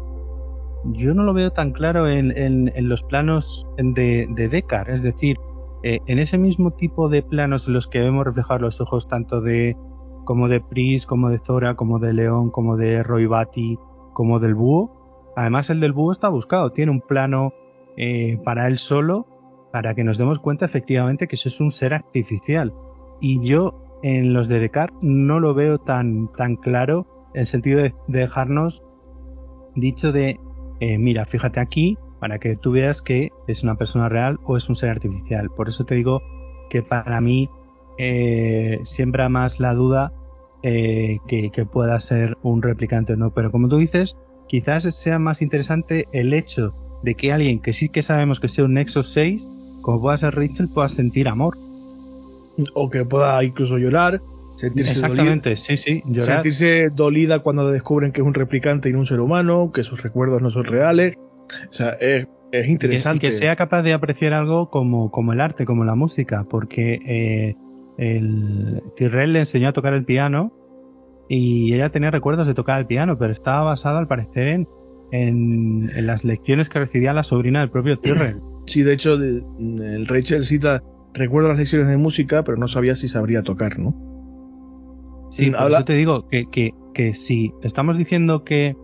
yo 0.84 1.14
no 1.14 1.22
lo 1.22 1.32
veo 1.32 1.50
tan 1.50 1.72
claro 1.72 2.08
en, 2.08 2.72
los 2.76 3.04
planos 3.04 3.64
de, 3.76 4.26
de. 4.28 4.64
Es 4.88 5.02
decir, 5.02 5.36
eh, 5.84 6.00
en 6.06 6.18
ese 6.18 6.38
mismo 6.38 6.72
tipo 6.72 7.08
de 7.08 7.22
planos 7.22 7.68
en 7.68 7.74
los 7.74 7.86
que 7.86 8.00
vemos 8.00 8.24
reflejar 8.24 8.60
los 8.60 8.80
ojos 8.80 9.08
tanto 9.08 9.40
de 9.40 9.76
como 10.24 10.48
de 10.48 10.60
Pris, 10.60 11.06
como 11.06 11.30
de 11.30 11.38
Zora, 11.38 11.74
como 11.74 11.98
de 11.98 12.12
León, 12.12 12.50
como 12.50 12.76
de 12.76 13.02
Roy 13.02 13.28
como 14.12 14.38
del 14.38 14.54
búho. 14.54 15.32
Además, 15.36 15.70
el 15.70 15.80
del 15.80 15.92
búho 15.92 16.12
está 16.12 16.28
buscado, 16.28 16.70
tiene 16.70 16.92
un 16.92 17.00
plano 17.00 17.52
eh, 17.96 18.38
para 18.44 18.68
él 18.68 18.78
solo, 18.78 19.26
para 19.72 19.94
que 19.94 20.04
nos 20.04 20.18
demos 20.18 20.38
cuenta 20.38 20.64
efectivamente 20.64 21.26
que 21.26 21.36
eso 21.36 21.48
es 21.48 21.60
un 21.60 21.70
ser 21.70 21.94
artificial. 21.94 22.72
Y 23.20 23.40
yo 23.44 24.00
en 24.02 24.32
los 24.32 24.48
de 24.48 24.60
Descartes 24.60 24.98
no 25.00 25.40
lo 25.40 25.54
veo 25.54 25.78
tan, 25.78 26.30
tan 26.36 26.56
claro 26.56 27.06
en 27.34 27.40
el 27.40 27.46
sentido 27.46 27.80
de, 27.80 27.94
dejarnos 28.08 28.84
dicho 29.74 30.12
de, 30.12 30.38
eh, 30.80 30.98
mira, 30.98 31.24
fíjate 31.24 31.60
aquí 31.60 31.96
para 32.20 32.38
que 32.38 32.56
tú 32.56 32.72
veas 32.72 33.02
que 33.02 33.30
es 33.48 33.64
una 33.64 33.76
persona 33.76 34.08
real 34.08 34.38
o 34.44 34.56
es 34.56 34.68
un 34.68 34.74
ser 34.74 34.90
artificial. 34.90 35.50
Por 35.50 35.68
eso 35.68 35.84
te 35.84 35.94
digo 35.94 36.22
que 36.70 36.82
para 36.82 37.20
mí 37.20 37.48
eh, 37.98 38.80
siembra 38.84 39.28
más 39.28 39.58
la 39.58 39.74
duda 39.74 40.12
eh, 40.62 41.18
que, 41.26 41.50
pueda 41.66 41.98
ser 41.98 42.36
un 42.42 42.62
replicante 42.62 43.14
o 43.14 43.16
no. 43.16 43.32
Pero 43.32 43.50
como 43.50 43.68
tú 43.68 43.78
dices, 43.78 44.16
quizás 44.46 44.84
sea 44.94 45.18
más 45.18 45.42
interesante 45.42 46.06
el 46.12 46.32
hecho 46.32 46.74
de 47.02 47.16
que 47.16 47.32
alguien 47.32 47.60
que 47.60 47.72
sí 47.72 47.88
que 47.88 48.02
sabemos 48.02 48.38
que 48.38 48.48
sea 48.48 48.64
un 48.66 48.74
Nexus 48.74 49.08
6, 49.12 49.50
como 49.82 50.00
pueda 50.00 50.16
ser 50.16 50.34
Rachel, 50.34 50.68
pueda 50.68 50.88
sentir 50.88 51.28
amor. 51.28 51.58
O 52.74 52.90
que 52.90 53.04
pueda 53.04 53.42
incluso 53.44 53.78
llorar, 53.78 54.20
sentirse 54.56 54.92
Exactamente, 54.92 55.50
dolida, 55.50 55.56
sí, 55.56 55.76
sí, 55.76 56.02
llorar. 56.06 56.36
Sentirse 56.36 56.88
dolida 56.90 57.40
cuando 57.40 57.70
descubren 57.70 58.12
que 58.12 58.20
es 58.20 58.26
un 58.26 58.34
replicante 58.34 58.88
y 58.88 58.92
no 58.92 59.00
un 59.00 59.06
ser 59.06 59.20
humano, 59.20 59.72
que 59.72 59.84
sus 59.84 60.02
recuerdos 60.02 60.42
no 60.42 60.50
son 60.50 60.64
reales. 60.64 61.16
O 61.68 61.72
sea, 61.72 61.96
es, 62.00 62.28
interesante. 62.66 63.20
Que, 63.20 63.26
que, 63.28 63.32
sea 63.32 63.56
capaz 63.56 63.82
de 63.82 63.92
apreciar 63.92 64.32
algo 64.32 64.68
como, 64.68 65.10
como 65.10 65.32
el 65.32 65.40
arte, 65.40 65.64
como 65.64 65.84
la 65.84 65.94
música, 65.94 66.44
porque 66.48 67.00
eh, 67.06 67.56
el 67.98 68.82
Tyrell 68.96 69.32
le 69.32 69.40
enseñó 69.40 69.68
a 69.68 69.72
tocar 69.72 69.94
el 69.94 70.04
piano 70.04 70.52
y 71.28 71.74
ella 71.74 71.90
tenía 71.90 72.10
recuerdos 72.10 72.46
de 72.46 72.54
tocar 72.54 72.78
el 72.78 72.86
piano, 72.86 73.18
pero 73.18 73.32
estaba 73.32 73.62
basado 73.62 73.98
al 73.98 74.06
parecer 74.06 74.48
en, 74.48 74.68
en, 75.12 76.06
las 76.06 76.24
lecciones 76.24 76.68
que 76.68 76.78
recibía 76.78 77.12
la 77.12 77.22
sobrina 77.22 77.60
del 77.60 77.70
propio 77.70 77.98
Tyrell. 77.98 78.40
Sí, 78.66 78.82
de 78.82 78.92
hecho, 78.92 79.14
el 79.14 80.06
Rachel 80.06 80.44
cita, 80.44 80.82
recuerda 81.14 81.50
las 81.50 81.58
lecciones 81.58 81.88
de 81.88 81.96
música, 81.96 82.44
pero 82.44 82.56
no 82.56 82.68
sabía 82.68 82.94
si 82.94 83.08
sabría 83.08 83.42
tocar, 83.42 83.78
¿no? 83.78 85.28
Sí, 85.30 85.50
por 85.50 85.70
eso 85.70 85.84
te 85.84 85.94
digo 85.94 86.28
que, 86.28 86.44
que, 86.50 86.72
que 86.94 87.14
si 87.14 87.52
estamos 87.62 87.96
diciendo 87.96 88.44
que 88.44 88.76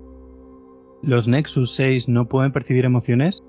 los 1.02 1.28
Nexus 1.28 1.74
6 1.74 2.08
no 2.08 2.26
pueden 2.28 2.52
percibir 2.52 2.84
emociones, 2.84 3.42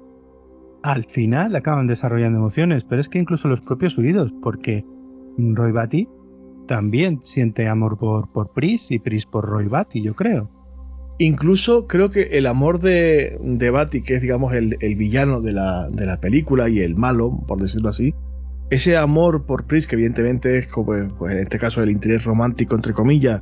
al 0.84 1.06
final 1.06 1.56
acaban 1.56 1.88
desarrollando 1.88 2.38
emociones, 2.38 2.86
pero 2.86 3.02
es 3.02 3.10
que 3.10 3.20
incluso 3.20 3.48
los 3.48 3.62
propios 3.62 3.98
huidos, 3.98 4.34
porque 4.42 4.86
Roy 5.38 5.72
Batty 5.72 6.08
también 6.68 7.20
siente 7.24 7.68
amor 7.68 7.98
por, 7.98 8.32
por 8.32 8.54
Pris 8.54 8.92
y 8.92 9.00
Pris 9.00 9.26
por 9.26 9.46
Roy 9.46 9.68
Batty, 9.68 10.04
yo 10.04 10.16
creo. 10.16 10.50
Incluso 11.22 11.86
creo 11.86 12.12
que 12.12 12.38
el 12.38 12.48
amor 12.48 12.80
de, 12.80 13.38
de 13.42 14.02
que 14.06 14.16
es 14.16 14.22
digamos 14.22 14.54
el, 14.54 14.78
villano 14.96 15.42
de 15.42 15.52
la, 15.52 16.18
película 16.22 16.70
y 16.70 16.80
el 16.80 16.96
malo, 16.96 17.44
por 17.46 17.60
decirlo 17.60 17.90
así, 17.90 18.16
ese 18.70 18.96
amor 18.96 19.46
por 19.46 19.66
Pris, 19.66 19.86
que 19.86 19.98
evidentemente 19.98 20.58
es 20.58 20.68
como 20.68 20.94
pues, 21.18 21.34
en 21.34 21.40
este 21.42 21.60
caso 21.60 21.84
el 21.84 21.92
interés 21.92 22.24
romántico, 22.24 22.76
entre 22.76 22.94
comillas, 22.94 23.42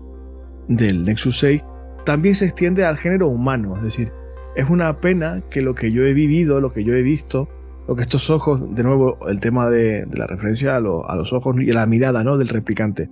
del 0.67 1.05
Nexus 1.05 1.37
6, 1.37 1.63
también 2.03 2.33
se 2.33 2.45
extiende 2.45 2.83
al 2.83 2.97
género 2.97 3.27
humano. 3.27 3.77
Es 3.77 3.83
decir, 3.83 4.11
es 4.55 4.67
una 4.67 4.97
pena 4.97 5.43
que 5.51 5.61
lo 5.61 5.75
que 5.75 5.91
yo 5.91 6.03
he 6.03 6.13
vivido, 6.15 6.59
lo 6.59 6.73
que 6.73 6.83
yo 6.83 6.95
he 6.95 7.03
visto, 7.03 7.47
lo 7.87 7.95
que 7.95 8.01
estos 8.01 8.31
ojos, 8.31 8.73
de 8.73 8.81
nuevo, 8.81 9.19
el 9.27 9.39
tema 9.39 9.69
de, 9.69 10.07
la 10.13 10.25
referencia 10.25 10.77
a, 10.77 10.79
los 10.79 11.31
ojos 11.31 11.55
y 11.59 11.69
a 11.69 11.75
la 11.75 11.85
mirada 11.85 12.23
¿no? 12.23 12.39
del 12.39 12.47
replicante. 12.47 13.11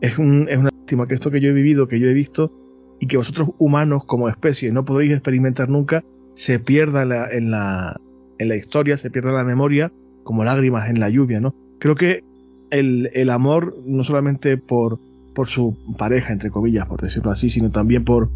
Es, 0.00 0.12
es 0.12 0.18
una 0.18 0.70
lástima 0.72 1.06
que 1.06 1.14
esto 1.14 1.30
que 1.30 1.42
yo 1.42 1.50
he 1.50 1.52
vivido, 1.52 1.88
que 1.88 2.00
yo 2.00 2.06
he 2.06 2.14
visto, 2.14 2.67
y 3.00 3.06
que 3.06 3.16
vosotros 3.16 3.50
humanos 3.58 4.04
como 4.04 4.28
especie 4.28 4.72
no 4.72 4.84
podréis 4.84 5.12
experimentar 5.12 5.68
nunca, 5.68 6.04
se 6.34 6.58
pierda 6.58 7.02
en 7.02 7.08
la, 7.08 7.30
en 7.30 7.50
la, 7.50 8.00
en 8.38 8.48
la 8.48 8.56
historia, 8.56 8.96
se 8.96 9.10
pierda 9.10 9.32
la 9.32 9.44
memoria, 9.44 9.92
como 10.24 10.44
lágrimas 10.44 10.90
en 10.90 11.00
la 11.00 11.08
lluvia, 11.08 11.40
¿no? 11.40 11.54
Creo 11.78 11.94
que 11.94 12.24
el, 12.70 13.10
el 13.14 13.30
amor, 13.30 13.76
no 13.86 14.04
solamente 14.04 14.56
por, 14.56 14.98
por 15.34 15.46
su 15.46 15.76
pareja, 15.96 16.32
entre 16.32 16.50
comillas, 16.50 16.88
por 16.88 17.00
decirlo 17.00 17.30
así, 17.30 17.50
sino 17.50 17.70
también 17.70 18.04
por, 18.04 18.30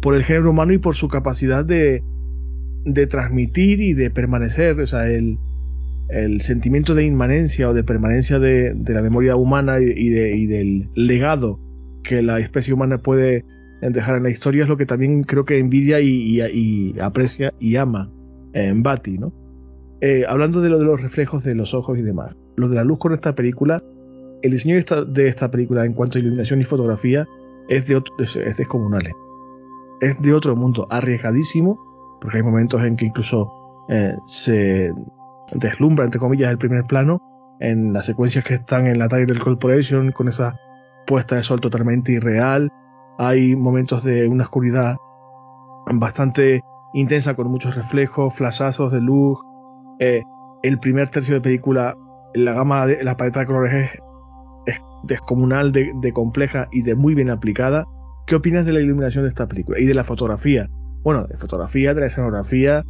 por 0.00 0.14
el 0.14 0.24
género 0.24 0.50
humano 0.50 0.72
y 0.72 0.78
por 0.78 0.96
su 0.96 1.08
capacidad 1.08 1.64
de, 1.64 2.02
de 2.84 3.06
transmitir 3.06 3.80
y 3.80 3.92
de 3.92 4.10
permanecer, 4.10 4.80
o 4.80 4.86
sea, 4.86 5.08
el, 5.08 5.38
el 6.08 6.40
sentimiento 6.40 6.94
de 6.94 7.04
inmanencia 7.04 7.68
o 7.68 7.74
de 7.74 7.84
permanencia 7.84 8.38
de, 8.38 8.74
de 8.74 8.94
la 8.94 9.02
memoria 9.02 9.36
humana 9.36 9.78
y, 9.80 10.08
de, 10.10 10.36
y, 10.36 10.46
del 10.46 10.88
legado 10.94 11.60
que 12.02 12.22
la 12.22 12.38
especie 12.38 12.72
humana 12.72 12.98
puede 12.98 13.44
dejar 13.80 14.16
en 14.16 14.22
la 14.22 14.30
historia 14.30 14.64
es 14.64 14.68
lo 14.68 14.76
que 14.76 14.86
también 14.86 15.22
creo 15.22 15.44
que 15.44 15.58
envidia 15.58 16.00
y, 16.00 16.40
y 16.40 16.98
aprecia 17.00 17.52
y 17.58 17.76
ama 17.76 18.10
en 18.52 18.82
Bati, 18.82 19.18
¿no? 19.18 19.32
Eh, 20.00 20.24
hablando 20.28 20.60
de 20.60 20.68
lo 20.68 20.78
de 20.78 20.84
los 20.84 21.00
reflejos 21.00 21.42
de 21.44 21.54
los 21.54 21.72
ojos 21.72 21.98
y 21.98 22.02
demás, 22.02 22.34
lo 22.56 22.68
de 22.68 22.76
la 22.76 22.84
luz 22.84 22.98
con 22.98 23.12
esta 23.14 23.34
película, 23.34 23.82
el 24.42 24.50
diseño 24.50 24.74
de 24.74 24.80
esta, 24.80 25.04
de 25.04 25.28
esta 25.28 25.50
película 25.50 25.84
en 25.84 25.94
cuanto 25.94 26.18
a 26.18 26.20
iluminación 26.20 26.60
y 26.60 26.64
fotografía 26.64 27.26
es, 27.68 27.86
de 27.88 27.96
otro, 27.96 28.14
es, 28.18 28.36
es 28.36 28.56
descomunal. 28.56 29.10
Es 30.00 30.20
de 30.20 30.34
otro 30.34 30.54
mundo, 30.54 30.86
arriesgadísimo, 30.90 31.78
porque 32.20 32.38
hay 32.38 32.42
momentos 32.42 32.82
en 32.82 32.96
que 32.96 33.06
incluso 33.06 33.50
eh, 33.88 34.14
se 34.26 34.92
deslumbra, 35.54 36.04
entre 36.04 36.20
comillas, 36.20 36.50
el 36.50 36.58
primer 36.58 36.84
plano 36.84 37.20
en 37.60 37.92
las 37.92 38.06
secuencias 38.06 38.44
que 38.44 38.54
están 38.54 38.86
en 38.86 38.98
la 38.98 39.08
del 39.08 39.38
Corporation 39.38 40.12
con 40.12 40.28
esa 40.28 40.58
puesta 41.06 41.36
de 41.36 41.42
sol 41.42 41.60
totalmente 41.60 42.12
irreal. 42.12 42.70
Hay 43.18 43.56
momentos 43.56 44.04
de 44.04 44.28
una 44.28 44.44
oscuridad 44.44 44.96
bastante 45.94 46.60
intensa 46.94 47.34
con 47.34 47.48
muchos 47.48 47.74
reflejos, 47.74 48.34
flashazos 48.34 48.92
de 48.92 49.00
luz. 49.00 49.38
Eh, 49.98 50.22
el 50.62 50.78
primer 50.78 51.10
tercio 51.10 51.34
de 51.34 51.40
película, 51.40 51.96
la 52.34 52.52
gama 52.52 52.86
de 52.86 53.02
la 53.04 53.16
paleta 53.16 53.40
de 53.40 53.46
colores 53.46 53.90
es, 54.66 54.80
descomunal, 55.04 55.72
de, 55.72 56.12
compleja 56.12 56.68
y 56.72 56.82
de 56.82 56.96
muy 56.96 57.14
bien 57.14 57.30
aplicada. 57.30 57.84
¿Qué 58.26 58.34
opinas 58.34 58.66
de 58.66 58.72
la 58.72 58.80
iluminación 58.80 59.24
de 59.24 59.28
esta 59.28 59.46
película 59.46 59.78
y 59.80 59.86
de 59.86 59.94
la 59.94 60.02
fotografía? 60.02 60.68
bueno, 61.06 61.24
de 61.28 61.36
fotografía, 61.36 61.94
de 61.94 62.00
la 62.00 62.06
escenografía, 62.08 62.82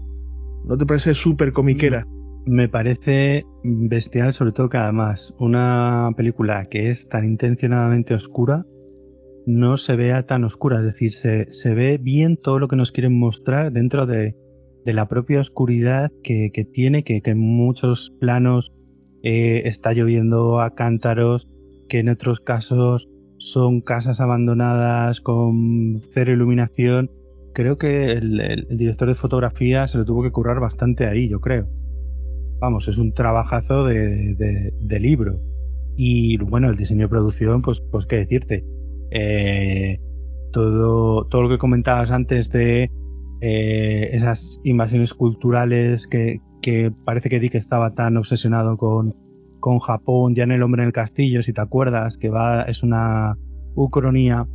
¿no 0.64 0.78
te 0.78 0.86
parece 0.86 1.12
súper 1.12 1.52
comiquera? 1.52 2.06
Me 2.46 2.66
parece 2.66 3.44
bestial, 3.62 4.32
sobre 4.32 4.52
todo 4.52 4.70
que 4.70 4.78
además 4.78 5.34
una 5.38 6.08
película 6.16 6.62
que 6.64 6.88
es 6.88 7.10
tan 7.10 7.24
intencionadamente 7.24 8.14
oscura 8.14 8.64
no 9.46 9.76
se 9.76 9.96
vea 9.96 10.26
tan 10.26 10.44
oscura, 10.44 10.80
es 10.80 10.84
decir, 10.84 11.12
se, 11.12 11.50
se 11.52 11.74
ve 11.74 11.98
bien 11.98 12.36
todo 12.36 12.58
lo 12.58 12.68
que 12.68 12.76
nos 12.76 12.92
quieren 12.92 13.18
mostrar 13.18 13.72
dentro 13.72 14.06
de, 14.06 14.36
de 14.84 14.92
la 14.92 15.08
propia 15.08 15.40
oscuridad 15.40 16.10
que, 16.22 16.50
que 16.52 16.64
tiene, 16.64 17.04
que, 17.04 17.22
que, 17.22 17.30
en 17.30 17.38
muchos 17.38 18.12
planos 18.20 18.72
eh, 19.22 19.62
está 19.64 19.92
lloviendo 19.92 20.60
a 20.60 20.74
cántaros, 20.74 21.48
que 21.88 22.00
en 22.00 22.08
otros 22.08 22.40
casos 22.40 23.08
son 23.38 23.80
casas 23.80 24.20
abandonadas 24.20 25.20
con 25.20 26.00
cero 26.00 26.32
iluminación 26.32 27.10
creo 27.56 27.78
que 27.78 28.12
el, 28.12 28.66
director 28.68 29.08
de 29.08 29.14
fotografía 29.14 29.88
se 29.88 29.96
lo 29.96 30.04
tuvo 30.04 30.22
que 30.22 30.30
currar 30.30 30.60
bastante 30.60 31.06
ahí, 31.06 31.26
yo 31.26 31.40
creo. 31.40 31.66
Vamos, 32.60 32.86
es 32.86 32.98
un 32.98 33.14
trabajazo 33.14 33.86
de, 33.86 34.74
libro. 35.00 35.40
Y 35.96 36.36
bueno, 36.36 36.68
el 36.68 36.76
diseño 36.76 37.02
de 37.04 37.08
producción, 37.08 37.62
pues, 37.62 37.80
pues 37.80 38.04
qué 38.04 38.16
decirte. 38.16 38.66
Eh, 39.10 39.98
todo, 40.52 41.26
todo 41.26 41.42
lo 41.42 41.48
que 41.48 41.58
comentabas 41.58 42.10
antes 42.10 42.50
de 42.50 42.90
eh, 43.40 44.10
esas 44.12 44.58
invasiones 44.64 45.14
culturales 45.14 46.06
que, 46.06 46.40
que, 46.62 46.90
parece 47.04 47.28
que 47.28 47.40
Dick 47.40 47.54
estaba 47.54 47.94
tan 47.94 48.16
obsesionado 48.16 48.76
con, 48.76 49.14
con 49.60 49.78
Japón, 49.78 50.34
ya 50.34 50.44
en 50.44 50.52
El 50.52 50.62
hombre 50.62 50.82
en 50.82 50.88
el 50.88 50.92
castillo, 50.92 51.42
si 51.42 51.52
te 51.52 51.60
acuerdas, 51.60 52.16
que 52.18 52.30
va, 52.30 52.62
es 52.62 52.82
una 52.82 53.36
ucronía 53.74 54.46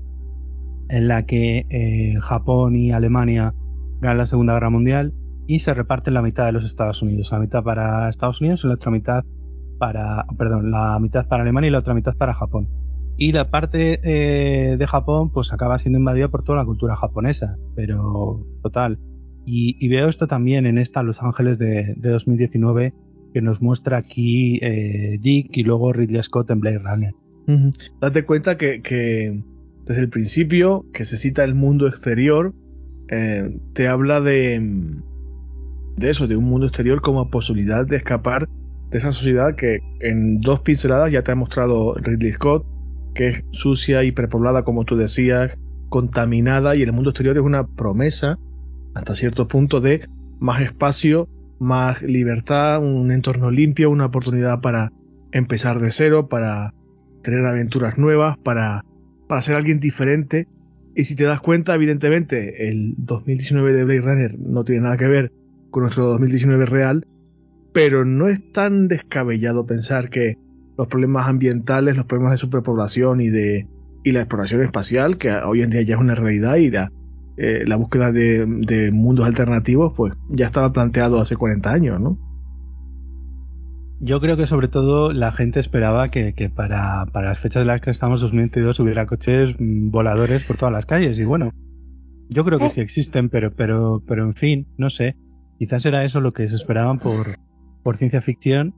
en 0.90 1.08
la 1.08 1.26
que 1.26 1.66
eh, 1.70 2.16
Japón 2.20 2.76
y 2.76 2.92
Alemania 2.92 3.54
ganan 4.02 4.18
la 4.18 4.26
Segunda 4.26 4.54
Guerra 4.54 4.70
Mundial 4.70 5.14
y 5.48 5.60
se 5.60 5.74
reparten 5.74 6.14
la 6.14 6.22
mitad 6.22 6.46
de 6.46 6.52
los 6.52 6.66
Estados 6.66 7.02
Unidos, 7.02 7.32
la 7.32 7.40
mitad 7.40 7.64
para 7.64 8.10
Estados 8.10 8.42
Unidos 8.42 8.64
y 8.64 8.68
la 8.68 8.74
otra 8.74 8.92
mitad 8.92 9.24
para, 9.78 10.26
perdón, 10.38 10.72
la 10.72 11.00
mitad 11.00 11.28
para 11.28 11.44
Alemania 11.44 11.70
y 11.70 11.72
la 11.72 11.80
otra 11.80 11.94
mitad 11.94 12.16
para 12.16 12.34
Japón. 12.34 12.68
Y 13.22 13.34
la 13.34 13.52
parte 13.52 14.00
eh, 14.02 14.78
de 14.78 14.88
Japón 14.88 15.30
pues 15.32 15.54
acaba 15.54 15.78
siendo 15.78 16.00
invadida 16.00 16.30
por 16.30 16.42
toda 16.42 16.58
la 16.58 16.66
cultura 16.66 16.96
japonesa, 16.96 17.56
pero 17.76 18.44
total. 18.64 18.98
Y, 19.46 19.88
veo 19.90 20.08
esto 20.08 20.26
también 20.26 20.66
en 20.66 20.80
esta 20.80 21.04
Los 21.04 21.22
Ángeles 21.22 21.60
de, 21.60 21.94
2019 21.98 22.96
que 23.32 23.42
nos 23.44 23.62
muestra 23.62 23.98
aquí 23.98 24.58
eh, 24.64 25.20
Dick 25.22 25.56
y 25.56 25.62
luego 25.62 25.94
Ridley 25.94 26.24
Scott 26.24 26.50
en 26.50 26.62
Blade 26.62 26.80
Runner. 26.80 27.14
Date 28.02 28.26
cuenta 28.26 28.58
que, 28.58 28.82
que 28.82 29.44
desde 29.86 30.02
el 30.02 30.10
principio, 30.10 30.88
que 30.92 31.06
se 31.06 31.16
cita 31.18 31.44
el 31.44 31.54
mundo 31.54 31.88
exterior, 31.88 32.56
eh, 33.08 33.56
te 33.74 33.88
habla 33.88 34.20
de, 34.20 34.98
de 35.96 36.10
eso, 36.10 36.26
de 36.26 36.38
un 36.38 36.46
mundo 36.46 36.66
exterior 36.66 37.02
como 37.02 37.30
posibilidad 37.30 37.86
de 37.86 37.98
escapar 37.98 38.50
de 38.90 38.98
esa 38.98 39.12
sociedad 39.12 39.56
que 39.56 39.78
en 40.00 40.42
dos 40.42 40.62
pinceladas 40.62 41.12
ya 41.12 41.22
te 41.22 41.32
ha 41.32 41.36
mostrado 41.36 41.94
Ridley 41.94 42.32
Scott, 42.32 42.66
que 43.14 43.28
es 43.28 43.44
sucia 43.52 44.04
y 44.04 44.12
prepoblada, 44.12 44.64
como 44.64 44.86
tú 44.86 44.96
decías, 44.96 45.58
contaminada, 45.90 46.76
y 46.76 46.82
el 46.82 46.94
mundo 46.94 47.10
exterior 47.10 47.38
es 47.38 47.44
una 47.44 47.68
promesa, 47.68 48.40
hasta 48.94 49.16
cierto 49.16 49.48
punto, 49.48 49.82
de 49.82 50.08
más 50.40 50.62
espacio, 50.62 51.28
más 51.60 52.02
libertad, 52.02 52.80
un 52.82 53.12
entorno 53.12 53.52
limpio, 53.52 53.90
una 53.90 54.06
oportunidad 54.06 54.62
para 54.62 54.92
empezar 55.32 55.80
de 55.80 55.92
cero, 55.92 56.28
para 56.30 56.74
tener 57.24 57.46
aventuras 57.46 57.98
nuevas, 57.98 58.38
para 58.38 58.84
para 59.32 59.42
ser 59.42 59.56
alguien 59.56 59.80
diferente. 59.80 60.50
Y 60.94 61.06
si 61.06 61.16
te 61.16 61.24
das 61.24 61.40
cuenta, 61.40 61.74
evidentemente, 61.74 62.68
el 62.68 62.96
2019 62.98 63.72
de 63.72 63.86
Blade 63.86 64.02
Runner 64.02 64.38
no 64.38 64.66
tiene 64.66 64.82
nada 64.82 64.98
que 64.98 65.08
ver 65.08 65.32
con 65.70 65.84
nuestro 65.84 66.08
2019 66.08 66.66
real, 66.66 67.08
pero 67.72 68.04
no 68.04 68.28
es 68.28 68.52
tan 68.52 68.90
descabellado 68.90 69.66
pensar 69.66 70.10
que 70.10 70.36
los 70.78 70.88
problemas 70.88 71.28
ambientales, 71.28 71.98
los 71.98 72.06
problemas 72.06 72.34
de 72.34 72.38
superpoblación 72.38 73.22
y 73.22 73.30
de, 73.30 73.68
y 74.04 74.12
la 74.12 74.22
exploración 74.22 74.64
espacial, 74.64 75.18
que 75.18 75.32
hoy 75.32 75.62
en 75.62 75.70
día 75.70 75.82
ya 75.84 75.96
es 75.96 76.02
una 76.02 76.16
realidad 76.16 76.56
y 76.58 76.70
la, 76.72 76.92
eh, 77.38 77.66
búsqueda 77.78 78.12
de, 78.12 78.92
mundos 78.94 79.26
alternativos, 79.26 79.94
pues 79.96 80.14
ya 80.30 80.48
estaba 80.48 80.72
planteado 80.72 81.22
hace 81.22 81.36
40 81.36 81.72
años, 81.72 82.02
¿no? 82.02 82.18
Yo 84.04 84.20
creo 84.20 84.36
que 84.36 84.48
sobre 84.48 84.68
todo 84.68 85.14
la 85.14 85.32
gente 85.32 85.60
esperaba 85.60 86.10
que, 86.10 86.34
que 86.34 86.50
para, 86.50 87.06
para, 87.14 87.28
las 87.28 87.40
fechas 87.40 87.62
de 87.62 87.66
las 87.66 87.82
que 87.82 87.92
estamos 87.92 88.20
2022 88.22 88.80
hubiera 88.80 89.06
coches 89.06 89.56
mm, 89.60 89.92
voladores 89.92 90.44
por 90.44 90.58
todas 90.58 90.74
las 90.74 90.88
calles 90.88 91.20
y 91.20 91.24
bueno, 91.24 91.52
yo 92.34 92.46
creo 92.46 92.58
que 92.58 92.70
sí 92.70 92.82
existen, 92.82 93.30
pero, 93.30 93.54
pero, 93.54 94.02
pero 94.08 94.24
en 94.24 94.34
fin, 94.34 94.68
no 94.78 94.90
sé. 94.90 95.18
Quizás 95.60 95.86
era 95.86 96.06
eso 96.06 96.22
lo 96.22 96.32
que 96.32 96.48
se 96.48 96.56
esperaban 96.56 96.98
por, 96.98 97.36
por 97.84 97.98
ciencia 97.98 98.22
ficción, 98.22 98.74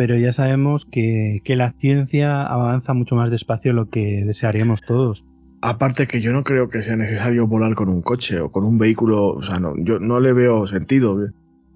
pero 0.00 0.16
ya 0.16 0.32
sabemos 0.32 0.86
que, 0.86 1.42
que 1.44 1.56
la 1.56 1.74
ciencia 1.78 2.42
avanza 2.46 2.94
mucho 2.94 3.16
más 3.16 3.30
despacio 3.30 3.72
de 3.72 3.74
lo 3.74 3.90
que 3.90 4.24
desearíamos 4.24 4.80
todos. 4.80 5.26
Aparte 5.60 6.06
que 6.06 6.22
yo 6.22 6.32
no 6.32 6.42
creo 6.42 6.70
que 6.70 6.80
sea 6.80 6.96
necesario 6.96 7.46
volar 7.46 7.74
con 7.74 7.90
un 7.90 8.00
coche 8.00 8.40
o 8.40 8.50
con 8.50 8.64
un 8.64 8.78
vehículo, 8.78 9.26
o 9.26 9.42
sea, 9.42 9.60
no, 9.60 9.74
yo 9.76 9.98
no 9.98 10.18
le 10.18 10.32
veo 10.32 10.66
sentido. 10.66 11.18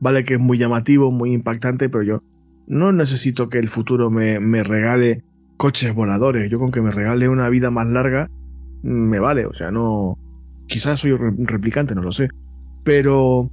Vale 0.01 0.25
que 0.25 0.37
es 0.37 0.41
muy 0.41 0.57
llamativo, 0.57 1.13
muy 1.13 1.35
impactante, 1.35 1.91
pero 1.91 2.03
yo 2.03 2.23
no 2.67 2.93
necesito 2.93 3.51
que 3.51 3.59
el 3.59 3.69
futuro 3.69 4.11
me, 4.11 4.41
me 4.41 4.63
regale 4.63 5.23
coches 5.59 5.95
voladores. 5.95 6.51
Yo 6.51 6.59
con 6.59 6.71
que 6.71 6.81
me 6.81 6.93
regale 6.93 7.29
una 7.29 7.51
vida 7.51 7.71
más 7.71 7.87
larga, 7.89 8.31
me 8.83 9.19
vale. 9.19 9.45
O 9.45 9.53
sea, 9.53 9.71
no, 9.71 10.17
Quizás 10.67 11.01
soy 11.01 11.13
un 11.13 11.47
replicante, 11.47 11.95
no 11.95 12.01
lo 12.01 12.11
sé. 12.11 12.29
Pero 12.85 13.51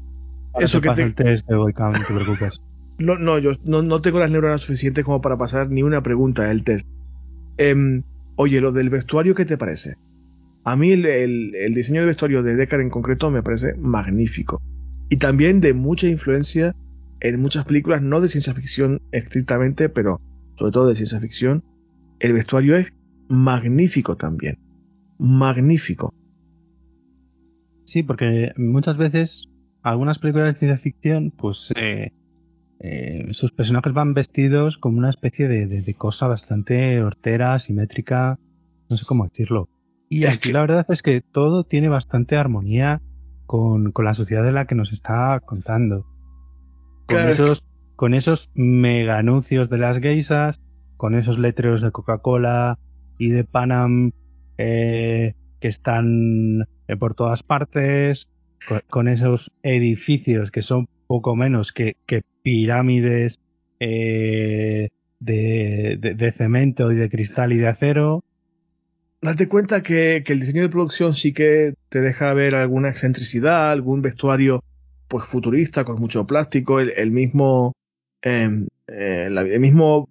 eso 0.58 0.80
que 0.80 0.92
te... 0.92 1.04
el 1.04 1.14
test 1.14 1.46
de 1.46 1.56
no 1.56 1.66
te 1.66 2.14
preocupes. 2.14 2.62
no, 3.02 3.40
yo 3.40 3.52
no, 3.64 4.02
tengo 4.02 4.20
las 4.20 4.32
neuronas 4.32 4.62
suficientes 4.62 5.06
como 5.06 5.22
para 5.22 5.38
pasar 5.38 5.70
ni 5.70 5.84
una 5.84 6.02
pregunta 6.02 6.46
del 6.46 6.64
test. 6.64 6.88
Em, 7.58 8.04
oye, 8.36 8.62
lo 8.62 8.72
del 8.72 8.90
vestuario, 8.90 9.36
¿qué 9.36 9.46
te 9.46 9.58
parece? 9.58 9.96
A 10.64 10.76
mí 10.76 10.92
el, 10.92 11.06
el, 11.06 11.74
diseño 11.74 12.02
de 12.02 12.08
vestuario 12.08 12.44
de 12.44 12.56
Deckard 12.56 12.82
en 12.82 12.90
concreto 12.90 13.32
me 13.32 13.44
parece 13.44 13.76
magnífico. 13.76 14.62
Y 15.10 15.18
también 15.18 15.60
de 15.60 15.74
mucha 15.74 16.08
influencia 16.08 16.76
en 17.20 17.42
muchas 17.42 17.66
películas, 17.66 18.02
no 18.02 18.22
de 18.22 18.28
ciencia 18.28 18.54
ficción 18.54 19.02
estrictamente, 19.12 19.90
pero 19.90 20.22
sobre 20.56 20.72
todo 20.72 20.88
de 20.88 20.96
ciencia 20.96 21.20
ficción. 21.20 21.64
El 22.20 22.34
vestuario 22.34 22.76
es 22.76 22.94
magnífico 23.30 24.18
también. 24.18 24.60
Magnífico. 25.18 26.14
Sí, 27.86 28.04
porque 28.04 28.52
muchas 28.58 28.98
veces 28.98 29.50
algunas 29.82 30.20
películas 30.20 30.54
de 30.54 30.60
ciencia 30.60 30.78
ficción, 30.78 31.32
pues 31.32 31.74
eh, 31.76 32.12
eh, 32.84 33.28
sus 33.32 33.52
personajes 33.52 33.94
van 33.94 34.16
vestidos 34.16 34.80
como 34.80 34.98
una 34.98 35.12
especie 35.12 35.48
de, 35.48 35.94
cosa 35.94 36.28
bastante 36.28 37.02
hortera, 37.04 37.60
simétrica, 37.60 38.40
no 38.90 38.98
sé 38.98 39.06
cómo 39.06 39.26
decirlo. 39.26 39.70
Y 40.10 40.26
aquí 40.26 40.52
la 40.52 40.62
verdad 40.62 40.86
es 40.90 41.04
que 41.04 41.22
todo 41.22 41.64
tiene 41.64 41.90
bastante 41.90 42.38
armonía 42.38 43.02
con, 43.46 43.94
la 43.96 44.14
sociedad 44.16 44.44
de 44.44 44.52
la 44.52 44.66
que 44.66 44.76
nos 44.76 44.92
está 44.92 45.40
contando. 45.46 46.08
Con 47.08 47.30
esos, 47.30 47.68
con 47.96 48.16
esos 48.16 48.50
mega 48.56 49.20
anuncios 49.20 49.70
de 49.70 49.78
las 49.78 50.00
geisas, 50.00 50.60
con 50.98 51.14
esos 51.14 51.38
letreros 51.38 51.82
de 51.82 51.92
Coca-Cola 51.92 52.80
y 53.20 53.30
de 53.30 53.44
Panam 53.44 54.12
eh, 54.58 55.36
que 55.60 55.68
están 55.68 56.68
eh, 56.88 56.98
por 56.98 57.14
todas 57.14 57.44
partes, 57.44 58.28
con, 58.90 59.08
esos 59.08 59.54
edificios 59.62 60.50
que 60.50 60.62
son 60.62 60.88
poco 61.08 61.36
menos 61.36 61.72
que, 61.72 61.96
pirámides 62.42 63.40
eh, 63.80 64.90
de, 65.20 66.32
cemento 66.36 66.92
y 66.92 66.96
de 66.96 67.10
cristal 67.10 67.54
y 67.54 67.58
de 67.58 67.68
acero. 67.68 68.24
Date 69.22 69.48
cuenta 69.48 69.84
que, 69.84 70.18
el 70.18 70.40
diseño 70.40 70.64
de 70.64 70.70
producción 70.70 71.14
sí 71.16 71.34
que 71.34 71.74
te 71.90 72.02
deja 72.02 72.34
ver 72.34 72.56
alguna 72.56 72.90
excentricidad, 72.90 73.72
algún 73.72 74.02
vestuario 74.02 74.64
pues 75.08 75.26
futurista 75.26 75.84
con 75.84 76.00
mucho 76.00 76.26
plástico, 76.26 76.80
el, 76.80 77.12
mismo 77.12 77.74
em, 78.22 78.68
eh, 78.88 79.28
el 79.28 79.60
mismo 79.60 80.08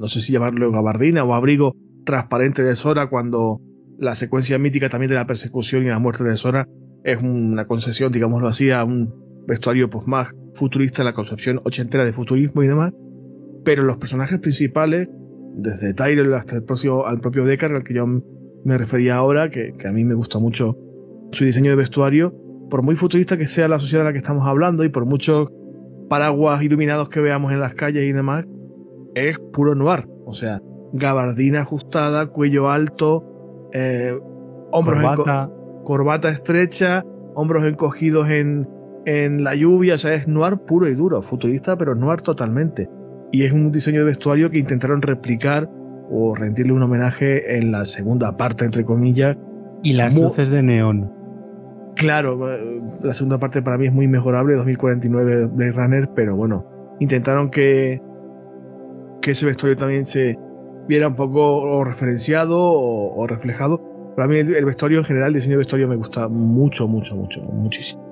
no 0.00 0.08
sé 0.08 0.20
si 0.20 0.32
llamarlo 0.32 0.70
gabardina 0.70 1.24
o 1.24 1.34
abrigo 1.34 1.76
transparente 2.04 2.62
de 2.62 2.74
Sora 2.74 3.08
cuando 3.08 3.60
la 3.98 4.14
secuencia 4.14 4.58
mítica 4.58 4.88
también 4.88 5.10
de 5.10 5.16
la 5.16 5.26
persecución 5.26 5.84
y 5.84 5.88
la 5.88 5.98
muerte 5.98 6.24
de 6.24 6.36
Sora 6.36 6.66
es 7.04 7.22
una 7.22 7.66
concesión, 7.66 8.12
digámoslo 8.12 8.48
así, 8.48 8.70
a 8.70 8.84
un 8.84 9.27
vestuario 9.48 9.88
pues, 9.88 10.06
más 10.06 10.28
futurista, 10.54 11.02
la 11.02 11.14
concepción 11.14 11.60
ochentera 11.64 12.04
de 12.04 12.12
futurismo 12.12 12.62
y 12.62 12.68
demás. 12.68 12.92
Pero 13.64 13.82
los 13.82 13.96
personajes 13.96 14.38
principales, 14.38 15.08
desde 15.56 15.94
Tyrell 15.94 16.32
hasta 16.34 16.56
el 16.56 16.64
propio, 16.64 17.06
al 17.06 17.18
propio 17.18 17.44
Deckard, 17.44 17.74
al 17.74 17.82
que 17.82 17.94
yo 17.94 18.06
me 18.06 18.78
refería 18.78 19.16
ahora, 19.16 19.50
que, 19.50 19.74
a 19.84 19.90
mí 19.90 20.04
me 20.04 20.14
gusta 20.14 20.38
mucho 20.38 20.76
su 21.32 21.44
diseño 21.44 21.70
de 21.70 21.76
vestuario, 21.76 22.34
por 22.70 22.82
muy 22.82 22.94
futurista 22.94 23.36
que 23.36 23.46
sea 23.46 23.68
la 23.68 23.78
sociedad 23.78 24.04
de 24.04 24.10
la 24.10 24.12
que 24.12 24.18
estamos 24.18 24.46
hablando 24.46 24.84
y 24.84 24.90
por 24.90 25.06
muchos 25.06 25.50
paraguas 26.08 26.62
iluminados 26.62 27.08
que 27.08 27.20
veamos 27.20 27.52
en 27.52 27.60
las 27.60 27.74
calles 27.74 28.04
y 28.04 28.12
demás, 28.12 28.46
es 29.14 29.38
puro 29.52 29.74
noir. 29.74 30.06
O 30.24 30.34
sea, 30.34 30.60
gabardina 30.92 31.60
ajustada, 31.60 32.26
cuello 32.26 32.68
alto, 32.70 33.70
eh, 33.72 34.18
hombros 34.70 35.02
corbata. 35.02 35.50
corbata 35.84 36.30
estrecha, 36.30 37.02
hombros 37.34 37.64
encogidos 37.64 38.28
en, 38.28 38.68
en 39.08 39.42
la 39.42 39.54
lluvia, 39.54 39.94
o 39.94 39.98
sea, 39.98 40.14
es 40.14 40.28
noir 40.28 40.58
puro 40.66 40.86
y 40.88 40.94
duro, 40.94 41.22
futurista, 41.22 41.76
pero 41.76 41.94
noir 41.94 42.20
totalmente. 42.20 42.90
Y 43.32 43.44
es 43.44 43.52
un 43.52 43.72
diseño 43.72 44.00
de 44.00 44.06
vestuario 44.06 44.50
que 44.50 44.58
intentaron 44.58 45.00
replicar 45.00 45.70
o 46.10 46.34
rendirle 46.34 46.72
un 46.72 46.82
homenaje 46.82 47.56
en 47.56 47.72
la 47.72 47.84
segunda 47.86 48.36
parte, 48.36 48.64
entre 48.64 48.84
comillas. 48.84 49.36
Y 49.82 49.94
las 49.94 50.14
luces 50.14 50.50
de 50.50 50.62
neón. 50.62 51.12
Claro, 51.94 52.52
eh, 52.52 52.82
la 53.02 53.14
segunda 53.14 53.38
parte 53.38 53.62
para 53.62 53.78
mí 53.78 53.86
es 53.86 53.92
muy 53.92 54.08
mejorable, 54.08 54.56
2049 54.56 55.46
Blade 55.46 55.72
Runner, 55.72 56.10
pero 56.14 56.36
bueno, 56.36 56.66
intentaron 57.00 57.50
que, 57.50 58.00
que 59.22 59.30
ese 59.30 59.46
vestuario 59.46 59.76
también 59.76 60.04
se, 60.04 60.36
viera 60.88 61.06
un 61.06 61.14
poco 61.14 61.84
referenciado 61.84 62.58
o, 62.58 63.26
reflejado. 63.26 64.12
Para 64.16 64.26
mí 64.26 64.36
el, 64.36 64.64
vestuario 64.64 64.98
en 64.98 65.04
general, 65.04 65.28
el 65.28 65.34
diseño 65.34 65.52
de 65.52 65.58
vestuario 65.58 65.86
me 65.86 65.96
gusta 65.96 66.28
mucho, 66.28 66.88
mucho, 66.88 67.14
mucho, 67.14 67.42
muchísimo. 67.42 68.07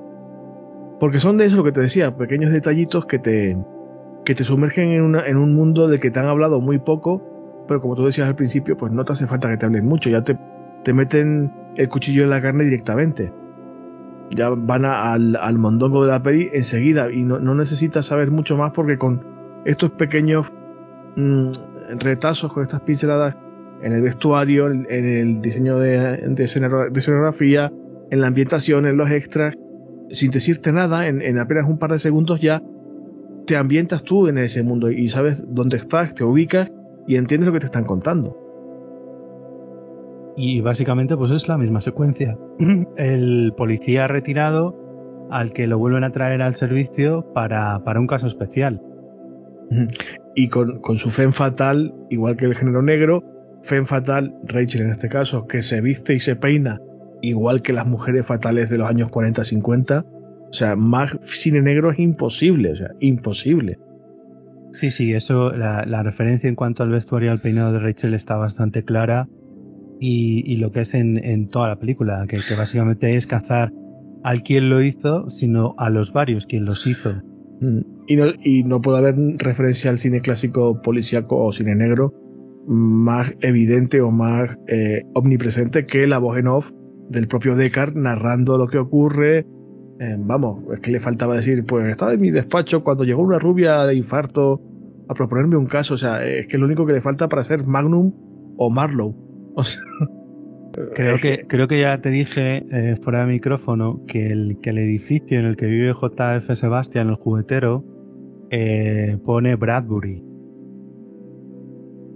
Porque 0.99 1.21
son 1.21 1.37
de 1.37 1.45
eso 1.45 1.59
lo 1.59 1.65
que 1.65 1.73
te 1.73 1.81
decía, 1.81 2.17
pequeños 2.17 2.53
detallitos 2.53 3.07
que 3.07 3.19
te, 3.19 3.57
que 4.25 4.35
te 4.35 4.45
sumergen 4.45 4.89
en, 4.91 5.03
una, 5.03 5.27
en 5.27 5.37
un 5.37 5.55
mundo 5.55 5.89
del 5.89 6.01
que 6.01 6.11
te 6.11 6.19
han 6.19 6.27
hablado 6.27 6.61
muy 6.61 6.79
poco, 6.79 7.23
pero 7.69 7.81
como 7.81 7.97
tú 7.97 8.05
decías 8.05 8.29
al 8.29 8.35
principio, 8.35 8.77
pues 8.77 8.93
no 8.93 9.05
te 9.05 9.13
hace 9.13 9.27
falta 9.27 9.49
que 9.49 9.57
te 9.57 9.67
hablen 9.67 9.85
mucho, 9.85 10.09
ya 10.09 10.23
te, 10.23 10.39
te 10.85 10.93
meten 10.93 11.53
el 11.77 11.89
cuchillo 11.89 12.25
en 12.25 12.31
la 12.31 12.41
carne 12.41 12.65
directamente. 12.65 13.33
Ya 14.31 14.51
van 14.51 14.85
al, 14.85 15.37
al, 15.37 15.59
mondongo 15.59 16.03
de 16.03 16.09
la 16.09 16.23
peli 16.23 16.51
enseguida 16.53 17.13
y 17.13 17.23
no, 17.23 17.39
no, 17.39 17.55
necesitas 17.55 18.07
saber 18.07 18.31
mucho 18.31 18.57
más 18.57 18.73
porque 18.73 18.97
con 18.97 19.25
estos 19.65 19.93
pequeños 19.93 20.53
mm, 21.15 21.51
retazos 21.99 22.53
con 22.53 22.63
estas 22.63 22.81
pinceladas 22.81 23.37
en 23.83 23.93
el 23.93 24.03
vestuario, 24.03 24.69
en, 24.69 24.87
el 24.89 25.41
diseño 25.41 25.79
de, 25.79 26.17
de, 26.27 26.45
escenografía, 26.45 27.71
en 28.11 28.21
la 28.21 28.27
ambientación, 28.27 28.87
en 28.87 28.97
los 28.97 29.11
extras, 29.11 29.55
sin 30.11 30.31
decirte 30.31 30.73
nada, 30.73 31.07
en, 31.07 31.39
apenas 31.39 31.69
un 31.69 31.79
par 31.79 31.93
de 31.93 31.99
segundos 31.99 32.41
ya 32.41 32.63
te 33.47 33.57
ambientas 33.57 34.03
tú 34.03 34.29
en 34.29 34.39
ese 34.39 34.63
mundo 34.65 34.91
y 34.91 35.09
sabes 35.09 35.45
dónde 35.49 35.77
estás, 35.77 36.15
te 36.15 36.25
ubicas 36.25 36.73
y 37.07 37.17
entiendes 37.17 37.47
lo 37.47 37.53
que 37.53 37.61
te 37.61 37.67
están 37.67 37.85
contando. 37.85 38.43
Y 40.37 40.61
básicamente 40.61 41.17
pues 41.17 41.31
es 41.31 41.49
la 41.49 41.57
misma 41.57 41.81
secuencia. 41.81 42.37
El 42.97 43.55
policía 43.57 44.07
retirado 44.09 45.29
al 45.31 45.53
que 45.53 45.67
lo 45.67 45.79
vuelven 45.79 46.05
a 46.05 46.13
traer 46.13 46.43
al 46.43 46.55
servicio 46.55 47.33
para, 47.33 47.83
para 47.85 48.01
un 48.01 48.07
caso 48.07 48.27
especial 48.27 48.81
y 50.35 50.49
con, 50.49 50.81
su 50.97 51.11
fen 51.11 51.33
fatal, 51.33 51.95
igual 52.11 52.37
que 52.37 52.45
el 52.45 52.55
género 52.55 52.83
negro, 52.83 53.25
fen 53.63 53.87
fatal, 53.87 54.37
Rachel 54.45 54.83
en 54.83 54.91
este 54.91 55.09
caso, 55.09 55.47
que 55.47 55.63
se 55.63 55.81
viste 55.81 56.15
y 56.15 56.21
se 56.21 56.37
peina 56.37 56.81
igual 57.23 57.63
que 57.63 57.73
las 57.73 57.87
mujeres 57.87 58.27
fatales 58.27 58.71
de 58.71 58.79
los 58.79 58.89
años 58.89 59.11
40-50. 59.11 60.05
O 60.49 60.53
sea, 60.53 60.77
más 60.77 61.19
cine 61.21 61.61
negro 61.61 61.91
es 61.91 61.99
imposible, 61.99 62.73
o 62.73 62.77
sea, 62.77 62.91
imposible. 63.01 63.79
Sí, 64.73 64.91
sí, 64.91 65.13
eso, 65.15 65.53
la, 65.53 66.03
referencia 66.03 66.49
en 66.49 66.55
cuanto 66.55 66.83
al 66.83 66.91
vestuario 66.91 67.33
al 67.33 67.41
peinado 67.41 67.73
de 67.73 67.79
Rachel 67.79 68.15
está 68.15 68.37
bastante 68.37 68.85
clara 68.85 69.29
y, 69.99 70.57
lo 70.57 70.71
que 70.71 70.81
es 70.81 70.95
en, 70.95 71.49
toda 71.49 71.69
la 71.69 71.79
película, 71.79 72.27
que, 72.29 72.39
que, 72.47 72.55
básicamente 72.55 73.17
es 73.17 73.27
cazar 73.27 73.73
al 74.23 74.43
quien 74.43 74.69
lo 74.69 74.83
hizo, 74.83 75.31
sino 75.31 75.75
a 75.79 75.89
los 75.89 76.13
varios 76.13 76.47
quien 76.47 76.65
los 76.65 76.87
hizo. 76.87 77.15
Mm. 77.61 77.81
Y 78.07 78.17
no, 78.17 78.27
y 78.43 78.65
no 78.65 78.81
puede 78.81 78.99
haber 78.99 79.15
referencia 79.39 79.91
al 79.91 79.99
cine 79.99 80.21
clásico 80.21 80.83
policíaco 80.83 81.43
o 81.45 81.53
cine 81.53 81.75
negro 81.75 82.13
más 82.67 83.35
evidente 83.41 84.01
o 84.01 84.11
más 84.11 84.59
eh, 84.67 85.03
omnipresente 85.15 85.87
que 85.87 86.07
la 86.07 86.19
voz 86.19 86.37
en 86.39 86.49
off 86.49 86.73
del 87.09 87.29
propio 87.29 87.55
Deckard 87.55 87.95
narrando 87.97 88.59
lo 88.59 88.67
que 88.67 88.79
ocurre. 88.79 89.47
Eh, 89.99 90.17
vamos, 90.19 90.65
es 90.75 90.81
que 90.81 90.91
le 90.91 91.01
faltaba 91.01 91.35
decir, 91.35 91.65
pues 91.65 91.89
estaba 91.89 92.13
en 92.13 92.21
mi 92.21 92.31
despacho 92.31 92.85
cuando 92.85 93.05
llegó 93.05 93.23
una 93.23 93.39
rubia 93.39 93.87
de 93.87 93.95
infarto 93.95 94.61
a 95.09 95.15
proponerme 95.15 95.57
un 95.57 95.67
caso. 95.67 95.95
O 95.95 95.99
sea, 95.99 96.25
es 96.25 96.47
que 96.47 96.59
lo 96.59 96.67
único 96.67 96.87
que 96.87 96.93
le 96.93 97.01
falta 97.01 97.29
para 97.29 97.43
ser 97.43 97.67
Magnum 97.67 98.13
o 98.59 98.71
Marlowe. 98.71 99.15
creo, 100.95 101.19
que, 101.19 101.47
creo 101.49 101.69
que 101.69 101.81
ya 101.81 102.01
te 102.01 102.11
dije 102.11 102.67
eh, 102.71 102.97
fuera 103.01 103.21
de 103.21 103.33
micrófono 103.33 104.05
que 104.07 104.27
el, 104.27 104.59
que 104.61 104.71
el 104.71 104.79
edificio 104.79 105.39
en 105.39 105.47
el 105.47 105.57
que 105.57 105.67
vive 105.67 105.95
JF 105.95 106.53
Sebastián, 106.53 107.09
el 107.09 107.17
juguetero, 107.17 107.85
eh, 108.51 109.19
pone 109.25 109.57
Bradbury. 109.57 110.26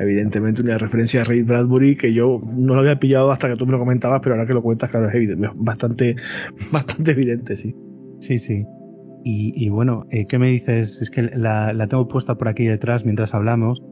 Evidentemente 0.00 0.62
una 0.62 0.78
referencia 0.78 1.20
a 1.20 1.24
Ray 1.24 1.42
Bradbury 1.42 1.94
que 1.94 2.14
yo 2.14 2.40
no 2.56 2.74
lo 2.74 2.80
había 2.80 2.98
pillado 2.98 3.30
hasta 3.30 3.50
que 3.50 3.56
tú 3.56 3.66
me 3.66 3.72
lo 3.72 3.78
comentabas, 3.78 4.20
pero 4.22 4.34
ahora 4.34 4.46
que 4.46 4.54
lo 4.54 4.62
cuentas, 4.62 4.88
claro, 4.88 5.10
es 5.10 5.38
bastante, 5.56 6.16
bastante 6.72 7.10
evidente, 7.10 7.54
sí. 7.54 7.76
Sí, 8.18 8.38
sí. 8.38 8.64
Y, 9.22 9.68
bueno, 9.68 10.06
eh, 10.10 10.26
¿qué 10.26 10.38
me 10.38 10.48
dices? 10.48 11.02
Es 11.02 11.10
que 11.10 11.22
la, 11.22 11.86
tengo 11.90 12.08
puesta 12.08 12.36
por 12.36 12.48
aquí 12.48 12.64
detrás 12.64 13.04
mientras 13.04 13.34
hablamos. 13.34 13.82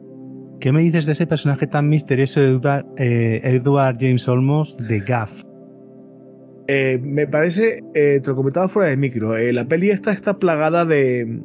¿Qué 0.60 0.72
me 0.72 0.80
dices 0.80 1.04
de 1.04 1.12
ese 1.12 1.26
personaje 1.26 1.66
tan 1.66 1.90
misterioso 1.90 2.40
de 2.40 2.46
Edward, 2.52 2.86
eh, 2.96 3.40
Edward 3.44 3.98
James 4.00 4.26
Olmos 4.28 4.78
de 4.78 5.00
Gaff? 5.00 5.42
Eh, 6.68 6.98
me 7.02 7.26
parece, 7.26 7.82
te 7.92 8.22
lo 8.26 8.34
comentaba 8.34 8.68
fuera 8.68 8.88
de 8.88 8.96
micro, 8.96 9.36
la 9.36 9.68
peli 9.68 9.90
esta 9.90 10.12
está 10.12 10.34
plagada 10.34 10.86
de, 10.86 11.42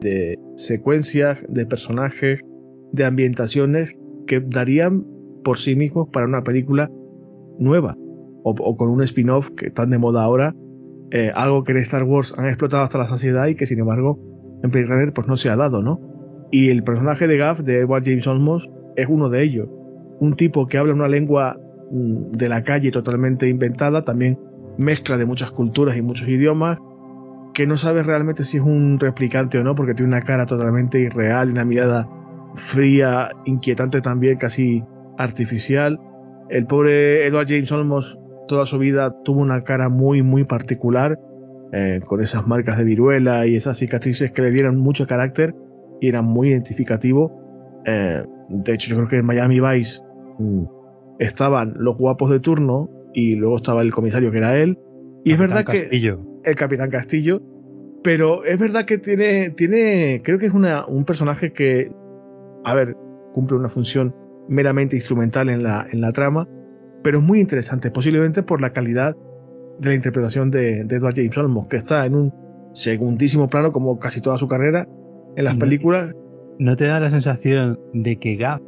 de 0.00 0.38
secuencias, 0.56 1.38
de 1.48 1.66
personajes, 1.66 2.40
de 2.92 3.04
ambientaciones 3.04 3.96
que 4.26 4.40
darían 4.40 5.04
por 5.42 5.58
sí 5.58 5.76
mismos 5.76 6.08
para 6.12 6.26
una 6.26 6.42
película 6.42 6.90
nueva 7.58 7.96
o, 8.44 8.76
con 8.76 8.90
un 8.90 9.02
spin-off 9.02 9.50
que 9.50 9.66
están 9.68 9.90
de 9.90 9.98
moda 9.98 10.22
ahora 10.22 10.54
eh, 11.10 11.30
algo 11.34 11.62
que 11.62 11.72
en 11.72 11.78
Star 11.78 12.04
Wars 12.04 12.32
han 12.38 12.48
explotado 12.48 12.82
hasta 12.82 12.96
la 12.96 13.06
saciedad 13.06 13.46
y 13.46 13.54
que 13.54 13.66
sin 13.66 13.78
embargo 13.78 14.18
en 14.62 14.70
Blade 14.70 14.86
Runner 14.86 15.12
pues 15.12 15.28
no 15.28 15.36
se 15.36 15.50
ha 15.50 15.56
dado, 15.56 15.82
¿no? 15.82 16.00
Y 16.50 16.70
el 16.70 16.84
personaje 16.84 17.26
de 17.26 17.36
Gaff, 17.36 17.60
de 17.60 17.80
Edward 17.80 18.02
James 18.04 18.26
Olmos, 18.26 18.70
es 18.96 19.06
uno 19.08 19.28
de 19.28 19.42
ellos. 19.42 19.68
Un 20.20 20.34
tipo 20.34 20.66
que 20.66 20.78
habla 20.78 20.94
una 20.94 21.08
lengua 21.08 21.58
mm, 21.90 22.30
de 22.32 22.48
la 22.48 22.62
calle 22.62 22.90
totalmente 22.90 23.48
inventada, 23.48 24.04
también 24.04 24.38
mezcla 24.78 25.18
de 25.18 25.26
muchas 25.26 25.50
culturas 25.50 25.96
y 25.96 26.02
muchos 26.02 26.28
idiomas, 26.28 26.78
que 27.52 27.66
no 27.66 27.76
sabe 27.76 28.02
realmente 28.02 28.44
si 28.44 28.56
es 28.56 28.62
un 28.62 28.98
replicante 28.98 29.58
o 29.58 29.64
no, 29.64 29.74
porque 29.74 29.94
tiene 29.94 30.08
una 30.08 30.22
cara 30.22 30.46
totalmente 30.46 31.00
irreal 31.00 31.48
y 31.48 31.52
una 31.52 31.64
mirada 31.64 32.08
fría, 32.54 33.30
inquietante 33.44 34.00
también, 34.00 34.38
casi 34.38 34.82
artificial. 35.18 35.98
El 36.48 36.66
pobre 36.66 37.26
Edward 37.26 37.46
James 37.48 37.70
Olmos 37.72 38.18
toda 38.48 38.66
su 38.66 38.78
vida 38.78 39.22
tuvo 39.22 39.40
una 39.40 39.64
cara 39.64 39.88
muy, 39.88 40.22
muy 40.22 40.44
particular, 40.44 41.18
eh, 41.72 42.00
con 42.06 42.20
esas 42.20 42.46
marcas 42.46 42.76
de 42.76 42.84
viruela 42.84 43.46
y 43.46 43.56
esas 43.56 43.78
cicatrices 43.78 44.30
que 44.30 44.42
le 44.42 44.50
dieron 44.50 44.78
mucho 44.78 45.06
carácter 45.06 45.54
y 46.00 46.08
eran 46.08 46.26
muy 46.26 46.48
identificativo. 46.50 47.80
Eh, 47.86 48.24
de 48.48 48.72
hecho, 48.74 48.90
yo 48.90 48.96
creo 48.96 49.08
que 49.08 49.16
en 49.18 49.24
Miami 49.24 49.60
Vice 49.60 50.02
mm, 50.38 50.64
estaban 51.18 51.74
los 51.78 51.96
guapos 51.96 52.30
de 52.30 52.40
turno 52.40 52.90
y 53.14 53.36
luego 53.36 53.56
estaba 53.56 53.82
el 53.82 53.92
comisario 53.92 54.30
que 54.30 54.38
era 54.38 54.58
él. 54.60 54.78
Y 55.24 55.32
es 55.32 55.38
verdad 55.38 55.64
Castillo. 55.64 56.20
que 56.42 56.50
el 56.50 56.56
Capitán 56.56 56.90
Castillo, 56.90 57.40
pero 58.02 58.44
es 58.44 58.58
verdad 58.58 58.84
que 58.84 58.98
tiene, 58.98 59.50
tiene, 59.50 60.20
creo 60.22 60.38
que 60.38 60.46
es 60.46 60.52
una, 60.52 60.84
un 60.86 61.04
personaje 61.04 61.52
que, 61.52 61.90
a 62.64 62.74
ver, 62.74 62.96
cumple 63.32 63.56
una 63.56 63.68
función 63.68 64.14
meramente 64.48 64.96
instrumental 64.96 65.48
en 65.48 65.62
la, 65.62 65.86
en 65.90 66.00
la 66.00 66.12
trama, 66.12 66.48
pero 67.02 67.18
es 67.18 67.24
muy 67.24 67.40
interesante, 67.40 67.90
posiblemente 67.90 68.42
por 68.42 68.60
la 68.60 68.72
calidad 68.72 69.14
de 69.78 69.88
la 69.88 69.94
interpretación 69.94 70.50
de, 70.50 70.80
Edward 70.80 71.14
James 71.16 71.36
Olmos, 71.36 71.66
que 71.66 71.76
está 71.76 72.06
en 72.06 72.14
un 72.14 72.34
segundísimo 72.72 73.48
plano 73.48 73.72
como 73.72 73.98
casi 73.98 74.20
toda 74.20 74.38
su 74.38 74.48
carrera 74.48 74.88
en 75.36 75.44
las 75.44 75.56
películas. 75.56 76.14
¿No 76.58 76.76
te 76.76 76.86
da 76.86 77.00
la 77.00 77.10
sensación 77.10 77.80
de 77.92 78.18
que 78.18 78.36
Gaff 78.36 78.60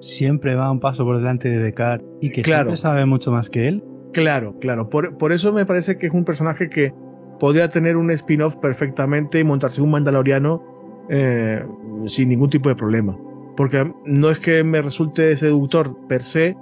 siempre 0.00 0.54
va 0.54 0.70
un 0.70 0.80
paso 0.80 1.04
por 1.04 1.16
delante 1.16 1.48
de 1.48 1.58
Descartes 1.58 2.06
y 2.20 2.30
que 2.30 2.44
siempre 2.44 2.76
sabe 2.76 3.04
mucho 3.06 3.32
más 3.32 3.50
que 3.50 3.68
él? 3.68 3.84
Claro, 4.12 4.56
claro. 4.58 4.88
Por, 4.88 5.32
eso 5.32 5.52
me 5.52 5.66
parece 5.66 5.98
que 5.98 6.06
es 6.06 6.14
un 6.14 6.24
personaje 6.24 6.68
que 6.68 6.94
podría 7.38 7.68
tener 7.68 7.96
un 7.96 8.10
spin-off 8.10 8.56
perfectamente 8.56 9.40
y 9.40 9.44
montarse 9.44 9.82
un 9.82 9.90
mandaloriano 9.90 10.62
eh, 11.08 11.64
sin 12.06 12.28
ningún 12.28 12.50
tipo 12.50 12.68
de 12.68 12.74
problema. 12.74 13.16
Porque 13.56 13.92
no 14.04 14.30
es 14.30 14.38
que 14.38 14.64
me 14.64 14.82
resulte 14.82 15.34
seductor 15.36 15.96
per 16.08 16.22
se, 16.22 16.56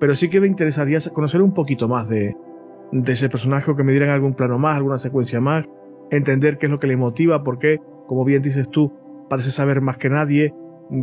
pero 0.00 0.14
sí 0.14 0.28
que 0.28 0.40
me 0.40 0.46
interesaría 0.46 0.98
conocer 1.12 1.42
un 1.42 1.52
poquito 1.52 1.88
más 1.88 2.08
de, 2.08 2.36
ese 3.06 3.28
personaje 3.28 3.70
o 3.70 3.76
que 3.76 3.84
me 3.84 3.92
dieran 3.92 4.10
algún 4.10 4.34
plano 4.34 4.58
más, 4.58 4.76
alguna 4.76 4.98
secuencia 4.98 5.40
más, 5.40 5.66
entender 6.10 6.58
qué 6.58 6.66
es 6.66 6.72
lo 6.72 6.80
que 6.80 6.88
le 6.88 6.96
motiva, 6.96 7.44
porque, 7.44 7.78
como 8.06 8.24
bien 8.24 8.42
dices 8.42 8.68
tú, 8.68 8.92
parece 9.28 9.50
saber 9.50 9.80
más 9.80 9.98
que 9.98 10.08
nadie, 10.08 10.52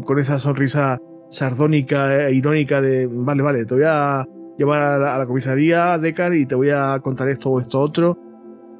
con 0.03 0.19
esa 0.19 0.37
sonrisa 0.39 0.99
sardónica 1.29 2.27
e 2.27 2.33
irónica 2.33 2.81
de, 2.81 3.07
vale, 3.07 3.41
vale, 3.41 3.65
te 3.65 3.75
voy 3.75 3.83
a 3.85 4.25
llevar 4.57 4.81
a 4.81 5.17
la, 5.17 5.25
comisaría, 5.25 5.97
Decar, 5.97 6.33
y 6.33 6.45
te 6.45 6.55
voy 6.55 6.71
a 6.71 6.99
contar 7.01 7.29
esto 7.29 7.51
o 7.51 7.59
esto 7.61 7.79
otro, 7.79 8.17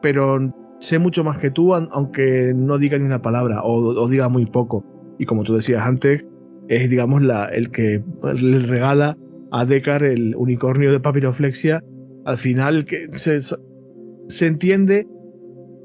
pero 0.01 0.39
sé 0.79 0.99
mucho 0.99 1.23
más 1.23 1.39
que 1.39 1.51
tú, 1.51 1.73
aunque 1.73 2.53
no 2.55 2.77
diga 2.77 2.97
ni 2.97 3.05
una 3.05 3.21
palabra 3.21 3.61
o, 3.63 4.07
diga 4.07 4.29
muy 4.29 4.45
poco. 4.45 4.83
Y 5.19 5.25
como 5.25 5.43
tú 5.43 5.55
decías 5.55 5.85
antes, 5.85 6.25
es, 6.67 6.89
digamos, 6.89 7.23
la, 7.23 7.45
el 7.45 7.71
que 7.71 8.03
le 8.41 8.59
regala 8.59 9.17
a 9.51 9.65
Decar, 9.65 10.03
el 10.03 10.35
unicornio 10.35 10.91
de 10.91 10.99
papiroflexia, 10.99 11.83
al 12.25 12.37
final 12.37 12.85
que 12.85 13.07
se, 13.11 14.45
entiende, 14.45 15.07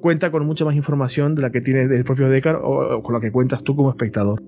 cuenta 0.01 0.31
con 0.31 0.45
mucha 0.45 0.65
más 0.65 0.75
información 0.75 1.35
de 1.35 1.43
la 1.43 1.51
que 1.51 1.61
tiene 1.61 1.83
el 1.83 2.05
propio 2.05 2.29
Decar 2.29 2.59
o, 2.63 3.03
con 3.03 3.15
la 3.15 3.21
que 3.21 3.31
cuentas 3.31 3.63
tú 3.63 3.75
como 3.75 3.91
espectador. 3.91 4.43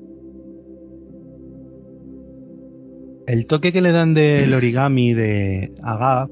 El 3.26 3.46
toque 3.46 3.72
que 3.72 3.80
le 3.80 3.92
dan 3.92 4.12
del 4.12 4.52
origami 4.52 5.14
de 5.14 5.72
Agaf 5.82 6.28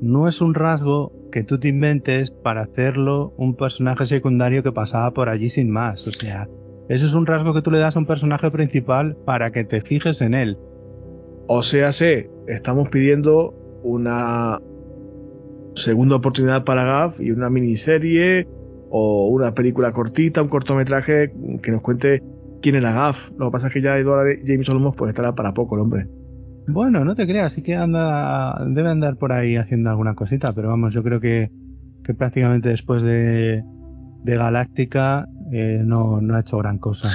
no 0.00 0.26
es 0.26 0.40
un 0.40 0.54
rasgo 0.54 1.12
que 1.34 1.42
tú 1.42 1.58
te 1.58 1.66
inventes 1.66 2.30
para 2.30 2.62
hacerlo 2.62 3.34
un 3.36 3.56
personaje 3.56 4.06
secundario 4.06 4.62
que 4.62 4.70
pasaba 4.70 5.12
por 5.12 5.28
allí 5.28 5.48
sin 5.48 5.68
más. 5.68 6.06
O 6.06 6.12
sea, 6.12 6.48
eso 6.88 7.06
es 7.06 7.14
un 7.14 7.26
rasgo 7.26 7.52
que 7.52 7.60
tú 7.60 7.72
le 7.72 7.78
das 7.78 7.96
a 7.96 7.98
un 7.98 8.06
personaje 8.06 8.52
principal 8.52 9.16
para 9.26 9.50
que 9.50 9.64
te 9.64 9.80
fijes 9.80 10.22
en 10.22 10.34
él. 10.34 10.56
O 11.48 11.62
sea, 11.62 11.90
sé, 11.90 12.30
estamos 12.46 12.88
pidiendo 12.88 13.52
una 13.82 14.60
segunda 15.74 16.14
oportunidad 16.14 16.62
para 16.62 16.84
GAF 16.84 17.20
y 17.20 17.32
una 17.32 17.50
miniserie 17.50 18.46
o 18.88 19.26
una 19.28 19.54
película 19.54 19.90
cortita, 19.90 20.40
un 20.40 20.48
cortometraje 20.48 21.32
que 21.60 21.72
nos 21.72 21.82
cuente 21.82 22.22
quién 22.62 22.76
era 22.76 22.92
GAF. 22.92 23.32
Lo 23.36 23.46
que 23.46 23.50
pasa 23.50 23.66
es 23.66 23.74
que 23.74 23.82
ya 23.82 23.98
Edward 23.98 24.38
James 24.46 24.68
Olmos 24.68 24.94
pues 24.96 25.08
estará 25.08 25.34
para 25.34 25.52
poco 25.52 25.74
el 25.74 25.80
hombre. 25.80 26.06
Bueno, 26.66 27.04
no 27.04 27.14
te 27.14 27.26
creas, 27.26 27.52
sí 27.52 27.62
que 27.62 27.76
anda, 27.76 28.64
debe 28.66 28.88
andar 28.88 29.16
por 29.16 29.32
ahí 29.32 29.56
haciendo 29.56 29.90
alguna 29.90 30.14
cosita, 30.14 30.52
pero 30.52 30.68
vamos, 30.68 30.94
yo 30.94 31.02
creo 31.02 31.20
que, 31.20 31.50
que 32.02 32.14
prácticamente 32.14 32.70
después 32.70 33.02
de, 33.02 33.62
de 34.22 34.36
Galáctica 34.36 35.28
eh, 35.52 35.82
no, 35.84 36.20
no 36.20 36.36
ha 36.36 36.40
hecho 36.40 36.58
gran 36.58 36.78
cosa. 36.78 37.10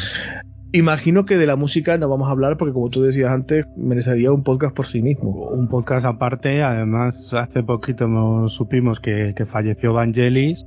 Imagino 0.72 1.26
que 1.26 1.38
de 1.38 1.48
la 1.48 1.56
música 1.56 1.98
no 1.98 2.08
vamos 2.10 2.28
a 2.28 2.32
hablar 2.32 2.58
porque 2.58 2.74
como 2.74 2.90
tú 2.90 3.02
decías 3.02 3.32
antes, 3.32 3.66
merecería 3.76 4.32
un 4.32 4.44
podcast 4.44 4.76
por 4.76 4.86
sí 4.86 5.02
mismo. 5.02 5.32
Un 5.50 5.68
podcast 5.68 6.06
aparte, 6.06 6.62
además 6.62 7.34
hace 7.34 7.64
poquito 7.64 8.08
nos 8.08 8.54
supimos 8.54 9.00
que, 9.00 9.34
falleció 9.48 9.94
Vangelis 9.94 10.64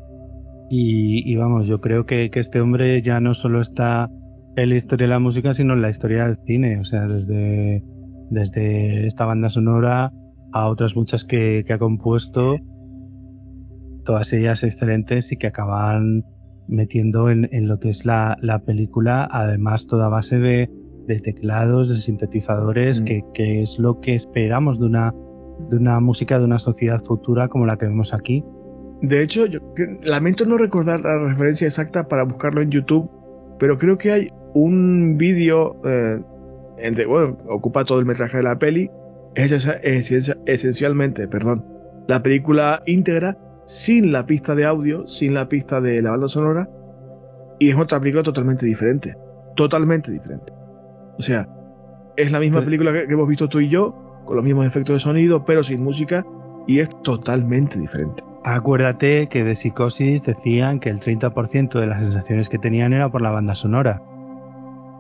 y, 0.69 1.37
vamos, 1.37 1.69
yo 1.69 1.81
creo 1.81 2.05
que, 2.05 2.31
este 2.35 2.61
hombre 2.61 3.01
ya 3.01 3.21
no 3.21 3.35
solo 3.35 3.61
está 3.61 4.11
en 4.57 4.71
la 4.71 4.75
historia 4.75 5.07
de 5.07 5.11
la 5.11 5.19
música, 5.21 5.55
sino 5.55 5.75
en 5.75 5.83
la 5.83 5.91
historia 5.91 6.25
del 6.25 6.39
cine, 6.47 6.81
o 6.81 6.85
sea, 6.85 7.07
desde, 7.07 7.85
desde 8.33 9.07
esta 9.07 9.25
banda 9.25 9.49
sonora 9.51 10.13
a 10.53 10.67
otras 10.67 10.97
muchas 10.97 11.25
que, 11.25 11.65
que 11.67 11.73
ha 11.73 11.79
compuesto, 11.79 12.57
todas 14.05 14.33
ellas 14.33 14.63
excelentes 14.65 15.33
y 15.33 15.37
que 15.37 15.47
acaban 15.47 16.25
metiendo 16.69 17.31
en, 17.31 17.69
lo 17.69 17.79
que 17.79 17.89
es 17.89 18.05
la, 18.05 18.63
película, 18.65 19.29
además 19.31 19.87
toda 19.87 20.09
base 20.09 20.39
de, 20.39 20.71
teclados, 21.23 21.89
de 21.89 21.97
sintetizadores, 21.97 23.03
mm. 23.03 23.05
que, 23.35 23.61
es 23.63 23.79
lo 23.79 24.01
que 24.01 24.15
esperamos 24.15 24.81
de 24.81 24.87
una, 24.87 25.15
de 25.69 25.77
una 25.77 26.01
música 26.01 26.39
de 26.39 26.45
una 26.45 26.59
sociedad 26.59 27.03
futura 27.03 27.49
como 27.49 27.67
la 27.67 27.77
que 27.77 27.87
vemos 27.87 28.15
aquí. 28.15 28.45
De 29.03 29.23
hecho, 29.23 29.47
yo 29.47 29.61
lamento 30.03 30.45
no 30.45 30.57
recordar 30.57 31.01
la 31.01 31.19
referencia 31.29 31.67
exacta 31.67 32.07
para 32.07 32.25
buscarlo 32.25 32.63
en 32.63 32.71
YouTube, 32.71 33.11
pero 33.59 33.77
creo 33.77 33.99
que 33.99 34.13
hay 34.13 34.29
un 34.55 35.17
vídeo, 35.17 35.77
eh, 35.85 36.21
bueno, 37.07 37.39
ocupa 37.49 37.85
todo 37.85 38.01
el 38.01 38.07
metraje 38.07 38.39
de 38.39 38.43
la 38.43 38.59
peli, 38.59 38.91
es 39.35 39.53
esencialmente, 40.47 41.29
perdón, 41.29 41.65
la 42.07 42.23
película 42.23 42.83
íntegra 42.87 43.39
sin 43.65 44.13
la 44.13 44.27
pista 44.27 44.55
de 44.55 44.65
audio, 44.65 45.07
sin 45.07 45.35
la 45.35 45.49
pista 45.49 45.81
de 45.81 46.03
la 46.03 46.11
banda 46.11 46.29
sonora, 46.29 46.69
y 47.59 47.71
es 47.71 47.77
otra 47.77 48.01
película 48.01 48.23
totalmente 48.23 48.67
diferente. 48.67 49.17
Totalmente 49.55 50.11
diferente. 50.11 50.53
O 51.19 51.23
sea, 51.23 51.49
es 52.17 52.33
la 52.33 52.41
misma 52.41 52.63
película 52.63 52.93
que, 52.93 53.03
hemos 53.03 53.29
visto 53.29 53.49
tú 53.49 53.61
y 53.61 53.69
yo, 53.69 54.23
con 54.25 54.37
los 54.37 54.45
mismos 54.45 54.67
efectos 54.67 54.95
de 54.95 55.01
sonido, 55.01 55.45
pero 55.45 55.63
sin 55.63 55.83
música, 55.83 56.25
y 56.67 56.81
es 56.81 56.91
totalmente 57.03 57.79
diferente. 57.79 58.25
Acuérdate 58.45 59.29
que 59.29 59.45
de 59.45 59.55
Psicosis 59.55 60.25
decían 60.25 60.81
que 60.81 60.91
el 60.91 61.01
30% 61.01 61.79
de 61.79 61.87
las 61.87 62.03
sensaciones 62.03 62.49
que 62.49 62.59
tenían 62.59 62.93
era 62.93 63.11
por 63.11 63.23
la 63.23 63.31
banda 63.31 63.55
sonora. 63.55 64.03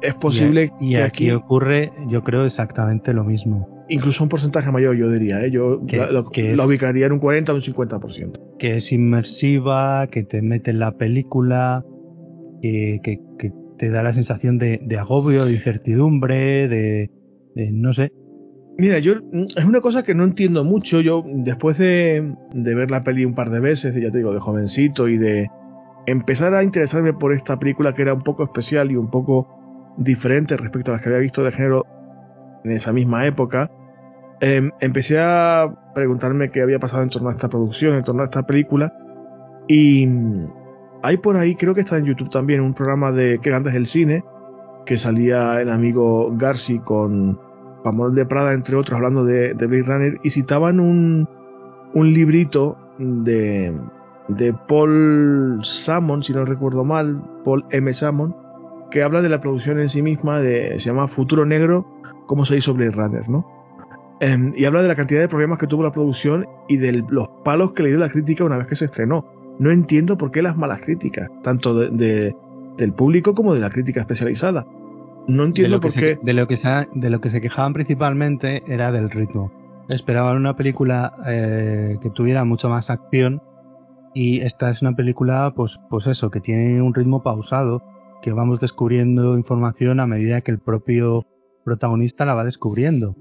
Es 0.02 0.14
posible 0.14 0.72
y, 0.80 0.96
aquí, 0.96 1.30
ocurre, 1.30 1.92
yo 2.08 2.22
creo, 2.24 2.44
exactamente 2.44 3.12
lo 3.12 3.24
mismo. 3.24 3.84
incluso 3.88 4.24
un 4.24 4.28
porcentaje 4.28 4.70
mayor, 4.72 4.96
yo 4.96 5.10
diría. 5.10 5.44
¿eh? 5.44 5.50
Yo 5.50 5.80
lo, 5.80 6.66
ubicaría 6.66 7.06
en 7.06 7.12
un 7.12 7.18
40 7.20 7.52
o 7.52 7.54
un 7.54 7.60
50%. 7.60 8.56
Que 8.58 8.76
es 8.76 8.92
inmersiva, 8.92 10.08
que 10.08 10.24
te 10.24 10.42
mete 10.42 10.72
en 10.72 10.80
la 10.80 10.96
película, 10.96 11.84
que, 12.60 13.20
te 13.78 13.90
da 13.90 14.02
la 14.02 14.12
sensación 14.12 14.58
de, 14.58 14.96
agobio, 14.98 15.44
de 15.44 15.52
incertidumbre, 15.52 16.68
de, 16.68 17.10
no 17.72 17.92
sé. 17.92 18.12
Mira, 18.78 18.98
yo 18.98 19.14
es 19.32 19.64
una 19.64 19.80
cosa 19.80 20.02
que 20.02 20.14
no 20.14 20.24
entiendo 20.24 20.64
mucho. 20.64 21.00
Yo, 21.00 21.22
después 21.26 21.78
de, 21.78 22.34
de 22.54 22.74
ver 22.74 22.90
la 22.90 23.04
peli 23.04 23.24
un 23.24 23.34
par 23.34 23.50
de 23.50 23.60
veces, 23.60 23.94
ya 23.94 24.10
te 24.10 24.18
digo, 24.18 24.32
de 24.32 24.40
jovencito 24.40 25.08
y 25.08 25.18
de 25.18 25.48
empezar 26.06 26.54
a 26.54 26.64
interesarme 26.64 27.12
por 27.12 27.32
esta 27.32 27.58
película 27.58 27.94
que 27.94 28.02
era 28.02 28.14
un 28.14 28.22
poco 28.22 28.44
especial 28.44 28.90
y 28.90 28.96
un 28.96 29.10
poco 29.10 29.61
diferente 29.96 30.56
respecto 30.56 30.90
a 30.90 30.94
las 30.94 31.02
que 31.02 31.08
había 31.08 31.20
visto 31.20 31.42
de 31.42 31.52
género 31.52 31.86
en 32.64 32.70
esa 32.70 32.92
misma 32.92 33.26
época, 33.26 33.70
em, 34.40 34.70
empecé 34.80 35.18
a 35.20 35.72
preguntarme 35.94 36.50
qué 36.50 36.62
había 36.62 36.78
pasado 36.78 37.02
en 37.02 37.10
torno 37.10 37.28
a 37.28 37.32
esta 37.32 37.48
producción, 37.48 37.94
en 37.96 38.02
torno 38.02 38.22
a 38.22 38.24
esta 38.24 38.44
película. 38.44 38.92
Y 39.68 40.08
hay 41.02 41.16
por 41.18 41.36
ahí, 41.36 41.54
creo 41.54 41.74
que 41.74 41.80
está 41.80 41.98
en 41.98 42.06
YouTube 42.06 42.30
también, 42.30 42.60
un 42.60 42.74
programa 42.74 43.12
de 43.12 43.38
que 43.40 43.52
antes 43.52 43.72
del 43.72 43.86
cine, 43.86 44.24
que 44.86 44.96
salía 44.96 45.60
el 45.60 45.70
amigo 45.70 46.34
Garci 46.36 46.78
con 46.80 47.38
Pamol 47.82 48.14
de 48.14 48.26
Prada, 48.26 48.52
entre 48.52 48.76
otros, 48.76 48.96
hablando 48.96 49.24
de, 49.24 49.54
de 49.54 49.66
Blade 49.66 49.82
Runner, 49.82 50.20
y 50.22 50.30
citaban 50.30 50.80
un, 50.80 51.28
un 51.94 52.14
librito 52.14 52.78
de, 52.98 53.74
de 54.28 54.54
Paul 54.68 55.60
Salmon, 55.62 56.22
si 56.22 56.32
no 56.32 56.44
recuerdo 56.44 56.84
mal, 56.84 57.22
Paul 57.44 57.64
M. 57.70 57.92
Salmon, 57.92 58.36
que 58.92 59.02
habla 59.02 59.22
de 59.22 59.28
la 59.28 59.40
producción 59.40 59.80
en 59.80 59.88
sí 59.88 60.02
misma, 60.02 60.40
de, 60.40 60.78
se 60.78 60.86
llama 60.86 61.08
Futuro 61.08 61.44
Negro, 61.46 61.86
cómo 62.26 62.44
se 62.44 62.56
hizo 62.56 62.74
Blade 62.74 62.92
Runner, 62.92 63.28
¿no? 63.28 63.46
Em, 64.20 64.52
y 64.54 64.66
habla 64.66 64.82
de 64.82 64.88
la 64.88 64.94
cantidad 64.94 65.20
de 65.20 65.28
problemas 65.28 65.58
que 65.58 65.66
tuvo 65.66 65.82
la 65.82 65.90
producción 65.90 66.46
y 66.68 66.76
de 66.76 67.02
los 67.08 67.28
palos 67.44 67.72
que 67.72 67.82
le 67.82 67.88
dio 67.88 67.98
la 67.98 68.08
crítica 68.08 68.44
una 68.44 68.58
vez 68.58 68.68
que 68.68 68.76
se 68.76 68.84
estrenó. 68.84 69.26
No 69.58 69.70
entiendo 69.70 70.16
por 70.16 70.30
qué 70.30 70.42
las 70.42 70.56
malas 70.56 70.80
críticas, 70.80 71.28
tanto 71.42 71.74
de, 71.74 72.36
del 72.76 72.92
público 72.92 73.34
como 73.34 73.54
de 73.54 73.60
la 73.60 73.70
crítica 73.70 74.00
especializada. 74.00 74.66
No 75.26 75.44
entiendo 75.44 75.80
por 75.80 75.92
qué. 75.92 76.18
de, 76.22 76.32
lo 76.34 76.46
que 76.46 76.56
se, 76.56 76.86
de 76.94 77.10
lo 77.10 77.20
que 77.20 77.30
se 77.30 77.40
quejaban 77.40 77.72
principalmente 77.72 78.62
era 78.66 78.92
del 78.92 79.10
ritmo. 79.10 79.50
Esperaban 79.88 80.36
una 80.36 80.56
película 80.56 81.14
eh, 81.26 81.98
que 82.00 82.10
tuviera 82.10 82.44
mucho 82.44 82.68
más 82.68 82.90
acción 82.90 83.42
y 84.14 84.40
esta 84.40 84.70
es 84.70 84.82
una 84.82 84.94
película, 84.94 85.52
pues, 85.56 85.80
pues 85.88 86.06
eso, 86.06 86.30
que 86.30 86.40
tiene 86.40 86.82
un 86.82 86.94
ritmo 86.94 87.22
pausado, 87.22 87.82
que 88.22 88.32
vamos 88.32 88.60
descubriendo 88.60 89.36
información 89.36 90.00
a 90.00 90.06
medida 90.06 90.40
que 90.40 90.50
el 90.50 90.58
propio 90.58 91.26
protagonista 91.64 92.24
la 92.24 92.34
va 92.34 92.44
descubriendo. 92.44 93.16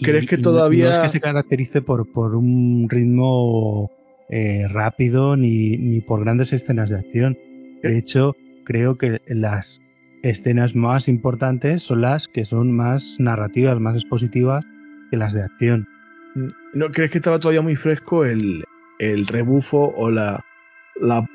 ¿Crees 0.00 0.28
que 0.28 0.38
todavía.? 0.38 0.86
No 0.86 0.90
es 0.92 0.98
que 0.98 1.08
se 1.08 1.20
caracterice 1.20 1.82
por, 1.82 2.10
por 2.12 2.34
un 2.34 2.88
ritmo 2.88 3.90
eh, 4.28 4.66
rápido 4.68 5.36
ni, 5.36 5.76
ni 5.76 6.00
por 6.00 6.20
grandes 6.20 6.52
escenas 6.52 6.90
de 6.90 6.96
acción. 6.96 7.38
De 7.82 7.98
hecho, 7.98 8.34
creo 8.64 8.96
que 8.96 9.20
las 9.26 9.80
escenas 10.22 10.74
más 10.74 11.08
importantes 11.08 11.82
son 11.82 12.02
las 12.02 12.28
que 12.28 12.44
son 12.44 12.72
más 12.72 13.16
narrativas, 13.18 13.80
más 13.80 13.96
expositivas 13.96 14.64
que 15.10 15.16
las 15.16 15.32
de 15.34 15.42
acción. 15.42 15.88
¿No 16.72 16.88
crees 16.90 17.10
que 17.10 17.18
estaba 17.18 17.38
todavía 17.38 17.60
muy 17.60 17.76
fresco 17.76 18.24
el, 18.24 18.64
el 18.98 19.26
rebufo 19.26 19.92
o 19.96 20.10
la, 20.10 20.44
la, 20.98 21.26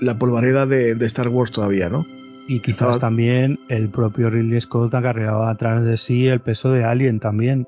la 0.00 0.18
polvareda 0.18 0.66
de, 0.66 1.06
Star 1.06 1.28
Wars 1.28 1.52
todavía, 1.52 1.88
¿no? 1.88 2.04
Y 2.50 2.58
quizás 2.58 2.98
también 2.98 3.60
el 3.68 3.90
propio 3.90 4.28
Ridley 4.28 4.60
Scott 4.60 4.92
acarreaba 4.92 5.50
atrás 5.50 5.84
de 5.84 5.96
sí 5.96 6.26
el 6.26 6.40
peso 6.40 6.72
de 6.72 6.82
Alien 6.82 7.20
también. 7.20 7.64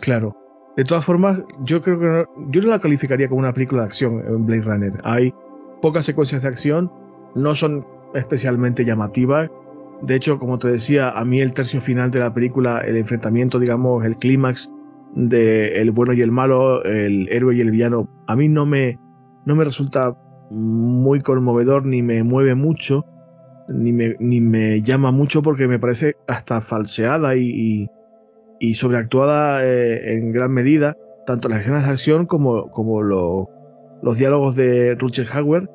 Claro. 0.00 0.36
De 0.76 0.84
todas 0.84 1.04
formas, 1.04 1.42
yo 1.64 1.82
creo 1.82 1.98
que 1.98 2.06
no, 2.06 2.48
yo 2.48 2.62
no 2.62 2.68
la 2.68 2.78
calificaría 2.78 3.28
como 3.28 3.40
una 3.40 3.52
película 3.52 3.82
de 3.82 3.86
acción 3.88 4.22
en 4.24 4.46
Blade 4.46 4.62
Runner. 4.62 4.92
Hay 5.02 5.34
pocas 5.82 6.04
secuencias 6.04 6.42
de 6.42 6.48
acción, 6.48 6.92
no 7.34 7.56
son 7.56 7.84
especialmente 8.14 8.84
llamativas. 8.84 9.50
De 10.02 10.14
hecho, 10.14 10.38
como 10.38 10.60
te 10.60 10.68
decía, 10.68 11.10
a 11.10 11.24
mí 11.24 11.40
el 11.40 11.52
tercio 11.52 11.80
final 11.80 12.12
de 12.12 12.20
la 12.20 12.32
película, 12.32 12.82
el 12.82 12.98
enfrentamiento, 12.98 13.58
digamos, 13.58 14.04
el 14.04 14.16
clímax, 14.16 14.70
de 15.16 15.80
el 15.80 15.90
bueno 15.90 16.12
y 16.12 16.20
el 16.20 16.30
malo, 16.30 16.84
el 16.84 17.28
héroe 17.32 17.56
y 17.56 17.62
el 17.62 17.72
villano, 17.72 18.08
a 18.28 18.36
mí 18.36 18.46
no 18.46 18.64
me, 18.64 19.00
no 19.44 19.56
me 19.56 19.64
resulta 19.64 20.16
muy 20.50 21.20
conmovedor 21.20 21.84
ni 21.84 22.00
me 22.00 22.22
mueve 22.22 22.54
mucho, 22.54 23.04
ni 23.70 23.92
me, 23.92 24.16
ni 24.18 24.40
me 24.40 24.82
llama 24.82 25.10
mucho 25.12 25.42
porque 25.42 25.66
me 25.66 25.78
parece 25.78 26.16
hasta 26.26 26.60
falseada 26.60 27.36
y, 27.36 27.88
y, 28.58 28.74
sobreactuada 28.74 29.64
eh, 29.64 30.14
en 30.14 30.32
gran 30.32 30.52
medida, 30.52 30.96
tanto 31.26 31.48
las 31.48 31.60
escenas 31.60 31.86
de 31.86 31.92
acción 31.92 32.26
como, 32.26 32.70
como 32.70 33.02
los 33.02 34.18
diálogos 34.18 34.56
de 34.56 34.94
Rutger 34.96 35.26
Hauer, 35.32 35.70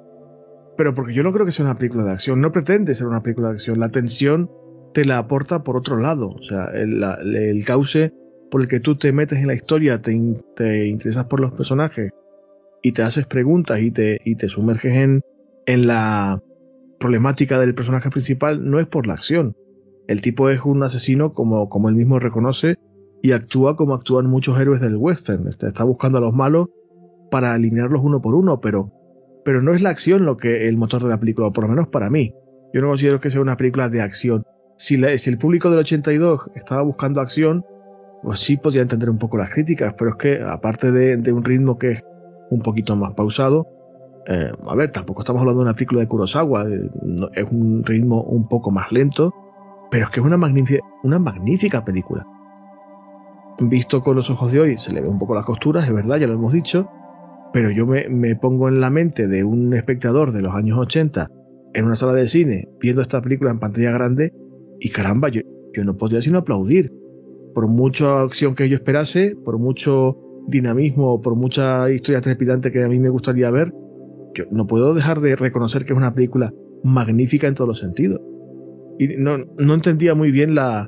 pero 0.77 0.93
porque 0.93 1.13
yo 1.13 1.23
no 1.23 1.31
creo 1.31 1.45
que 1.45 1.51
sea 1.51 1.65
una 1.65 1.75
película 1.75 2.03
de 2.03 2.11
acción, 2.11 2.41
no 2.41 2.51
pretende 2.51 2.93
ser 2.95 3.07
una 3.07 3.23
película 3.23 3.49
de 3.49 3.55
acción, 3.55 3.79
la 3.79 3.89
tensión 3.89 4.51
te 4.93 5.05
la 5.05 5.17
aporta 5.17 5.63
por 5.63 5.77
otro 5.77 5.97
lado, 5.97 6.29
o 6.29 6.43
sea, 6.43 6.65
el, 6.73 7.03
el 7.03 7.65
cauce 7.65 8.13
por 8.49 8.61
el 8.61 8.67
que 8.67 8.79
tú 8.79 8.95
te 8.95 9.11
metes 9.11 9.39
en 9.39 9.47
la 9.47 9.53
historia, 9.53 10.01
te, 10.01 10.13
interesas 10.13 11.25
por 11.25 11.39
los 11.39 11.51
personajes 11.51 12.11
y 12.81 12.91
te 12.91 13.01
haces 13.01 13.25
preguntas 13.25 13.79
y 13.81 13.91
te, 13.91 14.19
y 14.23 14.35
te 14.35 14.47
sumerges 14.47 14.93
en, 14.93 15.21
en 15.65 15.87
la 15.87 16.41
problemática 17.05 17.59
del 17.59 17.75
personaje 17.75 18.09
principal, 18.09 18.67
no 18.67 18.79
es 18.79 18.87
por 18.87 19.05
la 19.05 19.13
acción. 19.13 19.55
El 20.07 20.23
tipo 20.23 20.49
es 20.49 20.61
un 20.65 20.81
asesino 20.81 21.33
como, 21.33 21.69
como 21.69 21.87
él 21.87 21.93
mismo 21.93 22.17
reconoce 22.17 22.77
y 23.21 23.33
actúa 23.33 23.75
como 23.75 23.93
actúan 23.93 24.25
muchos 24.25 24.59
héroes 24.59 24.81
del 24.81 24.97
western. 24.97 25.47
Está, 25.47 25.67
está 25.67 25.83
buscando 25.83 26.17
a 26.17 26.21
los 26.21 26.33
malos 26.33 26.69
para 27.29 27.53
alinearlos 27.53 28.01
uno 28.03 28.21
por 28.21 28.33
uno, 28.33 28.59
pero, 28.59 28.91
pero 29.43 29.61
no 29.61 29.75
es 29.75 29.83
la 29.83 29.91
acción 29.91 30.25
lo 30.25 30.35
que 30.35 30.67
el 30.67 30.77
motor 30.77 31.03
de 31.03 31.09
la 31.09 31.19
película, 31.19 31.51
por 31.51 31.65
lo 31.65 31.69
menos 31.69 31.89
para 31.89 32.09
mí. 32.09 32.33
Yo 32.73 32.81
no 32.81 32.87
considero 32.87 33.19
que 33.19 33.29
sea 33.29 33.41
una 33.41 33.55
película 33.55 33.87
de 33.87 34.01
acción. 34.01 34.43
Si, 34.75 34.99
si 35.19 35.29
el 35.29 35.37
público 35.37 35.69
del 35.69 35.81
82 35.81 36.49
estaba 36.55 36.81
buscando 36.81 37.21
acción, 37.21 37.63
pues 38.23 38.39
sí 38.39 38.57
podría 38.57 38.81
entender 38.81 39.11
un 39.11 39.19
poco 39.19 39.37
las 39.37 39.51
críticas, 39.51 39.93
pero 39.95 40.09
es 40.09 40.15
que 40.15 40.41
aparte 40.41 40.91
de, 40.91 41.31
un 41.31 41.43
ritmo 41.43 41.77
que 41.77 41.91
es 41.91 42.03
un 42.49 42.61
poquito 42.61 42.95
más 42.95 43.13
pausado, 43.13 43.67
eh, 44.27 44.51
a 44.65 44.75
ver, 44.75 44.91
tampoco 44.91 45.21
estamos 45.21 45.41
hablando 45.41 45.61
de 45.61 45.69
una 45.69 45.75
película 45.75 46.01
de 46.01 46.07
Kurosawa, 46.07 46.65
eh, 46.67 46.89
es 47.33 47.51
un 47.51 47.83
ritmo 47.83 48.23
un 48.23 48.47
poco 48.47 48.71
más 48.71 48.91
lento, 48.91 49.33
pero 49.91 50.05
es 50.05 50.11
que 50.11 50.19
es 50.19 50.25
una, 50.25 50.37
magnífica, 50.37 51.85
película. 51.85 52.25
Visto 53.59 54.01
con 54.01 54.15
los 54.15 54.29
ojos 54.29 54.51
de 54.51 54.59
hoy, 54.59 54.77
se 54.77 54.93
le 54.93 55.01
ve 55.01 55.07
un 55.07 55.19
poco 55.19 55.35
las 55.35 55.45
costuras, 55.45 55.85
es 55.87 55.93
verdad, 55.93 56.17
ya 56.17 56.27
lo 56.27 56.33
hemos 56.33 56.53
dicho, 56.53 56.89
pero 57.53 57.69
yo 57.71 57.85
me, 57.85 58.35
pongo 58.35 58.67
en 58.67 58.81
la 58.81 58.89
mente 58.89 59.27
de 59.27 59.43
un 59.43 59.73
espectador 59.73 60.31
de 60.31 60.41
los 60.41 60.53
años 60.55 60.77
80 60.77 61.29
en 61.73 61.85
una 61.85 61.95
sala 61.95 62.13
de 62.13 62.27
cine 62.27 62.67
viendo 62.81 63.01
esta 63.01 63.21
película 63.21 63.51
en 63.51 63.59
pantalla 63.59 63.91
grande 63.91 64.33
y 64.79 64.89
caramba, 64.89 65.29
yo 65.29 65.41
no 65.83 65.95
podría 65.95 66.21
sino 66.21 66.39
aplaudir 66.39 66.91
por 67.53 67.67
mucha 67.69 68.21
acción 68.21 68.55
que 68.55 68.67
yo 68.67 68.75
esperase, 68.75 69.35
por 69.45 69.57
mucho 69.57 70.17
dinamismo, 70.47 71.21
por 71.21 71.35
mucha 71.35 71.89
historia 71.89 72.21
trepidante 72.21 72.71
que 72.71 72.83
a 72.83 72.87
mí 72.89 72.99
me 72.99 73.09
gustaría 73.09 73.49
ver, 73.49 73.73
no 74.51 74.67
puedo 74.67 74.93
dejar 74.93 75.21
de 75.21 75.35
reconocer 75.35 75.85
que 75.85 75.93
es 75.93 75.97
una 75.97 76.13
película 76.13 76.53
magnífica 76.83 77.47
en 77.47 77.55
todos 77.55 77.67
los 77.67 77.79
sentidos. 77.79 78.21
Y 78.99 79.17
no, 79.17 79.37
no 79.57 79.73
entendía 79.73 80.15
muy 80.15 80.31
bien 80.31 80.55
las 80.55 80.87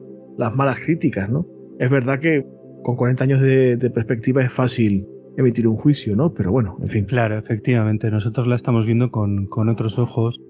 malas 0.56 0.80
críticas, 0.80 1.30
¿no? 1.30 1.45
Es 1.80 1.89
verdad 1.89 2.20
que 2.20 2.45
con 2.84 2.95
40 2.95 3.24
años 3.24 3.41
de, 3.41 3.91
perspectiva 3.93 4.43
es 4.43 4.54
fácil 4.54 5.08
emitir 5.38 5.68
un 5.68 5.76
juicio, 5.76 6.16
¿no? 6.16 6.34
Pero 6.34 6.52
bueno, 6.52 6.78
en 6.82 6.88
fin. 6.88 7.06
Claro, 7.06 7.38
efectivamente, 7.38 8.10
nosotros 8.10 8.48
la 8.48 8.56
estamos 8.56 8.86
viendo 8.86 9.12
con, 9.12 9.50
otros 9.70 10.00
ojos 10.00 10.41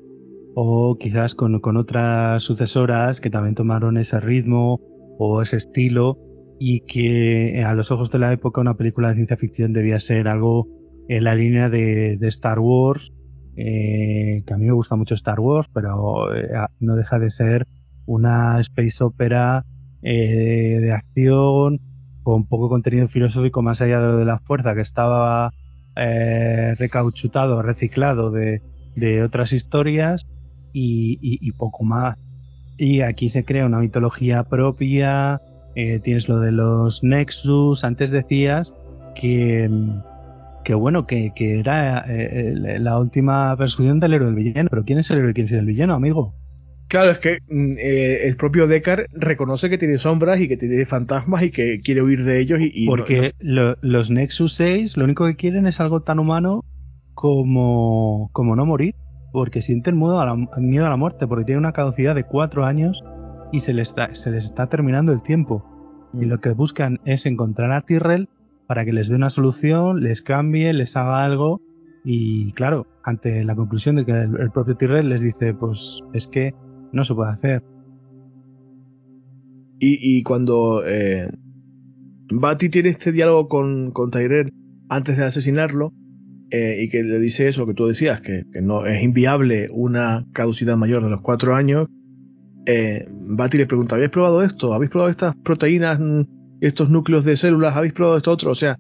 o 0.54 0.98
quizás 1.00 1.36
con, 1.36 1.60
con 1.60 1.78
otras 1.78 2.44
sucesoras 2.44 3.20
que 3.22 3.30
también 3.30 3.56
tomaron 3.56 3.98
ese 3.98 4.20
ritmo 4.20 4.80
o 5.20 5.42
ese 5.42 5.58
estilo 5.58 6.20
y 6.60 6.82
que 6.82 7.64
a 7.64 7.74
los 7.74 7.92
ojos 7.92 8.12
de 8.12 8.20
la 8.20 8.32
época 8.32 8.62
una 8.62 8.78
película 8.78 9.10
de 9.10 9.16
ciencia 9.16 9.38
ficción 9.38 9.74
debía 9.74 10.00
ser 10.00 10.28
algo 10.28 10.68
en 11.08 11.24
la 11.24 11.36
línea 11.36 11.70
de, 11.70 12.18
Star 12.22 12.60
Wars, 12.60 13.14
eh, 13.56 14.44
que 14.46 14.54
a 14.54 14.58
mí 14.58 14.66
me 14.66 14.74
gusta 14.74 14.96
mucho 14.96 15.16
Star 15.16 15.40
Wars, 15.40 15.70
pero 15.74 16.34
eh, 16.36 16.50
no 16.80 16.96
deja 16.96 17.20
de 17.20 17.30
ser 17.30 17.68
una 18.06 18.60
space 18.62 19.04
opera 19.04 19.66
eh, 20.02 20.80
de 20.80 20.92
acción 20.92 21.80
con 22.24 22.46
poco 22.46 22.70
contenido 22.70 23.08
filosófico 23.08 23.62
más 23.62 23.82
allá 23.82 24.00
de 24.00 24.08
lo 24.08 24.18
de 24.18 24.26
la 24.26 24.40
fuerza 24.40 24.76
que 24.76 24.82
estaba 24.82 25.52
recauchutado, 25.96 27.64
reciclado 27.64 28.30
de, 28.30 28.62
otras 29.24 29.52
historias 29.52 30.26
y 30.74 31.52
poco 31.54 31.86
más. 31.86 32.18
Y 32.78 33.02
aquí 33.02 33.30
se 33.30 33.44
crea 33.44 33.66
una 33.66 33.80
mitología 33.80 34.44
propia, 34.44 35.42
eh, 35.76 36.00
tienes 36.00 36.30
lo 36.30 36.40
de 36.40 36.52
los 36.52 37.04
Nexus, 37.04 37.84
antes 37.84 38.12
decías 38.12 38.74
que, 39.16 39.70
que 40.68 40.74
bueno, 40.74 41.08
que, 41.08 41.32
que 41.34 41.62
era 41.62 42.04
eh, 42.10 42.78
la 42.82 43.00
última 43.00 43.56
persecución 43.56 44.02
del 44.02 44.16
héroe 44.16 44.26
del 44.26 44.36
villano, 44.36 44.68
pero 44.70 44.84
¿quién 44.84 45.00
es 45.00 45.10
el 45.10 45.20
héroe 45.20 45.32
y 45.32 45.34
quién 45.34 45.46
es 45.46 45.54
el 45.54 45.66
villano, 45.66 45.94
amigo? 45.94 46.34
Claro, 46.90 47.10
es 47.10 47.20
que 47.20 47.38
mm, 47.48 47.72
eh, 47.82 48.28
el 48.28 48.36
propio 48.36 48.68
Deckard 48.68 49.06
reconoce 49.14 49.70
que 49.70 49.78
tiene 49.78 49.98
sombras 49.98 50.42
y 50.42 50.50
que 50.50 50.58
tiene 50.58 50.86
fantasmas 50.86 51.44
y 51.44 51.52
que 51.52 51.80
quiere 51.80 52.02
huir 52.02 52.26
de 52.26 52.42
ellos. 52.42 52.60
Y, 52.62 52.86
Porque 52.86 53.32
los 53.40 54.10
Nexus 54.10 54.56
6 54.56 54.98
lo 54.98 55.06
único 55.06 55.26
que 55.26 55.38
quieren 55.38 55.68
es 55.68 55.80
algo 55.80 56.02
tan 56.02 56.20
humano 56.20 56.66
como, 57.14 58.30
como 58.34 58.58
no 58.58 58.66
morir. 58.66 58.94
Porque 59.32 59.62
sienten 59.62 59.98
miedo 59.98 60.20
a, 60.20 60.26
la, 60.26 60.36
miedo 60.58 60.86
a 60.86 60.90
la 60.90 60.98
muerte, 60.98 61.28
porque 61.28 61.46
tiene 61.46 61.60
una 61.60 61.72
caducidad 61.72 62.14
de 62.14 62.26
cuatro 62.26 62.66
años 62.66 63.06
y 63.54 63.62
se 63.62 63.74
les 63.74 63.88
está, 63.88 64.14
se 64.16 64.32
les 64.32 64.44
está 64.44 64.68
terminando 64.68 65.14
el 65.14 65.22
tiempo. 65.22 65.64
Y 66.14 66.26
mm. 66.26 66.30
lo 66.30 66.40
que 66.42 66.50
buscan 66.50 67.00
es 67.06 67.26
encontrar 67.26 67.72
a 67.72 67.84
Tyrell 67.84 68.28
para 68.68 68.86
que 68.86 68.94
les 68.94 69.10
dé 69.10 69.16
una 69.16 69.30
solución, 69.30 70.02
les 70.02 70.22
cambie, 70.22 70.74
les 70.74 70.96
haga 70.98 71.24
algo. 71.24 71.62
Y 72.04 72.52
claro, 72.54 72.88
ante 73.04 73.44
la 73.44 73.56
conclusión 73.56 73.96
de 73.96 74.06
que 74.06 74.12
el, 74.12 74.52
propio 74.52 74.76
Tyrell 74.76 75.10
les 75.10 75.22
dice, 75.22 75.54
pues 75.54 76.02
es 76.14 76.28
que 76.28 76.54
no 76.92 77.04
se 77.06 77.16
puede 77.16 77.32
hacer. 77.32 77.64
Y, 79.80 80.24
cuando 80.24 80.84
eh, 80.88 81.30
tiene 82.72 82.90
este 82.90 83.12
diálogo 83.12 83.48
con, 83.48 83.92
con 83.92 84.10
Tyrell 84.10 84.52
antes 84.90 85.18
de 85.18 85.24
asesinarlo, 85.24 85.94
eh, 86.50 86.84
y 86.84 86.90
que 86.90 87.04
le 87.04 87.20
dice 87.20 87.48
eso 87.48 87.66
que 87.66 87.74
tú 87.74 87.88
decías, 87.88 88.22
que, 88.22 88.44
no 88.62 88.86
es 88.86 89.04
inviable 89.04 89.70
una 89.72 90.26
caducidad 90.34 90.78
mayor 90.78 91.04
de 91.04 91.10
los 91.10 91.22
cuatro 91.22 91.56
años, 91.56 91.90
eh, 92.66 93.06
le 93.08 93.66
pregunta, 93.66 93.96
¿habéis 93.96 94.12
probado 94.12 94.42
esto? 94.42 94.74
¿Habéis 94.74 94.90
probado 94.90 95.12
estas 95.12 95.36
proteínas, 95.36 96.00
estos 96.62 96.90
núcleos 96.90 97.26
de 97.26 97.36
células? 97.36 97.76
¿Habéis 97.76 97.94
probado 97.94 98.18
esto 98.18 98.32
otro? 98.32 98.52
O 98.52 98.56
sea, 98.56 98.78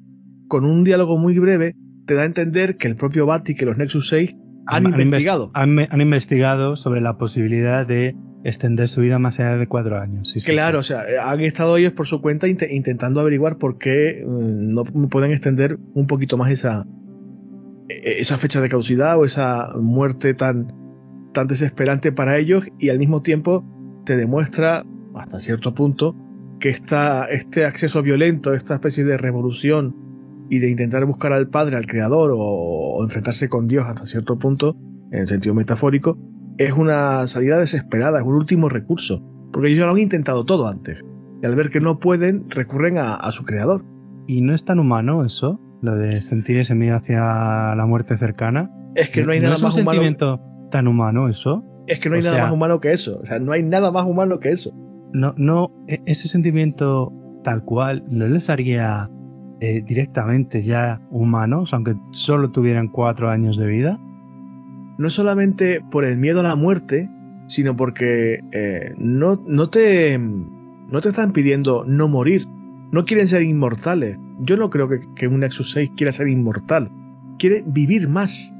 con 0.47 0.65
un 0.65 0.83
diálogo 0.83 1.17
muy 1.17 1.37
breve, 1.39 1.75
te 2.05 2.15
da 2.15 2.23
a 2.23 2.25
entender 2.25 2.77
que 2.77 2.87
el 2.87 2.95
propio 2.95 3.25
Bati, 3.25 3.55
que 3.55 3.65
los 3.65 3.77
Nexus 3.77 4.07
6 4.09 4.35
han, 4.65 4.85
investigado. 4.85 5.51
Han, 5.53 6.01
investigado 6.01 6.75
sobre 6.75 7.01
la 7.01 7.17
posibilidad 7.17 7.85
de 7.85 8.15
extender 8.43 8.87
su 8.87 9.01
vida 9.01 9.19
más 9.19 9.39
allá 9.39 9.57
de 9.57 9.67
cuatro 9.67 9.99
años. 9.99 10.33
claro, 10.45 10.79
o 10.79 10.83
sea, 10.83 11.03
han 11.21 11.41
estado 11.41 11.77
ellos 11.77 11.93
por 11.93 12.07
su 12.07 12.21
cuenta 12.21 12.47
intentando 12.47 13.19
averiguar 13.19 13.57
por 13.57 13.77
qué 13.77 14.23
mm, 14.25 14.73
no 14.73 14.83
pueden 15.09 15.31
extender 15.31 15.77
un 15.93 16.07
poquito 16.07 16.37
más 16.37 16.51
esa, 16.51 16.85
e-, 17.89 18.19
esa 18.19 18.37
fecha 18.37 18.61
de 18.61 18.69
caducidad 18.69 19.17
o 19.17 19.25
esa 19.25 19.73
muerte 19.75 20.33
tan, 20.33 20.73
tan 21.33 21.47
desesperante 21.47 22.11
para 22.11 22.37
ellos 22.37 22.65
y 22.79 22.89
al 22.89 22.99
mismo 22.99 23.21
tiempo 23.21 23.65
te 24.05 24.15
demuestra 24.15 24.85
hasta 25.15 25.39
cierto 25.39 25.73
punto 25.73 26.15
que 26.59 26.69
esta, 26.69 27.25
este 27.25 27.65
acceso 27.65 28.01
violento, 28.01 28.53
esta 28.53 28.75
especie 28.75 29.03
de 29.03 29.17
revolución 29.17 29.95
y 30.49 30.59
de 30.59 30.69
intentar 30.69 31.05
buscar 31.05 31.33
al 31.33 31.49
Padre, 31.49 31.77
al 31.77 31.85
Creador 31.85 32.31
o, 32.35 33.03
enfrentarse 33.03 33.49
con 33.49 33.67
Dios 33.67 33.85
hasta 33.87 34.05
cierto 34.05 34.37
punto, 34.37 34.75
en 35.11 35.21
el 35.21 35.27
sentido 35.27 35.53
metafórico, 35.55 36.17
es 36.57 36.73
una 36.73 37.27
salida 37.27 37.59
desesperada, 37.59 38.19
es 38.19 38.25
un 38.25 38.35
último 38.35 38.69
recurso, 38.69 39.21
porque 39.51 39.69
ellos 39.69 39.79
ya 39.79 39.85
lo 39.85 39.91
han 39.91 39.99
intentado 39.99 40.45
todo 40.45 40.67
antes. 40.67 41.03
Y 41.41 41.45
al 41.45 41.55
ver 41.55 41.69
que 41.69 41.79
no 41.79 41.99
pueden, 41.99 42.49
recurren 42.49 42.97
a, 42.97 43.31
su 43.31 43.43
Creador. 43.43 43.85
¿Y 44.25 44.41
no 44.41 44.53
es 44.53 44.65
tan 44.65 44.79
humano 44.79 45.23
eso? 45.23 45.61
Lo 45.81 45.95
de 45.95 46.21
sentir 46.21 46.57
ese 46.57 46.73
miedo 46.73 46.95
hacia 46.95 47.75
la 47.75 47.85
muerte 47.85 48.17
cercana. 48.17 48.71
Es 48.95 49.11
que 49.11 49.23
no 49.23 49.31
hay 49.31 49.39
nada 49.39 49.55
es 49.55 49.61
un 49.61 49.71
sentimiento 49.71 50.41
tan 50.71 50.87
humano 50.87 51.29
eso. 51.29 51.63
Es 51.85 51.99
que 51.99 52.09
no 52.09 52.15
hay 52.15 52.23
nada 52.23 52.41
más 52.41 52.51
humano 52.51 52.81
que 52.81 52.91
eso. 52.91 53.19
O 53.21 53.25
sea, 53.25 53.39
no 53.39 53.51
hay 53.51 53.61
nada 53.61 53.91
más 53.91 54.05
humano 54.07 54.39
que 54.39 54.49
eso. 54.49 54.71
No, 55.13 55.33
no, 55.37 55.71
e, 55.87 56.01
ese 56.05 56.27
sentimiento 56.27 57.13
tal 57.43 57.63
cual 57.63 58.03
no 58.09 58.27
les 58.27 58.49
haría 58.49 59.09
eh, 59.59 59.81
directamente 59.85 60.63
ya 60.63 61.01
humanos, 61.09 61.73
aunque 61.73 61.95
solo 62.11 62.51
tuvieran 62.51 62.89
cuatro 62.89 63.29
años 63.29 63.57
de 63.57 63.67
vida? 63.67 63.99
No 64.97 65.09
solamente 65.09 65.81
por 65.81 66.05
el 66.05 66.17
miedo 66.17 66.41
a 66.41 66.43
la 66.43 66.55
muerte, 66.55 67.09
sino 67.47 67.75
porque 67.75 68.41
eh, 68.51 68.93
no, 68.97 69.41
no, 69.47 69.69
te, 69.69 70.19
no 70.19 71.01
te 71.01 71.09
están 71.09 71.31
pidiendo 71.31 71.85
no 71.85 72.07
morir. 72.07 72.45
No 72.91 73.05
quieren 73.05 73.27
ser 73.27 73.41
inmortales. 73.41 74.17
Yo 74.39 74.57
no 74.57 74.69
creo 74.69 74.87
que, 74.87 74.99
que 75.15 75.27
un 75.27 75.39
Nexus 75.39 75.71
6 75.71 75.91
quiera 75.97 76.11
ser 76.11 76.27
inmortal. 76.27 76.91
Quiere 77.39 77.63
vivir 77.65 78.09
más. 78.09 78.53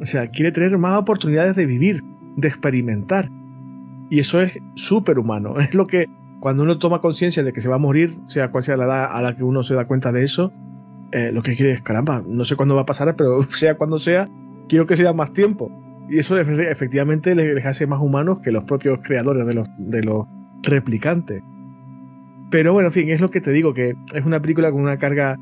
O 0.00 0.06
sea, 0.06 0.28
quiere 0.28 0.52
tener 0.52 0.76
más 0.78 0.98
oportunidades 0.98 1.56
de 1.56 1.66
vivir, 1.66 2.02
de 2.36 2.48
experimentar. 2.48 3.30
Y 4.10 4.20
eso 4.20 4.40
es 4.40 4.58
súper 4.74 5.18
humano. 5.18 5.54
Es 5.60 5.74
lo 5.74 5.86
que 5.86 6.06
cuando 6.40 6.62
uno 6.62 6.78
toma 6.78 7.00
conciencia 7.00 7.42
de 7.42 7.52
que 7.52 7.60
se 7.60 7.68
va 7.68 7.76
a 7.76 7.78
morir, 7.78 8.18
sea 8.26 8.50
cual 8.50 8.62
sea 8.62 8.76
la 8.76 8.84
edad 8.84 9.16
a 9.16 9.22
la 9.22 9.36
que 9.36 9.42
uno 9.42 9.62
se 9.62 9.74
da 9.74 9.86
cuenta 9.86 10.12
de 10.12 10.22
eso, 10.22 10.52
eh, 11.12 11.32
lo 11.32 11.42
que 11.42 11.56
quiere 11.56 11.72
es, 11.72 11.82
caramba, 11.82 12.22
no 12.26 12.44
sé 12.44 12.56
cuándo 12.56 12.74
va 12.74 12.82
a 12.82 12.86
pasar, 12.86 13.14
pero 13.16 13.42
sea 13.42 13.76
cuando 13.76 13.98
sea, 13.98 14.28
quiero 14.68 14.86
que 14.86 14.96
sea 14.96 15.12
más 15.12 15.32
tiempo. 15.32 15.70
Y 16.08 16.18
eso 16.18 16.38
efectivamente 16.38 17.34
les 17.34 17.66
hace 17.66 17.86
más 17.86 18.00
humanos 18.00 18.38
que 18.38 18.52
los 18.52 18.62
propios 18.64 19.00
creadores 19.02 19.44
de 19.44 19.54
los, 19.54 19.68
de 19.76 20.02
los 20.04 20.26
replicantes. 20.62 21.42
Pero 22.48 22.72
bueno, 22.72 22.90
en 22.90 22.92
fin, 22.92 23.10
es 23.10 23.20
lo 23.20 23.32
que 23.32 23.40
te 23.40 23.50
digo, 23.50 23.74
que 23.74 23.96
es 24.14 24.24
una 24.24 24.40
película 24.40 24.70
con 24.70 24.82
una 24.82 24.98
carga 24.98 25.36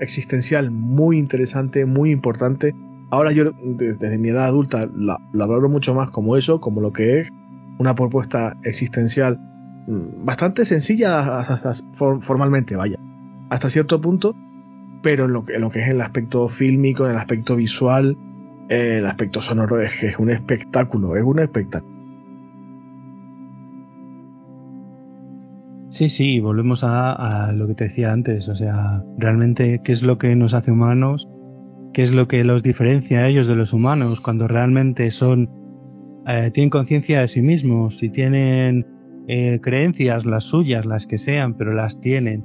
existencial 0.00 0.72
muy 0.72 1.16
interesante, 1.16 1.84
muy 1.84 2.10
importante. 2.10 2.74
Ahora 3.10 3.30
yo, 3.30 3.52
desde 3.62 4.18
mi 4.18 4.30
edad 4.30 4.46
adulta, 4.46 4.88
la, 4.92 5.18
la 5.32 5.46
valoro 5.46 5.68
mucho 5.68 5.94
más 5.94 6.10
como 6.10 6.36
eso, 6.36 6.60
como 6.60 6.80
lo 6.80 6.92
que 6.92 7.20
es 7.20 7.28
una 7.80 7.94
propuesta 7.94 8.56
existencial 8.62 9.40
Mm, 9.86 10.24
bastante 10.24 10.64
sencilla 10.64 11.44
formalmente, 11.92 12.76
vaya, 12.76 12.96
hasta 13.48 13.70
cierto 13.70 14.00
punto, 14.00 14.36
pero 15.02 15.24
en 15.24 15.32
lo, 15.32 15.44
que, 15.44 15.58
lo 15.58 15.70
que 15.70 15.80
es 15.80 15.88
el 15.88 16.00
aspecto 16.00 16.48
fílmico, 16.48 17.06
en 17.06 17.12
el 17.12 17.16
aspecto 17.16 17.56
visual, 17.56 18.16
eh, 18.68 18.98
el 18.98 19.06
aspecto 19.06 19.40
sonoro 19.40 19.80
es, 19.80 20.02
es 20.04 20.18
un 20.18 20.30
espectáculo, 20.30 21.16
es 21.16 21.24
un 21.24 21.40
espectáculo. 21.40 21.98
Sí, 25.88 26.08
sí, 26.08 26.38
volvemos 26.38 26.84
a, 26.84 27.50
lo 27.52 27.66
que 27.66 27.74
te 27.74 27.84
decía 27.84 28.12
antes, 28.12 28.48
o 28.48 28.54
sea, 28.54 29.02
realmente 29.18 29.80
qué 29.82 29.90
es 29.90 30.04
lo 30.04 30.18
que 30.18 30.36
nos 30.36 30.54
hace 30.54 30.70
humanos, 30.70 31.28
qué 31.92 32.04
es 32.04 32.12
lo 32.12 32.28
que 32.28 32.44
los 32.44 32.62
diferencia 32.62 33.20
a 33.20 33.26
ellos 33.26 33.48
de 33.48 33.56
los 33.56 33.72
humanos 33.72 34.20
cuando 34.20 34.46
realmente 34.46 35.10
son, 35.10 35.50
eh, 36.26 36.50
tienen 36.52 36.70
conciencia 36.70 37.20
de 37.20 37.28
sí 37.28 37.42
mismos 37.42 38.02
y 38.02 38.10
tienen 38.10 38.86
eh, 39.28 39.58
creencias, 39.62 40.26
las 40.26 40.44
suyas, 40.44 40.86
las 40.86 41.06
que 41.06 41.18
sean, 41.18 41.54
pero 41.54 41.72
las 41.72 42.00
tienen 42.00 42.44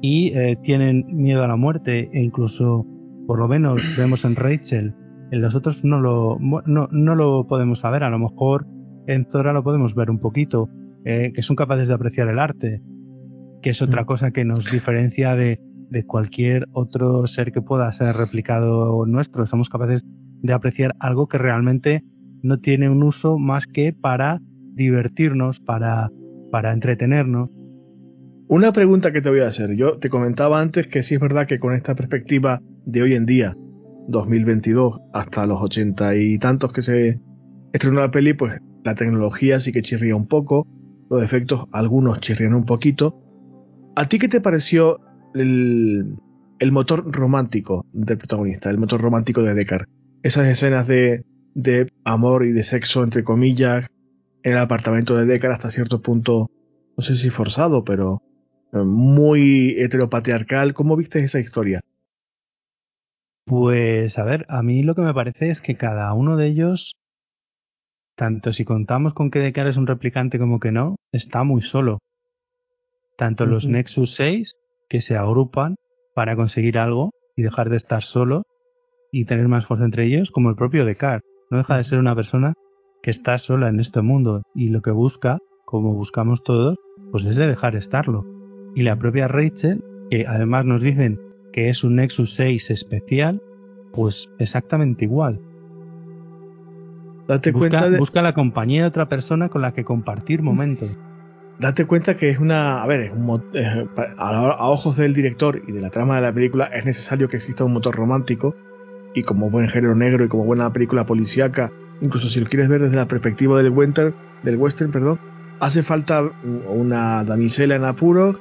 y 0.00 0.32
eh, 0.36 0.56
tienen 0.62 1.04
miedo 1.08 1.42
a 1.42 1.48
la 1.48 1.56
muerte 1.56 2.08
e 2.12 2.22
incluso, 2.22 2.86
por 3.26 3.38
lo 3.38 3.48
menos 3.48 3.82
vemos 3.98 4.24
en 4.24 4.36
Rachel, 4.36 4.94
en 5.30 5.40
los 5.40 5.54
otros 5.54 5.84
no 5.84 6.00
lo, 6.00 6.38
no, 6.38 6.88
no 6.90 7.14
lo 7.14 7.46
podemos 7.46 7.80
saber, 7.80 8.04
a 8.04 8.10
lo 8.10 8.18
mejor 8.18 8.66
en 9.06 9.26
Zora 9.30 9.52
lo 9.52 9.62
podemos 9.62 9.94
ver 9.94 10.10
un 10.10 10.18
poquito, 10.18 10.68
que 11.04 11.40
son 11.40 11.56
capaces 11.56 11.88
de 11.88 11.94
apreciar 11.94 12.28
el 12.28 12.38
arte, 12.38 12.82
que 13.62 13.70
es 13.70 13.80
otra 13.80 14.02
mm. 14.02 14.06
cosa 14.06 14.30
que 14.30 14.44
nos 14.44 14.70
diferencia 14.70 15.34
de, 15.34 15.58
de 15.90 16.04
cualquier 16.04 16.66
otro 16.72 17.26
ser 17.26 17.52
que 17.52 17.62
pueda 17.62 17.90
ser 17.92 18.14
replicado 18.16 19.06
nuestro. 19.06 19.46
Somos 19.46 19.70
capaces 19.70 20.04
de 20.42 20.52
apreciar 20.52 20.94
algo 21.00 21.26
que 21.26 21.38
realmente 21.38 22.04
no 22.42 22.58
tiene 22.58 22.88
un 22.88 23.02
uso 23.02 23.38
más 23.38 23.66
que 23.66 23.92
para 23.92 24.40
divertirnos, 24.74 25.60
para, 25.60 26.10
para 26.50 26.72
entretenernos. 26.72 27.50
Una 28.46 28.72
pregunta 28.72 29.12
que 29.12 29.20
te 29.20 29.28
voy 29.28 29.40
a 29.40 29.48
hacer. 29.48 29.76
Yo 29.76 29.98
te 29.98 30.08
comentaba 30.08 30.60
antes 30.60 30.86
que 30.86 31.02
sí 31.02 31.14
es 31.14 31.20
verdad 31.20 31.46
que 31.46 31.58
con 31.58 31.74
esta 31.74 31.94
perspectiva 31.94 32.62
de 32.86 33.02
hoy 33.02 33.14
en 33.14 33.26
día, 33.26 33.56
2022, 34.08 35.00
hasta 35.12 35.46
los 35.46 35.60
ochenta 35.60 36.16
y 36.16 36.38
tantos 36.38 36.72
que 36.72 36.80
se 36.80 37.20
estrenó 37.72 38.00
la 38.00 38.10
peli, 38.10 38.32
pues 38.32 38.60
la 38.84 38.94
tecnología 38.94 39.60
sí 39.60 39.70
que 39.70 39.82
chirría 39.82 40.16
un 40.16 40.26
poco, 40.26 40.66
los 41.10 41.22
efectos 41.22 41.66
algunos 41.72 42.20
chirrían 42.20 42.54
un 42.54 42.64
poquito. 42.64 43.20
¿A 43.96 44.08
ti 44.08 44.18
qué 44.18 44.28
te 44.28 44.40
pareció 44.40 45.00
el, 45.34 46.16
el 46.58 46.72
motor 46.72 47.04
romántico 47.12 47.84
del 47.92 48.16
protagonista, 48.16 48.70
el 48.70 48.78
motor 48.78 49.00
romántico 49.02 49.42
de 49.42 49.52
Deckard? 49.52 49.88
Esas 50.22 50.46
escenas 50.46 50.86
de, 50.86 51.24
de 51.54 51.86
amor 52.04 52.44
y 52.46 52.52
de 52.52 52.62
sexo, 52.62 53.02
entre 53.04 53.24
comillas, 53.24 53.86
en 54.42 54.52
el 54.52 54.58
apartamento 54.58 55.16
de 55.16 55.26
Deckard 55.26 55.52
hasta 55.52 55.70
cierto 55.70 56.00
punto, 56.00 56.50
no 56.96 57.02
sé 57.02 57.16
si 57.16 57.30
forzado, 57.30 57.84
pero 57.84 58.22
eh, 58.72 58.78
muy 58.78 59.74
heteropatriarcal. 59.78 60.74
¿Cómo 60.74 60.96
viste 60.96 61.20
esa 61.20 61.40
historia? 61.40 61.80
Pues 63.44 64.18
a 64.18 64.24
ver, 64.24 64.44
a 64.48 64.62
mí 64.62 64.82
lo 64.82 64.94
que 64.94 65.02
me 65.02 65.14
parece 65.14 65.48
es 65.48 65.62
que 65.62 65.76
cada 65.76 66.12
uno 66.12 66.36
de 66.36 66.46
ellos, 66.46 66.96
tanto 68.14 68.52
si 68.52 68.64
contamos 68.64 69.14
con 69.14 69.30
que 69.30 69.38
Deckard 69.38 69.68
es 69.68 69.76
un 69.78 69.86
replicante 69.86 70.38
como 70.38 70.60
que 70.60 70.70
no, 70.70 70.96
está 71.12 71.44
muy 71.44 71.62
solo. 71.62 71.98
Tanto 73.16 73.46
los 73.46 73.66
Nexus 73.66 74.14
6, 74.14 74.52
que 74.88 75.00
se 75.00 75.16
agrupan 75.16 75.76
para 76.14 76.36
conseguir 76.36 76.78
algo 76.78 77.10
y 77.36 77.42
dejar 77.42 77.70
de 77.70 77.76
estar 77.76 78.02
solo 78.02 78.42
y 79.10 79.24
tener 79.24 79.48
más 79.48 79.66
fuerza 79.66 79.84
entre 79.84 80.04
ellos, 80.04 80.30
como 80.30 80.50
el 80.50 80.56
propio 80.56 80.84
Deckard. 80.84 81.22
No 81.50 81.58
deja 81.58 81.76
de 81.76 81.84
ser 81.84 81.98
una 81.98 82.14
persona 82.14 82.52
que 83.02 83.10
está 83.10 83.38
sola 83.38 83.68
en 83.68 83.80
este 83.80 84.02
mundo 84.02 84.42
y 84.54 84.68
lo 84.68 84.82
que 84.82 84.90
busca, 84.90 85.38
como 85.64 85.94
buscamos 85.94 86.42
todos, 86.42 86.76
pues 87.10 87.24
es 87.24 87.36
de 87.36 87.46
dejar 87.46 87.74
estarlo. 87.74 88.26
Y 88.74 88.82
la 88.82 88.98
propia 88.98 89.28
Rachel, 89.28 89.82
que 90.10 90.26
además 90.26 90.66
nos 90.66 90.82
dicen 90.82 91.20
que 91.52 91.68
es 91.68 91.84
un 91.84 91.96
Nexus 91.96 92.34
6 92.34 92.70
especial, 92.70 93.40
pues 93.92 94.30
exactamente 94.38 95.04
igual. 95.04 95.40
Date 97.26 97.52
busca, 97.52 97.68
cuenta 97.68 97.90
de, 97.90 97.98
busca 97.98 98.22
la 98.22 98.34
compañía 98.34 98.82
de 98.82 98.88
otra 98.88 99.08
persona 99.08 99.48
con 99.48 99.62
la 99.62 99.72
que 99.72 99.84
compartir 99.84 100.42
momentos. 100.42 100.98
date 101.58 101.86
cuenta 101.86 102.16
que 102.16 102.30
es 102.30 102.38
una. 102.38 102.82
A 102.82 102.86
ver, 102.86 103.00
es 103.00 103.12
un 103.12 103.44
eh, 103.52 103.86
a 104.16 104.70
ojos 104.70 104.96
del 104.96 105.14
director 105.14 105.62
y 105.66 105.72
de 105.72 105.80
la 105.80 105.90
trama 105.90 106.16
de 106.16 106.22
la 106.22 106.32
película, 106.32 106.66
es 106.66 106.86
necesario 106.86 107.28
que 107.28 107.36
exista 107.36 107.64
un 107.64 107.72
motor 107.72 107.94
romántico. 107.94 108.54
Y 109.14 109.22
como 109.22 109.50
buen 109.50 109.68
género 109.68 109.94
negro 109.94 110.24
y 110.24 110.28
como 110.28 110.44
buena 110.44 110.72
película 110.72 111.04
policíaca, 111.06 111.72
incluso 112.00 112.28
si 112.28 112.40
lo 112.40 112.46
quieres 112.46 112.68
ver 112.68 112.80
desde 112.82 112.96
la 112.96 113.08
perspectiva 113.08 113.60
del 113.62 113.70
western, 113.70 114.14
del 114.42 114.56
western, 114.56 114.90
perdón, 114.92 115.18
hace 115.60 115.82
falta 115.82 116.22
una 116.68 117.24
damisela 117.24 117.74
en 117.74 117.84
apuro 117.84 118.38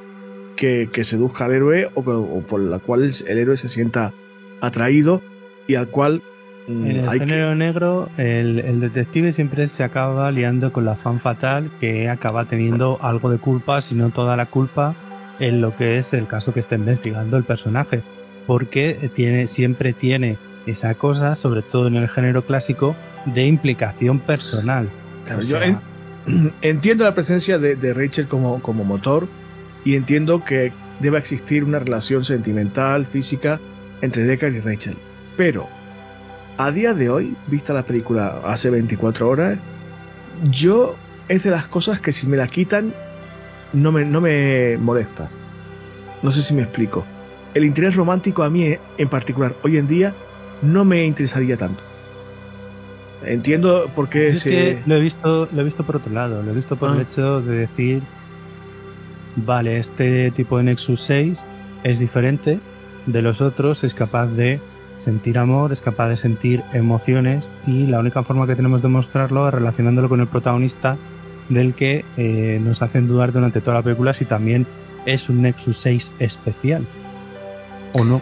que, 0.55 0.89
que 0.91 1.03
seduzca 1.03 1.45
al 1.45 1.53
héroe 1.53 1.89
o, 1.95 2.03
por 2.03 2.59
la 2.59 2.79
cual 2.79 3.03
el, 3.03 3.37
héroe 3.37 3.57
se 3.57 3.69
sienta 3.69 4.13
atraído 4.61 5.21
y 5.67 5.75
al 5.75 5.87
cual 5.87 6.21
mm, 6.67 6.85
En 6.85 6.97
el 6.97 7.09
hay 7.09 7.19
que- 7.19 7.25
género 7.27 7.55
negro, 7.55 8.09
el, 8.17 8.59
el 8.59 8.79
detective 8.79 9.31
siempre 9.31 9.67
se 9.67 9.83
acaba 9.83 10.31
liando 10.31 10.71
con 10.71 10.85
la 10.85 10.95
fan 10.95 11.19
fatal 11.19 11.71
que 11.79 12.09
acaba 12.09 12.45
teniendo 12.45 12.97
algo 13.01 13.29
de 13.31 13.37
culpa, 13.37 13.81
si 13.81 13.95
no 13.95 14.09
toda 14.09 14.35
la 14.37 14.47
culpa, 14.47 14.95
en 15.39 15.61
lo 15.61 15.75
que 15.75 15.97
es 15.97 16.13
el 16.13 16.27
caso 16.27 16.53
que 16.53 16.59
está 16.59 16.75
investigando 16.75 17.37
el 17.37 17.43
personaje. 17.43 18.01
Porque 18.47 19.11
tiene, 19.13 19.47
siempre 19.47 19.93
tiene 19.93 20.37
esa 20.67 20.93
cosa, 20.95 21.35
sobre 21.35 21.61
todo 21.63 21.87
en 21.87 21.95
el 21.95 22.07
género 22.09 22.45
clásico, 22.45 22.95
de 23.25 23.45
implicación 23.45 24.19
personal. 24.19 24.89
Claro, 25.25 25.39
O 25.39 25.43
yo 25.43 25.61
en- 25.61 25.79
entiendo 26.61 27.03
la 27.03 27.13
presencia 27.13 27.57
de, 27.57 27.75
de 27.75 27.93
Rachel 27.93 28.27
como, 28.27 28.61
como 28.61 28.83
motor 28.83 29.27
y 29.83 29.95
entiendo 29.95 30.43
que 30.43 30.71
debe 30.99 31.17
existir 31.17 31.63
una 31.63 31.79
relación 31.79 32.23
sentimental, 32.23 33.05
física 33.05 33.59
entre 34.01 34.25
Deckard 34.25 34.53
y 34.53 34.59
Rachel. 34.59 34.97
Pero, 35.37 35.67
a 36.57 36.71
día 36.71 36.93
de 36.93 37.09
hoy, 37.09 37.35
vista 37.47 37.73
la 37.73 37.83
película 37.83 38.41
hace 38.45 38.69
24 38.69 39.29
horas, 39.29 39.57
yo 40.51 40.95
es 41.29 41.43
de 41.43 41.51
las 41.51 41.67
cosas 41.67 41.99
que 41.99 42.11
si 42.13 42.27
me 42.27 42.37
la 42.37 42.47
quitan 42.47 42.93
no 43.73 43.91
me, 43.91 44.05
no 44.05 44.21
me 44.21 44.77
molesta. 44.79 45.29
No 46.23 46.31
sé 46.31 46.41
si 46.41 46.53
me 46.53 46.61
explico. 46.63 47.05
El 47.53 47.63
interés 47.65 47.95
romántico 47.95 48.43
a 48.43 48.49
mí 48.49 48.75
en 48.97 49.09
particular 49.09 49.55
hoy 49.63 49.77
en 49.77 49.87
día 49.87 50.13
no 50.61 50.85
me 50.85 51.05
interesaría 51.05 51.57
tanto. 51.57 51.83
Entiendo 53.23 53.89
por 53.95 54.09
qué 54.09 54.35
se... 54.35 54.49
que 54.49 54.83
lo 54.85 54.95
he 54.95 54.99
visto, 54.99 55.49
lo 55.51 55.61
he 55.61 55.63
visto 55.63 55.83
por 55.83 55.97
otro 55.97 56.13
lado, 56.13 56.43
lo 56.43 56.51
he 56.51 56.55
visto 56.55 56.75
por 56.75 56.91
Ah. 56.91 56.95
el 56.95 57.01
hecho 57.01 57.41
de 57.41 57.57
decir, 57.59 58.03
vale, 59.35 59.77
este 59.77 60.31
tipo 60.31 60.57
de 60.57 60.63
Nexus 60.65 60.99
6 61.01 61.43
es 61.83 61.99
diferente 61.99 62.59
de 63.05 63.21
los 63.21 63.41
otros, 63.41 63.83
es 63.83 63.93
capaz 63.93 64.27
de 64.27 64.59
sentir 64.97 65.37
amor, 65.37 65.71
es 65.71 65.81
capaz 65.81 66.09
de 66.09 66.17
sentir 66.17 66.63
emociones 66.73 67.49
y 67.65 67.85
la 67.87 67.99
única 67.99 68.23
forma 68.23 68.45
que 68.47 68.55
tenemos 68.55 68.81
de 68.81 68.87
mostrarlo 68.89 69.47
es 69.47 69.53
relacionándolo 69.53 70.09
con 70.09 70.19
el 70.21 70.27
protagonista 70.27 70.97
del 71.49 71.73
que 71.73 72.03
eh, 72.17 72.59
nos 72.61 72.81
hacen 72.81 73.07
dudar 73.07 73.31
durante 73.31 73.61
toda 73.61 73.77
la 73.77 73.83
película 73.83 74.13
si 74.13 74.25
también 74.25 74.67
es 75.05 75.29
un 75.29 75.41
Nexus 75.41 75.77
6 75.77 76.11
especial 76.19 76.85
o 77.93 78.03
no, 78.03 78.21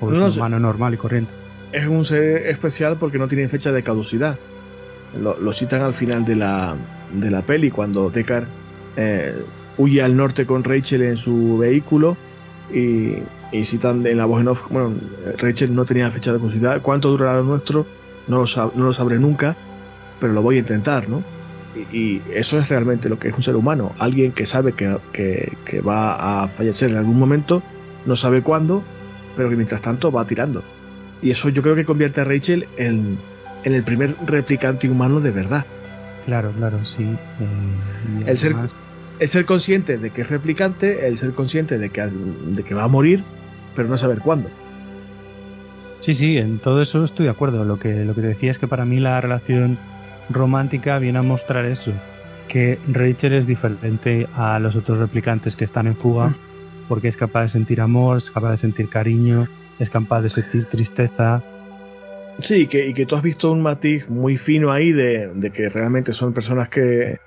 o 0.00 0.10
es 0.12 0.18
No 0.18 0.26
un 0.26 0.32
humano 0.32 0.58
normal 0.58 0.94
y 0.94 0.96
corriente. 0.96 1.30
Es 1.72 1.86
un 1.86 2.04
ser 2.04 2.46
especial 2.46 2.96
porque 2.98 3.18
no 3.18 3.28
tiene 3.28 3.48
fecha 3.48 3.72
de 3.72 3.82
caducidad. 3.82 4.38
Lo, 5.20 5.52
citan 5.52 5.82
al 5.82 5.94
final 5.94 6.24
de 6.24 6.36
la, 6.36 6.76
de 7.12 7.30
la 7.30 7.42
peli 7.42 7.70
cuando 7.70 8.10
Deckard 8.10 8.46
eh, 8.96 9.34
huye 9.78 10.02
al 10.02 10.16
norte 10.16 10.44
con 10.44 10.62
Rachel 10.62 11.02
en 11.02 11.16
su 11.16 11.58
vehículo 11.58 12.16
y, 12.72 13.14
y 13.52 13.64
citan 13.64 14.06
en 14.06 14.18
la 14.18 14.26
voz 14.26 14.40
en 14.40 14.48
off, 14.48 14.68
bueno, 14.70 14.94
Rachel 15.38 15.74
no 15.74 15.84
tenía 15.84 16.10
fecha 16.10 16.32
de 16.32 16.38
caducidad. 16.38 16.82
¿Cuánto 16.82 17.10
durará 17.10 17.38
lo 17.38 17.44
nuestro? 17.44 17.86
No 18.28 18.42
lo, 18.42 18.72
no 18.74 18.84
lo 18.84 18.92
sabré 18.92 19.18
nunca, 19.18 19.56
pero 20.20 20.32
lo 20.32 20.42
voy 20.42 20.56
a 20.56 20.58
intentar, 20.58 21.08
¿no? 21.08 21.22
Y, 21.92 22.22
eso 22.32 22.58
es 22.58 22.68
realmente 22.68 23.08
lo 23.08 23.18
que 23.18 23.28
es 23.28 23.34
un 23.34 23.42
ser 23.42 23.56
humano. 23.56 23.92
Alguien 23.98 24.32
que 24.32 24.46
sabe 24.46 24.72
que, 24.72 24.98
que 25.12 25.80
va 25.80 26.42
a 26.42 26.48
fallecer 26.48 26.90
en 26.90 26.96
algún 26.96 27.18
momento, 27.18 27.62
no 28.06 28.16
sabe 28.16 28.42
cuándo, 28.42 28.82
pero 29.36 29.48
que 29.50 29.56
mientras 29.56 29.80
tanto 29.80 30.10
va 30.10 30.26
tirando. 30.26 30.62
Y 31.22 31.30
eso 31.30 31.48
yo 31.48 31.62
creo 31.62 31.74
que 31.74 31.84
convierte 31.84 32.20
a 32.20 32.24
Rachel 32.24 32.66
en, 32.76 33.18
en 33.64 33.74
el 33.74 33.82
primer 33.82 34.14
replicante 34.26 34.88
humano 34.88 35.20
de 35.20 35.30
verdad. 35.30 35.64
Claro, 36.24 36.50
claro, 36.52 36.84
sí. 36.84 37.04
eh, 37.04 38.24
El 38.26 38.36
ser- 38.36 38.52
además- 38.52 38.74
El 39.18 39.28
ser 39.28 39.44
consciente 39.46 39.96
de 39.96 40.10
que 40.10 40.22
es 40.22 40.28
replicante, 40.28 41.06
el 41.08 41.16
ser 41.16 41.32
consciente 41.32 41.78
de 41.78 41.88
que, 41.90 42.02
de 42.02 42.62
que 42.62 42.74
va 42.74 42.82
a 42.84 42.88
morir, 42.88 43.24
pero 43.74 43.88
no 43.88 43.96
saber 43.96 44.18
cuándo. 44.20 44.50
Sí, 46.00 46.12
sí, 46.14 46.36
en 46.36 46.58
todo 46.58 46.82
eso 46.82 47.02
estoy 47.02 47.24
de 47.24 47.30
acuerdo. 47.30 47.64
Lo 47.64 47.78
que, 47.78 48.04
lo 48.04 48.14
que 48.14 48.20
te 48.20 48.26
decía 48.28 48.50
es 48.50 48.58
que 48.58 48.68
para 48.68 48.84
mí 48.84 49.00
la 49.00 49.18
relación 49.20 49.78
romántica 50.28 50.98
viene 50.98 51.18
a 51.18 51.22
mostrar 51.22 51.64
eso, 51.64 51.92
que 52.48 52.78
Rachel 52.88 53.32
es 53.32 53.46
diferente 53.46 54.26
a 54.36 54.58
los 54.58 54.76
otros 54.76 54.98
replicantes 54.98 55.56
que 55.56 55.64
están 55.64 55.86
en 55.86 55.96
fuga, 55.96 56.34
porque 56.88 57.08
es 57.08 57.16
capaz 57.16 57.42
de 57.44 57.48
sentir 57.48 57.80
amor, 57.80 58.18
es 58.18 58.30
capaz 58.30 58.50
de 58.52 58.58
sentir 58.58 58.88
cariño, 58.88 59.48
es 59.78 59.90
capaz 59.90 60.22
de 60.22 60.30
sentir 60.30 60.66
tristeza. 60.66 61.42
Sí, 62.40 62.66
que, 62.66 62.88
y 62.88 62.94
que 62.94 63.06
tú 63.06 63.16
has 63.16 63.22
visto 63.22 63.50
un 63.50 63.62
matiz 63.62 64.08
muy 64.08 64.36
fino 64.36 64.70
ahí 64.70 64.92
de, 64.92 65.28
de 65.34 65.50
que 65.50 65.68
realmente 65.68 66.12
son 66.12 66.34
personas 66.34 66.68
que, 66.68 67.18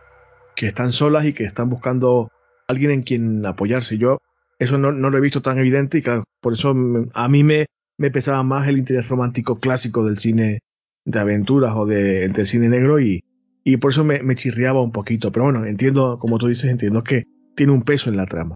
que 0.56 0.68
están 0.68 0.92
solas 0.92 1.26
y 1.26 1.34
que 1.34 1.46
están 1.46 1.70
buscando 1.70 2.32
alguien 2.68 2.92
en 2.92 3.02
quien 3.02 3.46
apoyarse. 3.46 3.98
Yo 3.98 4.20
eso 4.60 4.78
no, 4.78 4.92
no 4.92 5.10
lo 5.10 5.18
he 5.18 5.22
visto 5.22 5.42
tan 5.42 5.58
evidente 5.58 5.98
y 5.98 6.02
claro, 6.02 6.26
por 6.42 6.54
eso 6.54 6.76
a 7.14 7.28
mí 7.30 7.44
me, 7.44 7.66
me 7.98 8.12
pesaba 8.12 8.44
más 8.44 8.68
el 8.68 8.78
interés 8.78 9.08
romántico 9.08 9.60
clásico 9.60 10.06
del 10.06 10.18
cine 10.18 10.60
de 11.06 11.20
aventuras 11.20 11.74
o 11.76 11.86
de, 11.86 12.28
del 12.30 12.46
cine 12.46 12.70
negro 12.70 13.00
y, 13.00 13.24
y 13.64 13.78
por 13.78 13.92
eso 13.92 14.04
me, 14.04 14.22
me 14.22 14.36
chirriaba 14.36 14.82
un 14.82 14.92
poquito. 14.92 15.32
Pero 15.32 15.46
bueno, 15.46 15.66
entiendo, 15.66 16.18
como 16.20 16.38
tú 16.38 16.48
dices, 16.48 16.70
entiendo 16.70 17.04
que 17.04 17.24
tiene 17.56 17.72
un 17.72 17.84
peso 17.84 18.10
en 18.10 18.18
la 18.18 18.26
trama. 18.26 18.56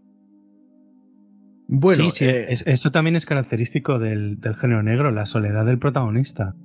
Bueno, 1.75 2.03
sí, 2.03 2.11
sí, 2.11 2.25
eh, 2.25 2.45
es- 2.49 2.67
eso 2.67 2.91
también 2.91 3.15
es 3.15 3.25
característico 3.25 3.97
del, 3.97 4.39
del 4.39 4.53
género 4.55 4.83
negro, 4.83 5.09
la 5.11 5.25
soledad 5.25 5.65
del 5.65 5.79
protagonista. 5.79 6.55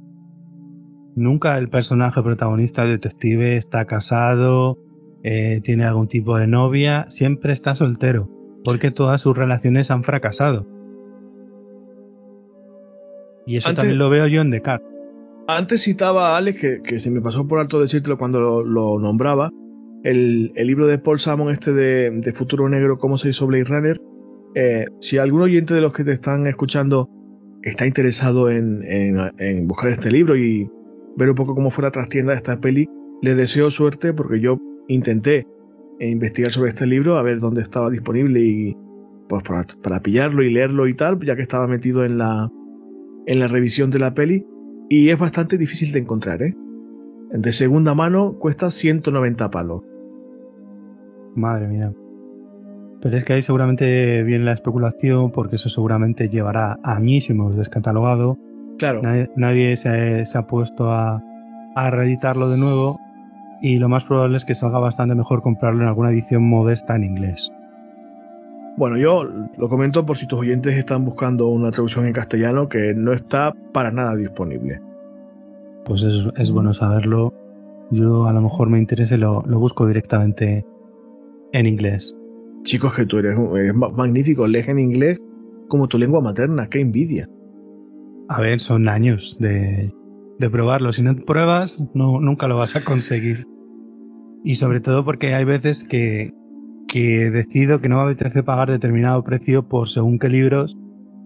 Nunca 1.17 1.57
el 1.57 1.71
personaje 1.71 2.23
protagonista 2.23 2.85
detective 2.85 3.57
está 3.57 3.87
casado, 3.87 4.77
eh, 5.23 5.61
tiene 5.65 5.85
algún 5.85 6.09
tipo 6.09 6.37
de 6.37 6.47
novia, 6.47 7.07
siempre 7.09 7.55
está 7.55 7.75
soltero, 7.75 8.29
porque 8.65 8.91
todas 8.91 9.23
sus 9.23 9.35
relaciones 9.37 9.91
han 9.91 10.05
fracasado. 10.05 10.67
Y 13.47 13.57
eso 13.57 13.71
Antes- 13.71 13.83
también 13.83 13.99
lo 13.99 14.11
veo 14.11 14.27
yo 14.27 14.43
en 14.43 14.51
Descartes. 14.51 14.87
Antes 15.47 15.83
citaba 15.83 16.35
a 16.35 16.37
Alex, 16.37 16.61
que, 16.61 16.83
que 16.83 16.99
se 16.99 17.11
me 17.11 17.23
pasó 17.23 17.47
por 17.47 17.61
alto 17.61 17.81
decírtelo 17.81 18.19
cuando 18.19 18.41
lo, 18.41 18.63
lo 18.63 19.01
nombraba, 19.01 19.51
el, 20.05 20.53
el 20.55 20.67
libro 20.67 20.87
de 20.87 20.99
Paul 20.99 21.19
Salmon, 21.19 21.51
este 21.51 21.73
de, 21.73 22.11
de 22.11 22.33
Futuro 22.35 22.69
Negro, 22.69 22.99
cómo 22.99 23.17
se 23.17 23.31
hizo 23.31 23.47
Blade 23.47 23.65
Runner. 23.65 24.01
Eh, 24.55 24.87
si 25.01 25.19
algún 25.19 25.43
oyente 25.43 25.75
de 25.75 25.81
los 25.81 25.93
que 25.93 26.05
te 26.05 26.13
están 26.13 26.47
escuchando 26.47 27.09
está 27.63 27.87
interesado 27.87 28.51
en, 28.51 28.83
buscar 29.67 29.91
este 29.91 30.11
libro 30.11 30.37
y 30.37 30.71
ver 31.17 31.31
un 31.31 31.35
poco 31.35 31.55
cómo 31.55 31.71
fue 31.71 31.85
la 31.85 31.91
trastienda 31.91 32.33
de 32.33 32.39
esta 32.39 32.61
peli, 32.61 32.89
les 33.23 33.37
deseo 33.37 33.71
suerte 33.71 34.13
porque 34.13 34.41
yo 34.41 34.59
intenté 34.89 35.47
investigar 36.01 36.53
sobre 36.53 36.71
este 36.71 36.87
libro, 36.87 37.17
a 37.17 37.23
ver 37.23 37.41
dónde 37.41 37.63
estaba 37.63 37.91
disponible 37.91 38.41
y 38.41 38.77
pues 39.29 39.43
para, 39.43 39.65
para 39.83 40.01
pillarlo 40.01 40.43
y 40.43 40.53
leerlo 40.53 40.87
y 40.87 40.95
tal, 40.95 41.19
ya 41.25 41.37
que 41.37 41.43
estaba 41.43 41.67
metido 41.67 42.05
en 42.05 42.19
la, 42.19 42.51
en 43.27 43.41
la 43.41 43.49
revisión 43.49 43.91
de 43.91 43.99
la 43.99 44.15
peli 44.15 44.47
y 44.89 45.11
es 45.11 45.19
bastante 45.19 45.59
difícil 45.59 45.93
de 45.93 45.99
encontrar, 45.99 46.43
¿eh? 46.43 46.57
De 47.31 47.53
segunda 47.53 47.95
mano 47.95 48.39
cuesta 48.39 48.71
190 48.71 49.51
palos. 49.51 49.83
Madre 51.35 51.69
mía. 51.69 51.93
Pero 53.01 53.17
es 53.17 53.25
que 53.25 53.33
ahí 53.35 53.43
seguramente 53.43 54.23
viene 54.25 54.45
la 54.45 54.53
especulación, 54.53 55.31
porque 55.31 55.57
eso 55.57 55.69
seguramente 55.69 56.29
llevará 56.29 56.79
añísimos 56.83 57.57
descatalogado. 57.57 58.37
Claro, 58.79 59.03
Nadie, 59.03 59.31
nadie 59.37 59.77
se, 59.77 60.25
se 60.27 60.39
ha 60.39 60.47
puesto 60.47 60.91
a, 60.91 61.23
a 61.77 61.91
reeditarlo 61.91 62.49
de 62.51 62.59
nuevo. 62.59 62.99
Y 63.61 63.79
lo 63.79 63.89
más 63.89 64.05
probable 64.05 64.37
es 64.37 64.45
que 64.45 64.55
salga 64.55 64.79
bastante 64.79 65.15
mejor 65.15 65.43
comprarlo 65.43 65.83
en 65.83 65.89
alguna 65.89 66.11
edición 66.11 66.43
modesta 66.49 66.95
en 66.97 67.05
inglés. 67.05 67.53
bueno, 68.77 68.97
yo 68.97 69.25
lo 69.25 69.69
comento 69.69 70.07
por 70.07 70.17
si 70.17 70.27
tus 70.29 70.39
oyentes 70.39 70.77
están 70.77 71.05
buscando 71.05 71.49
una 71.49 71.71
traducción 71.73 72.07
en 72.07 72.13
castellano 72.13 72.69
que 72.69 72.95
no 72.95 73.13
está 73.13 73.53
para 73.73 73.91
nada 73.91 74.15
disponible. 74.15 74.81
Pues 75.85 76.05
es, 76.05 76.29
es 76.37 76.53
bueno 76.53 76.73
saberlo. 76.73 77.35
Yo 77.91 78.27
a 78.27 78.33
lo 78.33 78.41
mejor 78.41 78.69
me 78.71 78.79
interesa 78.79 79.17
y 79.17 79.19
lo, 79.19 79.43
lo 79.47 79.59
busco 79.59 79.87
directamente 79.89 80.65
en 81.53 81.67
inglés. 81.67 82.15
Chicos, 82.63 82.95
que 82.95 83.07
tú 83.07 83.19
eres, 83.19 83.39
eres 83.39 83.75
ma- 83.75 83.89
magnífico, 83.91 84.47
lees 84.47 84.69
en 84.69 84.79
inglés 84.79 85.19
como 85.69 85.89
tu 85.89 85.99
lengua 85.99 86.21
materna, 86.21 86.69
qué 86.69 86.81
envidia. 86.81 87.29
A 88.29 88.41
ver, 88.41 88.61
son 88.61 88.89
años 88.89 89.39
de, 89.41 89.93
de 90.39 90.51
probarlo. 90.51 90.93
Si 90.93 91.03
no 91.03 91.15
pruebas, 91.17 91.83
no, 91.95 92.21
nunca 92.21 92.47
lo 92.49 92.57
vas 92.57 92.77
a 92.77 92.85
conseguir. 92.85 93.47
Y 94.45 94.57
sobre 94.57 94.81
todo 94.81 95.05
porque 95.05 95.35
hay 95.35 95.45
veces 95.45 95.85
que, 95.85 96.33
que 96.89 97.31
decido 97.31 97.81
que 97.81 97.89
no 97.89 97.97
me 97.97 98.13
apetece 98.13 98.43
pagar 98.43 98.71
determinado 98.71 99.23
precio 99.25 99.69
por 99.69 99.89
según 99.89 100.19
qué 100.19 100.29
libros, 100.29 100.77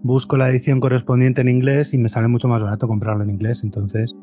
busco 0.03 0.37
la 0.37 0.49
edición 0.49 0.79
correspondiente 0.79 1.41
en 1.41 1.49
inglés 1.49 1.93
y 1.93 1.97
me 1.97 2.09
sale 2.09 2.27
mucho 2.27 2.47
más 2.47 2.63
barato 2.63 2.87
comprarlo 2.87 3.23
en 3.23 3.29
inglés. 3.31 3.63
Entonces, 3.63 4.15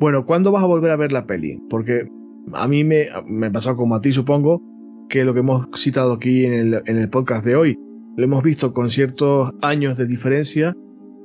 Bueno, 0.00 0.24
¿cuándo 0.24 0.50
vas 0.52 0.62
a 0.64 0.66
volver 0.66 0.90
a 0.90 0.96
ver 0.96 1.12
la 1.12 1.26
peli? 1.26 1.58
Porque 1.68 2.08
a 2.54 2.66
mí 2.68 2.84
me, 2.84 3.06
me 3.28 3.50
pasó 3.50 3.76
como 3.76 3.94
a 3.94 4.00
ti, 4.00 4.12
supongo, 4.12 4.62
que 5.10 5.24
lo 5.24 5.34
que 5.34 5.40
hemos 5.40 5.68
citado 5.74 6.14
aquí 6.14 6.46
en 6.46 6.54
el, 6.54 6.82
en 6.86 6.96
el 6.96 7.10
podcast 7.10 7.44
de 7.44 7.56
hoy, 7.56 7.78
lo 8.16 8.24
hemos 8.24 8.42
visto 8.42 8.72
con 8.72 8.88
ciertos 8.88 9.50
años 9.60 9.98
de 9.98 10.06
diferencia 10.06 10.74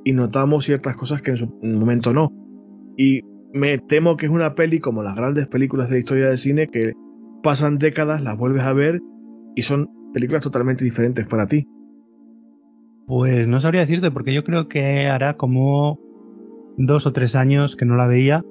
y 0.04 0.12
notamos 0.12 0.66
ciertas 0.66 0.96
cosas 0.96 1.22
que 1.22 1.30
en 1.30 1.36
su 1.38 1.58
momento 1.62 2.12
no. 2.12 2.30
Y 2.98 3.22
me 3.54 3.78
temo 3.78 4.16
que 4.16 4.26
es 4.26 4.32
una 4.32 4.54
peli 4.54 4.80
como 4.80 5.02
las 5.02 5.14
grandes 5.16 5.46
películas 5.46 5.88
de 5.88 5.94
la 5.94 5.98
historia 6.00 6.28
del 6.28 6.38
cine 6.38 6.66
que 6.66 6.92
pasan 7.42 7.78
décadas, 7.78 8.22
las 8.22 8.36
vuelves 8.36 8.62
a 8.62 8.72
ver 8.72 9.00
y 9.54 9.62
son 9.62 9.88
películas 10.12 10.42
totalmente 10.42 10.84
diferentes 10.84 11.26
para 11.26 11.46
ti. 11.46 11.66
Pues 13.06 13.46
no 13.46 13.60
sabría 13.60 13.82
decirte, 13.82 14.10
porque 14.10 14.34
yo 14.34 14.42
creo 14.42 14.68
que 14.68 15.06
hará 15.06 15.36
como 15.36 16.00
dos 16.76 17.06
o 17.06 17.12
tres 17.12 17.36
años 17.36 17.76
que 17.76 17.84
no 17.84 17.96
la 17.96 18.08
veía. 18.08 18.44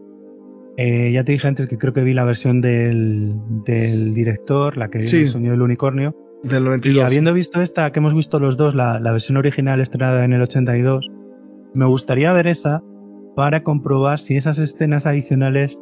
Eh, 0.77 1.11
ya 1.13 1.23
te 1.23 1.31
dije 1.31 1.47
antes 1.47 1.67
que 1.67 1.77
creo 1.77 1.93
que 1.93 2.03
vi 2.03 2.13
la 2.13 2.25
versión 2.25 2.61
del, 2.61 3.35
del 3.65 4.13
director, 4.13 4.77
la 4.77 4.89
que 4.89 5.03
sí, 5.03 5.21
el 5.21 5.29
sonido 5.29 5.51
del 5.51 5.61
unicornio. 5.61 6.15
Del 6.43 6.63
92. 6.65 7.01
Y 7.01 7.05
habiendo 7.05 7.33
visto 7.33 7.61
esta, 7.61 7.91
que 7.91 7.99
hemos 7.99 8.13
visto 8.13 8.39
los 8.39 8.57
dos, 8.57 8.75
la, 8.75 8.99
la 8.99 9.11
versión 9.11 9.37
original 9.37 9.79
estrenada 9.79 10.25
en 10.25 10.33
el 10.33 10.41
82, 10.41 11.09
me 11.73 11.85
gustaría 11.85 12.31
ver 12.33 12.47
esa 12.47 12.83
para 13.35 13.63
comprobar 13.63 14.19
si 14.19 14.37
esas 14.37 14.57
escenas 14.59 15.05
adicionales 15.05 15.79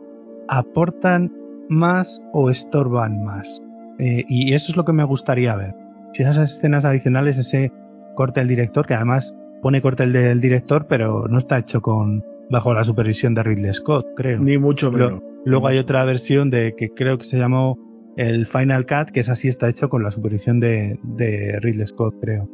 aportan 0.48 1.32
más 1.70 2.22
o 2.34 2.50
estorban 2.50 3.24
más. 3.24 3.62
Eh, 4.00 4.24
y 4.28 4.54
eso 4.54 4.72
es 4.72 4.78
lo 4.78 4.86
que 4.86 4.94
me 4.94 5.04
gustaría 5.04 5.56
ver. 5.56 5.76
Si 6.14 6.24
esas 6.24 6.38
escenas 6.38 6.86
adicionales, 6.86 7.38
ese 7.38 7.72
corte 8.16 8.40
del 8.40 8.48
director, 8.48 8.86
que 8.86 8.96
además 8.96 9.34
pone 9.62 9.82
corte 9.82 10.04
el 10.04 10.14
del 10.14 10.42
director, 10.42 10.88
pero 10.88 11.28
no 11.28 11.38
está 11.38 11.58
hecho 11.58 11.82
con 11.82 12.24
bajo 12.50 12.74
la 12.74 12.84
supervisión 12.84 13.34
de 13.34 13.44
Ridley 13.44 13.74
Scott, 13.74 14.06
creo. 14.16 14.40
Ni 14.40 14.58
mucho 14.58 14.92
menos. 14.92 15.22
luego 15.46 15.68
hay 15.68 15.78
otra 15.78 16.06
versión 16.06 16.50
de 16.50 16.76
que 16.78 16.90
creo 16.90 17.18
que 17.18 17.26
se 17.26 17.38
llamó 17.38 17.78
el 18.18 18.46
Final 18.46 18.86
Cut, 18.86 19.12
que 19.12 19.22
es 19.22 19.30
así 19.30 19.48
está 19.48 19.70
hecho 19.70 19.90
con 19.90 20.04
la 20.04 20.12
supervisión 20.12 20.60
de, 20.60 21.00
de 21.04 21.60
Ridley 21.62 21.88
Scott, 21.88 22.16
creo. 22.22 22.50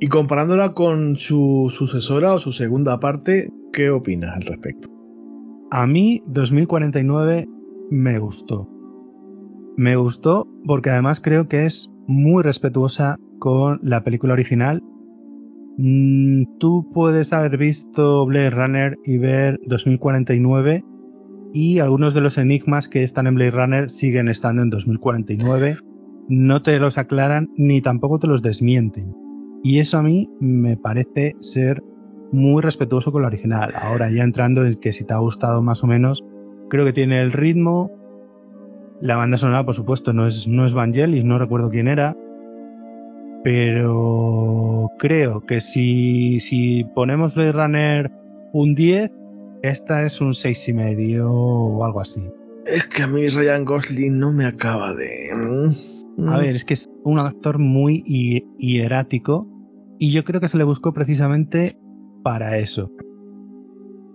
Y 0.00 0.08
comparándola 0.08 0.74
con 0.74 1.16
su 1.16 1.68
sucesora 1.70 2.34
o 2.34 2.38
su 2.38 2.52
segunda 2.52 3.00
parte, 3.00 3.50
¿qué 3.72 3.90
opinas 3.90 4.36
al 4.36 4.42
respecto? 4.42 4.88
A 5.70 5.86
mí 5.86 6.22
2049 6.26 7.48
me 7.90 8.18
gustó. 8.18 8.68
Me 9.76 9.96
gustó 9.96 10.46
porque 10.64 10.90
además 10.90 11.20
creo 11.20 11.48
que 11.48 11.66
es 11.66 11.90
muy 12.06 12.42
respetuosa 12.42 13.18
con 13.38 13.80
la 13.82 14.04
película 14.04 14.32
original. 14.32 14.82
Mm, 15.78 16.58
tú 16.58 16.90
puedes 16.92 17.32
haber 17.32 17.56
visto 17.56 18.26
Blade 18.26 18.50
Runner 18.50 18.98
y 19.04 19.18
ver 19.18 19.60
2049 19.64 20.82
y 21.52 21.78
algunos 21.78 22.14
de 22.14 22.20
los 22.20 22.36
enigmas 22.36 22.88
que 22.88 23.04
están 23.04 23.28
en 23.28 23.36
Blade 23.36 23.52
Runner 23.52 23.88
siguen 23.88 24.28
estando 24.28 24.62
en 24.62 24.70
2049. 24.70 25.78
No 26.28 26.62
te 26.62 26.78
los 26.80 26.98
aclaran 26.98 27.48
ni 27.56 27.80
tampoco 27.80 28.18
te 28.18 28.26
los 28.26 28.42
desmienten. 28.42 29.14
Y 29.62 29.78
eso 29.78 29.98
a 29.98 30.02
mí 30.02 30.28
me 30.40 30.76
parece 30.76 31.36
ser 31.38 31.82
muy 32.32 32.60
respetuoso 32.60 33.12
con 33.12 33.22
la 33.22 33.28
original. 33.28 33.72
Ahora 33.80 34.10
ya 34.10 34.24
entrando 34.24 34.64
en 34.64 34.74
que 34.74 34.92
si 34.92 35.04
te 35.04 35.14
ha 35.14 35.18
gustado 35.18 35.62
más 35.62 35.84
o 35.84 35.86
menos, 35.86 36.24
creo 36.68 36.84
que 36.84 36.92
tiene 36.92 37.20
el 37.20 37.32
ritmo. 37.32 37.90
La 39.00 39.14
banda 39.14 39.38
sonora, 39.38 39.64
por 39.64 39.76
supuesto, 39.76 40.12
no 40.12 40.26
es, 40.26 40.48
no 40.48 40.66
es 40.66 40.74
Vangelis, 40.74 41.24
no 41.24 41.38
recuerdo 41.38 41.70
quién 41.70 41.86
era. 41.86 42.16
Pero 43.50 44.90
creo 44.98 45.46
que 45.46 45.62
si, 45.62 46.38
si 46.38 46.84
ponemos 46.94 47.34
Blade 47.34 47.52
Runner 47.52 48.12
un 48.52 48.74
10, 48.74 49.10
esta 49.62 50.04
es 50.04 50.20
un 50.20 50.34
6 50.34 50.68
y 50.68 50.74
medio 50.74 51.32
o 51.32 51.82
algo 51.82 52.02
así. 52.02 52.28
Es 52.66 52.86
que 52.88 53.04
a 53.04 53.06
mí 53.06 53.26
Ryan 53.26 53.64
Gosling 53.64 54.18
no 54.18 54.34
me 54.34 54.44
acaba 54.44 54.92
de... 54.92 55.30
A 56.26 56.36
ver, 56.36 56.56
es 56.56 56.66
que 56.66 56.74
es 56.74 56.90
un 57.04 57.20
actor 57.20 57.58
muy 57.58 58.02
hierático 58.58 59.48
y 59.98 60.12
yo 60.12 60.24
creo 60.24 60.42
que 60.42 60.48
se 60.48 60.58
le 60.58 60.64
buscó 60.64 60.92
precisamente 60.92 61.78
para 62.22 62.58
eso. 62.58 62.92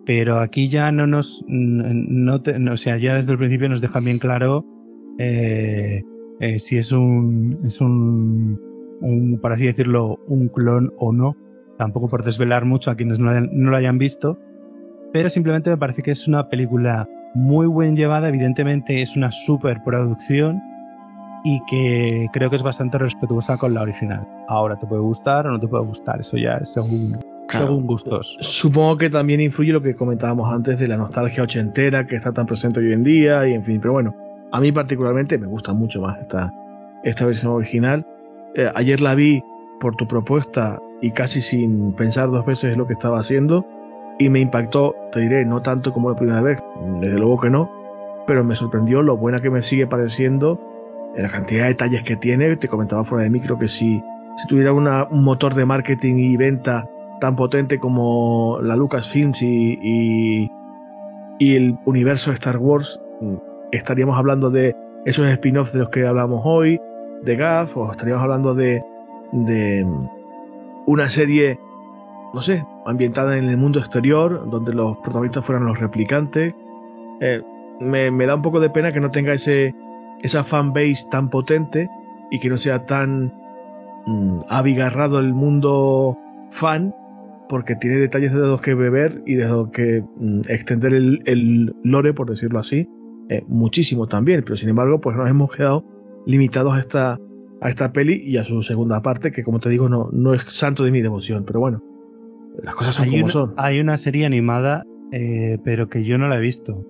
Pero 0.06 0.42
aquí 0.42 0.70
ya 0.70 0.92
no 0.92 1.08
nos, 1.08 1.44
no, 1.48 2.36
o 2.72 2.78
sea, 2.78 2.98
ya 2.98 3.16
desde 3.16 3.32
el 3.32 3.40
principio 3.40 3.68
nos 3.68 3.82
deja 3.82 4.00
bien 4.00 4.20
claro 4.20 4.64
eh, 5.18 6.04
eh, 6.40 6.60
si 6.60 6.78
es 6.78 6.92
un, 6.92 7.62
es 7.64 7.82
un, 7.82 8.73
un, 9.02 9.40
por 9.40 9.54
así 9.54 9.66
decirlo, 9.66 10.20
un 10.28 10.48
clon 10.48 10.94
o 10.98 11.12
no. 11.14 11.36
Tampoco 11.78 12.10
por 12.10 12.24
desvelar 12.24 12.66
mucho 12.66 12.92
a 12.92 12.96
quienes 12.96 13.20
no, 13.20 13.32
no 13.40 13.72
lo 13.72 13.78
hayan 13.78 13.98
visto, 13.98 14.40
pero 15.12 15.30
simplemente 15.30 15.70
me 15.70 15.78
parece 15.78 16.02
que 16.02 16.12
es 16.12 16.28
una 16.28 16.50
película 16.50 17.08
muy 17.34 17.68
bien 17.68 17.96
llevada, 17.96 18.30
evidentemente 18.30 19.02
es 19.02 19.18
una 19.18 19.32
superproducción 19.32 20.62
y 21.44 21.62
que 21.66 22.28
creo 22.32 22.50
que 22.50 22.56
es 22.56 22.64
bastante 22.64 22.98
respetuosa 22.98 23.58
con 23.58 23.74
la 23.74 23.82
original. 23.82 24.28
Ahora 24.48 24.78
te 24.78 24.88
puede 24.88 25.02
gustar 25.02 25.48
o 25.48 25.52
no 25.52 25.60
te 25.60 25.68
puede 25.68 25.86
gustar, 25.86 26.22
eso 26.22 26.38
ya 26.38 26.58
es 26.58 26.74
según, 26.74 27.20
según 27.50 27.86
gustos. 27.86 28.38
Supongo 28.40 28.98
que 28.98 29.10
también 29.10 29.42
influye 29.42 29.74
lo 29.74 29.82
que 29.82 29.96
comentábamos 29.96 30.52
antes 30.52 30.80
de 30.80 30.88
la 30.88 30.96
nostalgia 30.96 31.44
ochentera 31.44 32.06
que 32.06 32.16
está 32.16 32.32
tan 32.32 32.46
presente 32.46 32.80
hoy 32.80 32.94
en 32.94 33.04
día 33.04 33.48
y 33.48 33.54
en 33.54 33.64
fin, 33.64 33.80
pero 33.82 33.94
bueno, 33.94 34.16
a 34.52 34.60
mí 34.60 34.72
particularmente 34.72 35.38
me 35.38 35.48
gusta 35.48 35.74
mucho 35.74 36.02
más 36.02 36.20
esta, 36.22 36.52
esta 37.04 37.26
versión 37.26 37.54
original. 37.54 38.06
Eh, 38.56 38.70
ayer 38.76 39.02
la 39.02 39.16
vi 39.16 39.44
por 39.80 39.96
tu 39.96 40.08
propuesta 40.08 40.80
y 41.02 41.12
casi 41.12 41.42
sin 41.42 41.94
pensar 41.94 42.30
dos 42.30 42.46
veces 42.46 42.78
lo 42.78 42.88
que 42.88 42.94
estaba 42.94 43.20
haciendo 43.20 43.66
y 44.20 44.30
me 44.30 44.40
impactó, 44.40 44.96
te 45.12 45.22
diré, 45.22 45.46
no 45.46 45.62
tanto 45.62 45.92
como 45.92 46.10
la 46.10 46.16
primera 46.16 46.42
vez, 46.42 46.60
desde 47.02 47.18
luego 47.18 47.42
que 47.42 47.50
no, 47.50 47.70
pero 48.28 48.44
me 48.44 48.56
sorprendió 48.56 49.02
lo 49.02 49.18
buena 49.18 49.40
que 49.40 49.50
me 49.50 49.64
sigue 49.64 49.88
pareciendo 49.88 50.60
la 51.16 51.30
cantidad 51.30 51.64
de 51.64 51.70
detalles 51.70 52.04
que 52.04 52.16
tiene. 52.16 52.56
Te 52.56 52.68
comentaba 52.68 53.04
fuera 53.04 53.24
de 53.24 53.30
micro 53.30 53.58
que 53.58 53.68
si, 53.68 54.02
tuviera 54.48 54.74
un 54.74 55.24
motor 55.24 55.54
de 55.54 55.66
marketing 55.66 56.16
y 56.16 56.38
venta 56.38 56.90
tan 57.20 57.36
potente 57.36 57.80
como 57.80 58.60
la 58.62 58.76
Lucasfilms 58.76 59.42
y, 59.42 59.80
y, 59.82 60.52
y 61.40 61.56
el 61.56 61.78
universo 61.86 62.32
de 62.32 62.36
Star 62.36 62.58
Wars, 62.58 63.00
mm, 63.22 63.36
estaríamos 63.72 64.18
hablando 64.18 64.50
de 64.50 64.76
esos 65.06 65.28
spin-offs 65.28 65.74
de 65.74 65.80
los 65.80 65.90
que 65.90 66.06
hablamos 66.06 66.42
hoy, 66.44 66.80
de 67.24 67.36
Gaff, 67.36 67.78
o 67.78 67.92
estaríamos 67.92 68.24
hablando 68.24 68.56
de, 68.56 68.84
de 69.32 69.86
mm, 69.86 70.10
una 70.88 71.08
serie, 71.08 71.60
no 72.34 72.42
sé, 72.42 72.66
ambientada 72.86 73.38
en 73.38 73.46
el 73.46 73.58
mundo 73.58 73.80
exterior, 73.80 74.50
donde 74.50 74.74
los 74.74 74.98
protagonistas 74.98 75.46
fueran 75.46 75.66
los 75.66 75.80
replicantes. 75.80 76.54
Eh, 77.22 77.42
me, 77.80 78.12
me, 78.12 78.26
da 78.26 78.36
un 78.36 78.42
poco 78.42 78.60
de 78.60 78.70
pena 78.70 78.92
que 78.92 79.00
no 79.00 79.12
tenga 79.12 79.34
ese, 79.34 79.74
esa 80.22 80.44
fanbase 80.44 81.06
tan 81.10 81.30
potente 81.30 81.90
y 82.32 82.40
que 82.40 82.50
no 82.50 82.58
sea 82.58 82.86
tan 82.86 83.34
mm, 84.06 84.40
abigarrado 84.50 85.20
el 85.20 85.34
mundo 85.34 86.18
fan, 86.50 86.94
porque 87.50 87.76
tiene 87.76 87.98
detalles 87.98 88.34
de 88.34 88.40
los 88.40 88.62
que 88.62 88.74
beber 88.74 89.22
y 89.26 89.36
de 89.36 89.48
los 89.48 89.70
que 89.70 90.04
mm, 90.18 90.42
extender 90.48 90.94
el, 90.94 91.76
lore, 91.84 92.14
por 92.14 92.30
decirlo 92.30 92.60
así, 92.60 92.90
eh, 93.30 93.44
muchísimo 93.48 94.08
también. 94.08 94.44
Pero 94.44 94.58
sin 94.58 94.70
embargo, 94.70 95.00
pues 95.00 95.16
nos 95.16 95.30
hemos 95.30 95.52
quedado 95.52 95.86
limitados 96.26 96.74
a 96.74 96.80
esta, 96.80 97.18
a 97.62 97.70
esta 97.70 97.92
peli 97.92 98.22
y 98.24 98.38
a 98.38 98.44
su 98.44 98.64
segunda 98.64 99.02
parte, 99.02 99.32
que 99.32 99.44
como 99.44 99.60
te 99.60 99.70
digo, 99.70 99.90
no, 99.90 100.10
no 100.12 100.34
es 100.34 100.44
santo 100.48 100.84
de 100.84 100.92
mi 100.92 101.02
devoción, 101.02 101.44
pero 101.46 101.60
bueno, 101.60 101.82
las 102.62 102.76
cosas 102.76 102.96
son 102.96 103.10
como 103.10 103.30
son. 103.30 103.54
Hay 103.58 103.80
una 103.80 103.98
serie 103.98 104.26
animada, 104.26 104.84
eh, 105.12 105.58
pero 105.64 105.90
que 105.90 106.04
yo 106.04 106.18
no 106.18 106.28
la 106.28 106.38
he 106.38 106.42
visto. 106.42 106.86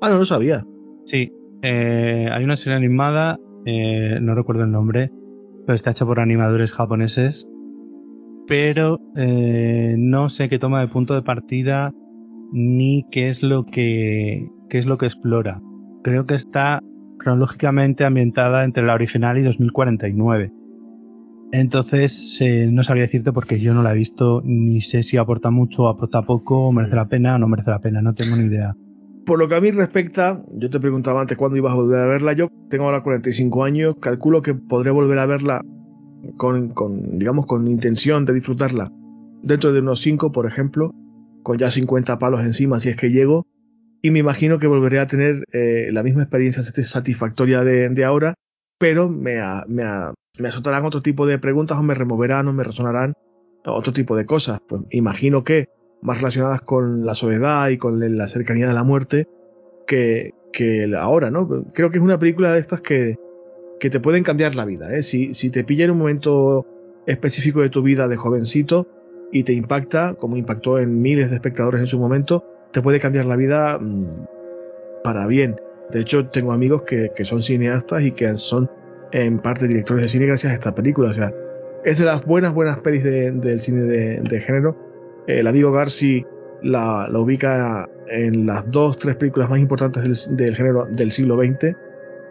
Ah, 0.00 0.10
no 0.10 0.18
lo 0.18 0.24
sabía. 0.24 0.64
Sí, 1.04 1.32
eh, 1.62 2.28
hay 2.30 2.44
una 2.44 2.56
serie 2.56 2.76
animada, 2.76 3.38
eh, 3.64 4.18
no 4.20 4.34
recuerdo 4.34 4.64
el 4.64 4.70
nombre, 4.70 5.10
pero 5.66 5.74
está 5.74 5.90
hecha 5.90 6.06
por 6.06 6.20
animadores 6.20 6.72
japoneses. 6.72 7.46
Pero 8.46 8.98
eh, 9.16 9.94
no 9.98 10.28
sé 10.28 10.48
qué 10.48 10.58
toma 10.58 10.80
de 10.80 10.88
punto 10.88 11.14
de 11.14 11.22
partida 11.22 11.92
ni 12.50 13.04
qué 13.10 13.28
es 13.28 13.42
lo 13.42 13.64
que 13.64 14.48
qué 14.70 14.78
es 14.78 14.86
lo 14.86 14.96
que 14.96 15.06
explora. 15.06 15.60
Creo 16.02 16.24
que 16.24 16.34
está 16.34 16.80
cronológicamente 17.18 18.04
ambientada 18.04 18.64
entre 18.64 18.84
la 18.84 18.94
original 18.94 19.38
y 19.38 19.42
2049. 19.42 20.52
Entonces, 21.50 22.42
no 22.70 22.82
sabría 22.82 23.04
decirte 23.04 23.32
porque 23.32 23.58
yo 23.58 23.72
no 23.74 23.82
la 23.82 23.92
he 23.92 23.96
visto, 23.96 24.42
ni 24.44 24.80
sé 24.80 25.02
si 25.02 25.16
aporta 25.16 25.50
mucho, 25.50 25.84
o 25.84 25.88
aporta 25.88 26.22
poco, 26.22 26.66
o 26.66 26.72
merece 26.72 26.96
la 26.96 27.08
pena 27.08 27.36
o 27.36 27.38
no 27.38 27.48
merece 27.48 27.70
la 27.70 27.80
pena, 27.80 28.02
no 28.02 28.14
tengo 28.14 28.36
ni 28.36 28.44
idea. 28.44 28.74
Por 29.24 29.38
lo 29.38 29.48
que 29.48 29.54
a 29.56 29.60
mí 29.60 29.70
respecta, 29.70 30.42
yo 30.52 30.70
te 30.70 30.80
preguntaba 30.80 31.20
antes 31.20 31.36
cuándo 31.36 31.56
ibas 31.56 31.72
a 31.72 31.76
volver 31.76 32.00
a 32.00 32.06
verla. 32.06 32.32
Yo 32.32 32.48
tengo 32.70 32.84
ahora 32.84 33.02
45 33.02 33.64
años, 33.64 33.96
calculo 34.00 34.42
que 34.42 34.54
podré 34.54 34.90
volver 34.90 35.18
a 35.18 35.26
verla 35.26 35.62
con, 36.36 36.72
digamos, 37.18 37.46
con 37.46 37.68
intención 37.68 38.24
de 38.24 38.34
disfrutarla 38.34 38.90
dentro 39.42 39.72
de 39.72 39.80
unos 39.80 40.00
5, 40.00 40.32
por 40.32 40.46
ejemplo, 40.46 40.94
con 41.42 41.58
ya 41.58 41.70
50 41.70 42.18
palos 42.18 42.40
encima 42.42 42.80
si 42.80 42.88
es 42.88 42.96
que 42.96 43.10
llego. 43.10 43.46
Y 44.02 44.10
me 44.10 44.20
imagino 44.20 44.58
que 44.58 44.66
volveré 44.66 45.00
a 45.00 45.06
tener 45.06 45.44
eh, 45.52 45.90
la 45.92 46.02
misma 46.02 46.22
experiencia 46.22 46.62
satisfactoria 46.62 47.62
de, 47.62 48.04
ahora, 48.04 48.34
pero 48.78 49.08
me, 49.08 49.40
me, 49.66 49.84
me 50.38 50.48
azotarán 50.48 50.84
otro 50.84 51.02
tipo 51.02 51.26
de 51.26 51.38
preguntas 51.38 51.78
o 51.78 51.82
me 51.82 51.94
removerán 51.94 52.46
o 52.48 52.52
me 52.52 52.64
resonarán 52.64 53.14
otro 53.64 53.92
tipo 53.92 54.16
de 54.16 54.26
cosas. 54.26 54.60
Pues 54.66 54.82
imagino 54.90 55.42
que 55.42 55.68
más 56.00 56.18
relacionadas 56.18 56.62
con 56.62 57.04
la 57.04 57.14
soledad 57.14 57.68
y 57.70 57.78
con 57.78 58.16
la 58.16 58.28
cercanía 58.28 58.68
de 58.68 58.74
la 58.74 58.84
muerte 58.84 59.26
que, 59.86 60.32
que 60.52 60.92
ahora, 60.96 61.30
¿no? 61.30 61.48
Creo 61.72 61.90
que 61.90 61.98
es 61.98 62.04
una 62.04 62.18
película 62.18 62.52
de 62.52 62.60
estas 62.60 62.80
que, 62.80 63.16
que 63.80 63.90
te 63.90 64.00
pueden 64.00 64.22
cambiar 64.22 64.54
la 64.54 64.64
vida, 64.64 64.92
¿eh? 64.94 65.02
Si, 65.02 65.34
si 65.34 65.50
te 65.50 65.64
pilla 65.64 65.84
en 65.84 65.92
un 65.92 65.98
momento 65.98 66.66
específico 67.06 67.62
de 67.62 67.70
tu 67.70 67.82
vida 67.82 68.06
de 68.06 68.16
jovencito 68.16 68.86
y 69.32 69.42
te 69.42 69.54
impacta, 69.54 70.14
como 70.14 70.36
impactó 70.36 70.78
en 70.78 71.00
miles 71.00 71.30
de 71.30 71.36
espectadores 71.36 71.80
en 71.80 71.86
su 71.86 71.98
momento, 71.98 72.44
te 72.72 72.82
puede 72.82 73.00
cambiar 73.00 73.24
la 73.24 73.36
vida 73.36 73.78
mm, 73.78 74.26
para 75.02 75.26
bien. 75.26 75.60
De 75.90 76.00
hecho, 76.00 76.28
tengo 76.28 76.52
amigos 76.52 76.82
que, 76.82 77.12
que, 77.14 77.24
son 77.24 77.42
cineastas 77.42 78.02
y 78.02 78.12
que 78.12 78.34
son 78.34 78.70
en 79.12 79.38
parte 79.38 79.66
directores 79.66 80.02
de 80.02 80.08
cine 80.08 80.26
gracias 80.26 80.52
a 80.52 80.54
esta 80.54 80.74
película. 80.74 81.10
O 81.10 81.14
sea, 81.14 81.32
es 81.84 81.98
de 81.98 82.04
las 82.04 82.24
buenas, 82.24 82.52
buenas 82.52 82.80
pelis 82.80 83.04
del 83.04 83.60
cine 83.60 83.82
de, 83.82 84.40
género. 84.40 84.76
El 85.26 85.46
amigo 85.46 85.72
Garci 85.72 86.26
la, 86.62 87.08
la, 87.10 87.20
ubica 87.20 87.88
en 88.08 88.46
las 88.46 88.70
dos, 88.70 88.96
tres 88.96 89.16
películas 89.16 89.48
más 89.48 89.60
importantes 89.60 90.36
del, 90.36 90.54
género 90.54 90.86
del 90.90 91.10
siglo 91.10 91.36
XX. 91.36 91.76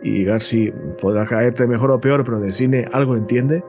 Y 0.04 0.26
Garci 0.26 0.72
podrá 1.02 1.26
caerte 1.26 1.66
mejor 1.68 1.92
o 1.92 2.00
peor, 2.00 2.24
pero 2.24 2.40
de 2.40 2.52
cine 2.52 2.86
algo 2.92 3.16
entiende. 3.16 3.64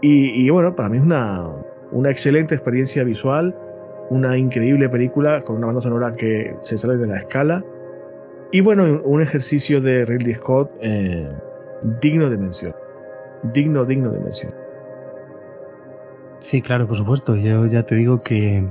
Y, 0.00 0.46
y 0.46 0.48
bueno, 0.50 0.74
para 0.74 0.88
mí 0.88 0.96
es 0.96 1.02
una, 1.02 1.46
una 1.92 2.10
excelente 2.10 2.54
experiencia 2.54 3.04
visual, 3.04 3.54
una 4.10 4.36
increíble 4.36 4.88
película 4.88 5.42
con 5.42 5.56
una 5.56 5.66
banda 5.66 5.80
sonora 5.80 6.12
que 6.12 6.56
se 6.60 6.76
sale 6.76 6.96
de 6.96 7.06
la 7.06 7.18
escala. 7.18 7.64
Y 8.52 8.60
bueno, 8.60 9.00
un 9.04 9.22
ejercicio 9.22 9.80
de 9.80 10.04
Ridley 10.04 10.34
Scott 10.34 10.70
eh, 10.80 11.30
digno 12.00 12.28
de 12.28 12.36
mención. 12.36 12.74
Digno, 13.42 13.84
digno 13.84 14.10
de 14.10 14.20
mención. 14.20 14.52
Sí, 16.38 16.60
claro, 16.60 16.86
por 16.86 16.96
supuesto. 16.96 17.36
Yo 17.36 17.66
ya 17.66 17.84
te 17.84 17.94
digo 17.94 18.18
que, 18.22 18.68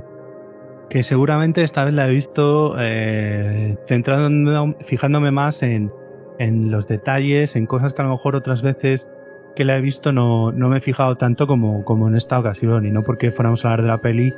que 0.90 1.02
seguramente 1.02 1.62
esta 1.62 1.84
vez 1.84 1.94
la 1.94 2.08
he 2.08 2.10
visto 2.10 2.76
eh, 2.78 3.76
centrándome, 3.86 4.76
fijándome 4.84 5.30
más 5.30 5.62
en, 5.62 5.90
en 6.38 6.70
los 6.70 6.86
detalles, 6.86 7.56
en 7.56 7.66
cosas 7.66 7.94
que 7.94 8.02
a 8.02 8.04
lo 8.04 8.10
mejor 8.10 8.36
otras 8.36 8.60
veces 8.60 9.08
que 9.56 9.64
la 9.64 9.76
he 9.76 9.80
visto 9.80 10.12
no, 10.12 10.52
no 10.52 10.68
me 10.68 10.78
he 10.78 10.80
fijado 10.80 11.16
tanto 11.16 11.46
como, 11.46 11.84
como 11.84 12.08
en 12.08 12.16
esta 12.16 12.38
ocasión, 12.38 12.86
y 12.86 12.90
no 12.90 13.02
porque 13.02 13.30
fuéramos 13.30 13.64
a 13.64 13.68
hablar 13.68 13.82
de 13.82 13.88
la 13.88 14.00
peli, 14.00 14.34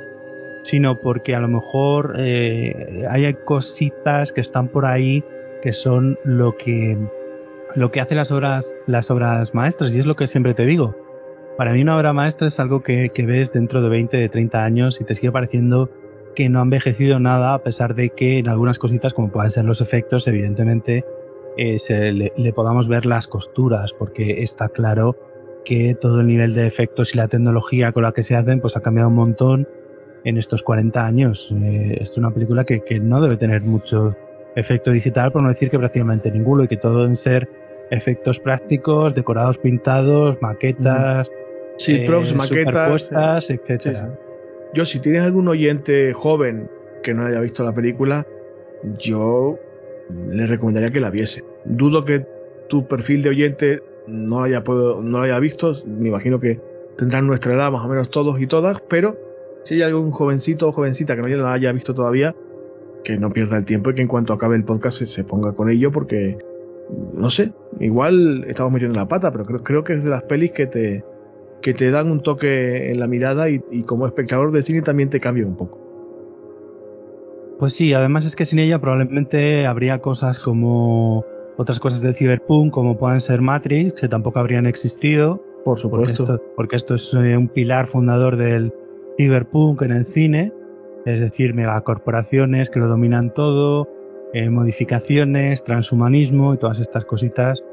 sino 0.63 0.99
porque 0.99 1.35
a 1.35 1.39
lo 1.39 1.47
mejor 1.47 2.15
eh, 2.17 3.05
hay 3.09 3.33
cositas 3.33 4.33
que 4.33 4.41
están 4.41 4.67
por 4.69 4.85
ahí 4.85 5.23
que 5.61 5.71
son 5.71 6.17
lo 6.23 6.55
que 6.57 6.97
lo 7.75 7.91
que 7.91 8.01
hace 8.01 8.15
las 8.15 8.31
obras 8.31 8.75
las 8.87 9.11
obras 9.11 9.53
maestras 9.53 9.93
y 9.93 9.99
es 9.99 10.05
lo 10.05 10.15
que 10.15 10.27
siempre 10.27 10.53
te 10.53 10.65
digo. 10.65 10.95
Para 11.57 11.71
mí 11.73 11.81
una 11.81 11.95
obra 11.95 12.13
maestra 12.13 12.47
es 12.47 12.59
algo 12.59 12.81
que, 12.81 13.11
que 13.13 13.25
ves 13.25 13.53
dentro 13.53 13.81
de 13.81 13.89
20 13.89 14.17
de 14.17 14.29
30 14.29 14.63
años 14.63 14.99
y 14.99 15.03
te 15.03 15.13
sigue 15.13 15.31
pareciendo 15.31 15.91
que 16.35 16.49
no 16.49 16.59
ha 16.59 16.63
envejecido 16.63 17.19
nada 17.19 17.53
a 17.53 17.61
pesar 17.61 17.93
de 17.93 18.09
que 18.09 18.39
en 18.39 18.49
algunas 18.49 18.79
cositas 18.79 19.13
como 19.13 19.31
pueden 19.31 19.51
ser 19.51 19.65
los 19.65 19.81
efectos 19.81 20.27
evidentemente 20.27 21.05
eh, 21.57 21.77
se 21.77 22.11
le, 22.11 22.33
le, 22.35 22.51
podamos 22.51 22.87
ver 22.87 23.05
las 23.05 23.27
costuras, 23.27 23.93
porque 23.93 24.41
está 24.41 24.69
claro 24.69 25.15
que 25.63 25.95
todo 25.95 26.21
el 26.21 26.27
nivel 26.27 26.55
de 26.55 26.65
efectos 26.65 27.13
y 27.13 27.17
la 27.17 27.27
tecnología 27.27 27.91
con 27.91 28.03
la 28.03 28.11
que 28.11 28.23
se 28.23 28.35
hacen 28.35 28.59
pues 28.59 28.75
ha 28.75 28.81
cambiado 28.81 29.09
un 29.09 29.15
montón 29.15 29.67
en 30.23 30.37
estos 30.37 30.63
40 30.63 31.05
años. 31.05 31.55
Eh, 31.61 31.97
es 32.01 32.17
una 32.17 32.31
película 32.31 32.63
que, 32.65 32.81
que, 32.81 32.99
no 32.99 33.21
debe 33.21 33.37
tener 33.37 33.61
mucho 33.61 34.15
efecto 34.55 34.91
digital, 34.91 35.31
por 35.31 35.41
no 35.41 35.49
decir 35.49 35.69
que 35.69 35.79
prácticamente 35.79 36.31
ninguno, 36.31 36.63
y 36.63 36.67
que 36.67 36.77
todo 36.77 37.01
deben 37.01 37.15
ser 37.15 37.49
efectos 37.89 38.39
prácticos, 38.39 39.15
decorados 39.15 39.57
pintados, 39.57 40.41
maquetas, 40.41 41.31
sí, 41.77 41.95
eh, 41.95 42.05
props, 42.05 42.35
maquetas, 42.35 43.49
etcétera. 43.49 43.79
Sí, 43.79 43.89
sí. 43.95 44.19
Yo, 44.73 44.85
si 44.85 44.99
tienes 44.99 45.21
algún 45.21 45.47
oyente 45.47 46.13
joven 46.13 46.69
que 47.03 47.13
no 47.13 47.25
haya 47.25 47.39
visto 47.39 47.63
la 47.63 47.73
película, 47.73 48.25
yo 48.97 49.59
le 50.09 50.47
recomendaría 50.47 50.89
que 50.89 50.99
la 50.99 51.11
viese. 51.11 51.43
Dudo 51.65 52.05
que 52.05 52.25
tu 52.69 52.87
perfil 52.87 53.21
de 53.21 53.29
oyente 53.29 53.83
no 54.07 54.43
haya, 54.43 54.63
puedo, 54.63 55.01
no 55.01 55.21
haya 55.21 55.39
visto, 55.39 55.73
me 55.85 56.09
imagino 56.09 56.39
que 56.39 56.59
tendrán 56.97 57.27
nuestra 57.27 57.53
edad 57.53 57.71
más 57.71 57.85
o 57.85 57.87
menos 57.87 58.09
todos 58.09 58.41
y 58.41 58.47
todas, 58.47 58.81
pero 58.89 59.17
si 59.63 59.75
hay 59.75 59.81
algún 59.81 60.11
jovencito 60.11 60.67
o 60.67 60.71
jovencita 60.71 61.15
que 61.15 61.21
no 61.21 61.43
la 61.43 61.53
haya 61.53 61.71
visto 61.71 61.93
todavía, 61.93 62.35
que 63.03 63.17
no 63.17 63.31
pierda 63.31 63.57
el 63.57 63.65
tiempo 63.65 63.91
y 63.91 63.95
que 63.95 64.01
en 64.01 64.07
cuanto 64.07 64.33
acabe 64.33 64.55
el 64.55 64.63
podcast 64.63 65.03
se, 65.03 65.23
ponga 65.23 65.53
con 65.53 65.69
ello 65.69 65.91
porque, 65.91 66.37
no 67.13 67.29
sé, 67.29 67.53
igual 67.79 68.45
estamos 68.47 68.71
metiendo 68.71 68.97
la 68.97 69.07
pata, 69.07 69.31
pero 69.31 69.45
creo, 69.45 69.63
creo 69.63 69.83
que 69.83 69.93
es 69.93 70.03
de 70.03 70.09
las 70.09 70.23
pelis 70.23 70.51
que 70.51 70.67
te, 70.67 71.03
que 71.61 71.73
te 71.73 71.91
dan 71.91 72.11
un 72.11 72.21
toque 72.21 72.91
en 72.91 72.99
la 72.99 73.07
mirada 73.07 73.49
y, 73.49 73.61
y 73.71 73.83
como 73.83 74.05
espectador 74.07 74.51
de 74.51 74.63
cine 74.63 74.81
también 74.81 75.09
te 75.09 75.19
cambia 75.19 75.45
un 75.45 75.55
poco. 75.55 75.79
Pues 77.59 77.73
sí, 77.73 77.93
además 77.93 78.25
es 78.25 78.35
que 78.35 78.45
sin 78.45 78.59
ella 78.59 78.79
probablemente 78.79 79.65
habría 79.65 79.99
cosas 79.99 80.39
como 80.39 81.25
otras 81.57 81.79
cosas 81.79 82.01
de 82.01 82.13
Cyberpunk, 82.13 82.73
como 82.73 82.97
pueden 82.97 83.21
ser 83.21 83.41
Matrix, 83.41 83.93
que 83.93 84.07
tampoco 84.07 84.39
habrían 84.39 84.65
existido. 84.65 85.43
Por 85.63 85.77
supuesto. 85.77 86.25
Porque 86.25 86.33
esto, 86.33 86.53
porque 86.55 86.75
esto 86.75 86.95
es 86.95 87.13
eh, 87.13 87.37
un 87.37 87.47
pilar 87.47 87.87
fundador 87.87 88.35
del 88.35 88.73
Cyberpunk 89.17 89.81
en 89.83 89.91
el 89.91 90.05
cine, 90.05 90.53
es 91.05 91.19
decir, 91.19 91.53
megacorporaciones 91.53 92.69
que 92.69 92.79
lo 92.79 92.87
dominan 92.87 93.33
todo, 93.33 93.89
eh, 94.33 94.49
modificaciones, 94.49 95.63
transhumanismo 95.63 96.53
y 96.53 96.57
todas 96.57 96.79
estas 96.79 97.05
cositas 97.05 97.63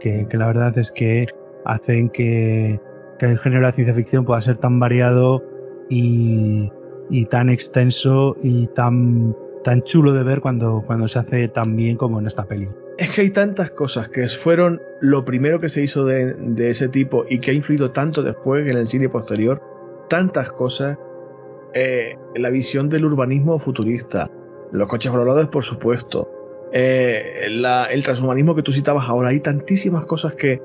que, 0.00 0.26
la 0.32 0.46
verdad 0.46 0.76
es 0.78 0.92
que 0.92 1.26
hacen 1.64 2.08
que, 2.10 2.80
el 3.18 3.38
género 3.38 3.62
de 3.62 3.66
la 3.66 3.72
ciencia 3.72 3.94
ficción 3.94 4.24
pueda 4.24 4.40
ser 4.40 4.56
tan 4.56 4.78
variado 4.78 5.42
y, 5.88 6.70
tan 7.30 7.50
extenso 7.50 8.36
y 8.42 8.66
tan, 8.68 9.34
chulo 9.84 10.12
de 10.12 10.22
ver 10.22 10.40
cuando, 10.40 10.84
cuando 10.86 11.08
se 11.08 11.18
hace 11.18 11.48
tan 11.48 11.76
bien 11.76 11.96
como 11.96 12.20
en 12.20 12.26
esta 12.26 12.44
peli. 12.44 12.68
Es 12.98 13.10
que 13.10 13.22
hay 13.22 13.30
tantas 13.30 13.70
cosas 13.72 14.08
que 14.08 14.26
fueron 14.28 14.80
lo 15.00 15.24
primero 15.24 15.60
que 15.60 15.68
se 15.68 15.82
hizo 15.82 16.04
de, 16.06 16.34
de 16.34 16.70
ese 16.70 16.88
tipo 16.88 17.26
y 17.28 17.40
que 17.40 17.50
ha 17.50 17.54
influido 17.54 17.90
tanto 17.90 18.22
después 18.22 18.70
en 18.70 18.78
el 18.78 18.86
cine 18.86 19.08
posterior. 19.08 19.60
Tantas 20.08 20.52
cosas. 20.52 20.98
Eh, 21.74 22.16
la 22.34 22.50
visión 22.50 22.88
del 22.88 23.04
urbanismo 23.04 23.58
futurista. 23.58 24.30
Los 24.72 24.88
coches 24.88 25.12
voladores, 25.12 25.48
por 25.48 25.64
supuesto. 25.64 26.30
Eh, 26.72 27.46
la, 27.50 27.86
el 27.86 28.02
transhumanismo 28.02 28.54
que 28.54 28.62
tú 28.62 28.72
citabas 28.72 29.08
ahora. 29.08 29.28
Hay 29.28 29.40
tantísimas 29.40 30.04
cosas 30.04 30.34
que, 30.34 30.60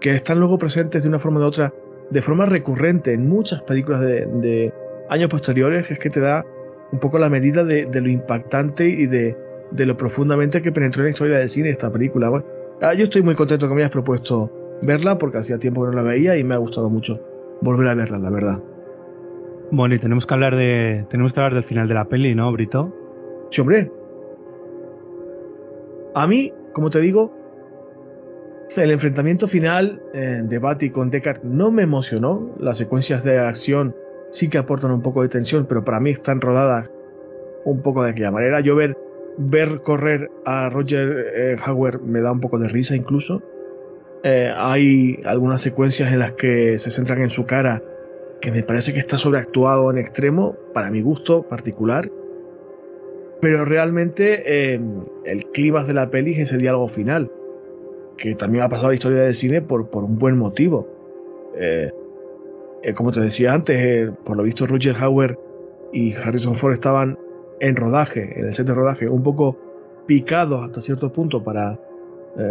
que 0.00 0.14
están 0.14 0.38
luego 0.38 0.58
presentes 0.58 1.02
de 1.02 1.08
una 1.08 1.18
forma 1.18 1.38
o 1.38 1.42
de 1.42 1.46
otra, 1.46 1.74
de 2.10 2.22
forma 2.22 2.46
recurrente 2.46 3.12
en 3.12 3.28
muchas 3.28 3.62
películas 3.62 4.00
de, 4.00 4.26
de, 4.26 4.72
años 5.08 5.28
posteriores 5.28 5.90
es 5.90 5.98
que 5.98 6.10
te 6.10 6.20
da 6.20 6.44
un 6.92 6.98
poco 6.98 7.18
la 7.18 7.28
medida 7.28 7.64
de, 7.64 7.86
de 7.86 8.00
lo 8.00 8.08
impactante 8.08 8.86
y 8.86 9.06
de, 9.06 9.36
de, 9.70 9.86
lo 9.86 9.96
profundamente 9.96 10.62
que 10.62 10.72
penetró 10.72 11.00
en 11.00 11.06
la 11.06 11.10
historia 11.10 11.38
del 11.38 11.48
cine 11.48 11.70
esta 11.70 11.90
película. 11.90 12.28
Bueno, 12.28 12.46
ah, 12.80 12.94
yo 12.94 13.04
estoy 13.04 13.22
muy 13.22 13.34
contento 13.34 13.68
que 13.68 13.74
me 13.74 13.80
hayas 13.82 13.92
propuesto 13.92 14.78
verla 14.82 15.18
porque 15.18 15.38
hacía 15.38 15.58
tiempo 15.58 15.82
que 15.82 15.90
no 15.90 15.96
la 15.96 16.02
veía 16.02 16.36
y 16.36 16.44
me 16.44 16.54
ha 16.54 16.58
gustado 16.58 16.90
mucho 16.90 17.20
volver 17.60 17.88
a 17.88 17.94
verla, 17.94 18.18
la 18.18 18.30
verdad. 18.30 18.62
Bueno, 19.70 19.94
y 19.94 19.98
tenemos 19.98 20.26
que 20.26 20.34
hablar 20.34 20.56
de 20.56 21.06
tenemos 21.08 21.32
que 21.32 21.40
hablar 21.40 21.54
del 21.54 21.64
final 21.64 21.88
de 21.88 21.94
la 21.94 22.04
peli, 22.06 22.34
¿no, 22.34 22.50
Brito? 22.52 22.94
Sí, 23.50 23.60
hombre. 23.60 23.90
A 26.14 26.26
mí, 26.26 26.52
como 26.72 26.90
te 26.90 27.00
digo, 27.00 27.34
el 28.76 28.90
enfrentamiento 28.90 29.48
final 29.48 30.02
eh, 30.12 30.42
de 30.44 30.58
Batty 30.58 30.90
con 30.90 31.10
Deckard 31.10 31.42
no 31.42 31.70
me 31.70 31.82
emocionó. 31.82 32.54
Las 32.58 32.78
secuencias 32.78 33.24
de 33.24 33.38
acción 33.38 33.94
sí 34.30 34.48
que 34.48 34.58
aportan 34.58 34.90
un 34.90 35.02
poco 35.02 35.22
de 35.22 35.28
tensión, 35.28 35.66
pero 35.66 35.84
para 35.84 36.00
mí 36.00 36.10
están 36.10 36.40
rodadas 36.40 36.90
un 37.64 37.82
poco 37.82 38.04
de 38.04 38.10
aquella 38.10 38.30
manera. 38.30 38.60
Yo 38.60 38.76
ver, 38.76 38.96
ver 39.38 39.80
correr 39.82 40.30
a 40.44 40.68
Roger 40.70 41.32
eh, 41.34 41.56
Hauer 41.64 42.00
me 42.00 42.20
da 42.20 42.32
un 42.32 42.40
poco 42.40 42.58
de 42.58 42.68
risa 42.68 42.94
incluso. 42.96 43.42
Eh, 44.22 44.52
hay 44.56 45.20
algunas 45.24 45.62
secuencias 45.62 46.12
en 46.12 46.18
las 46.18 46.32
que 46.32 46.78
se 46.78 46.90
centran 46.90 47.20
en 47.22 47.30
su 47.30 47.44
cara 47.46 47.82
que 48.44 48.52
me 48.52 48.62
parece 48.62 48.92
que 48.92 48.98
está 48.98 49.16
sobreactuado 49.16 49.90
en 49.90 49.96
extremo, 49.96 50.54
para 50.74 50.90
mi 50.90 51.00
gusto 51.00 51.44
particular. 51.44 52.12
Pero 53.40 53.64
realmente 53.64 54.74
eh, 54.74 54.80
el 55.24 55.44
clima 55.46 55.82
de 55.84 55.94
la 55.94 56.10
peli 56.10 56.32
es 56.32 56.40
ese 56.40 56.58
diálogo 56.58 56.86
final, 56.88 57.32
que 58.18 58.34
también 58.34 58.64
ha 58.64 58.68
pasado 58.68 58.88
a 58.88 58.90
la 58.90 58.96
historia 58.96 59.22
del 59.22 59.34
cine 59.34 59.62
por, 59.62 59.88
por 59.88 60.04
un 60.04 60.18
buen 60.18 60.36
motivo. 60.36 60.86
Eh, 61.56 61.90
eh, 62.82 62.92
como 62.92 63.12
te 63.12 63.20
decía 63.20 63.54
antes, 63.54 64.10
por 64.26 64.36
lo 64.36 64.42
visto 64.42 64.66
Roger 64.66 64.94
Hauer 65.00 65.38
y 65.90 66.12
Harrison 66.12 66.54
Ford 66.54 66.74
estaban 66.74 67.18
en 67.60 67.76
rodaje, 67.76 68.38
en 68.38 68.44
el 68.44 68.52
set 68.52 68.66
de 68.66 68.74
rodaje, 68.74 69.08
un 69.08 69.22
poco 69.22 69.56
picados 70.06 70.62
hasta 70.62 70.82
cierto 70.82 71.10
punto 71.10 71.42
para 71.42 71.80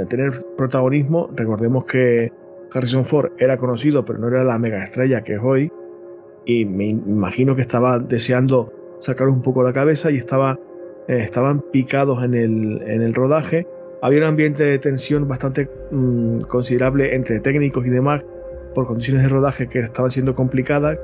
tener 0.09 0.31
protagonismo. 0.57 1.29
Recordemos 1.35 1.85
que 1.85 2.31
Harrison 2.73 3.03
Ford 3.03 3.33
era 3.37 3.57
conocido, 3.57 4.03
pero 4.03 4.17
no 4.17 4.29
era 4.29 4.43
la 4.43 4.57
mega 4.57 4.83
estrella 4.83 5.23
que 5.23 5.35
es 5.35 5.39
hoy. 5.43 5.71
Y 6.45 6.65
me 6.65 6.89
imagino 6.89 7.55
que 7.55 7.61
estaba 7.61 7.99
deseando 7.99 8.71
sacar 8.99 9.27
un 9.27 9.41
poco 9.41 9.63
la 9.63 9.73
cabeza 9.73 10.11
y 10.11 10.17
estaba, 10.17 10.59
eh, 11.07 11.17
estaban 11.19 11.61
picados 11.71 12.23
en 12.23 12.33
el, 12.33 12.81
en 12.83 13.01
el 13.01 13.13
rodaje. 13.13 13.67
Había 14.01 14.19
un 14.19 14.25
ambiente 14.25 14.63
de 14.63 14.79
tensión 14.79 15.27
bastante 15.27 15.69
mmm, 15.91 16.39
considerable 16.41 17.15
entre 17.15 17.39
técnicos 17.39 17.85
y 17.85 17.89
demás 17.89 18.23
por 18.73 18.87
condiciones 18.87 19.23
de 19.23 19.29
rodaje 19.29 19.67
que 19.67 19.79
estaban 19.79 20.09
siendo 20.09 20.33
complicadas 20.33 20.97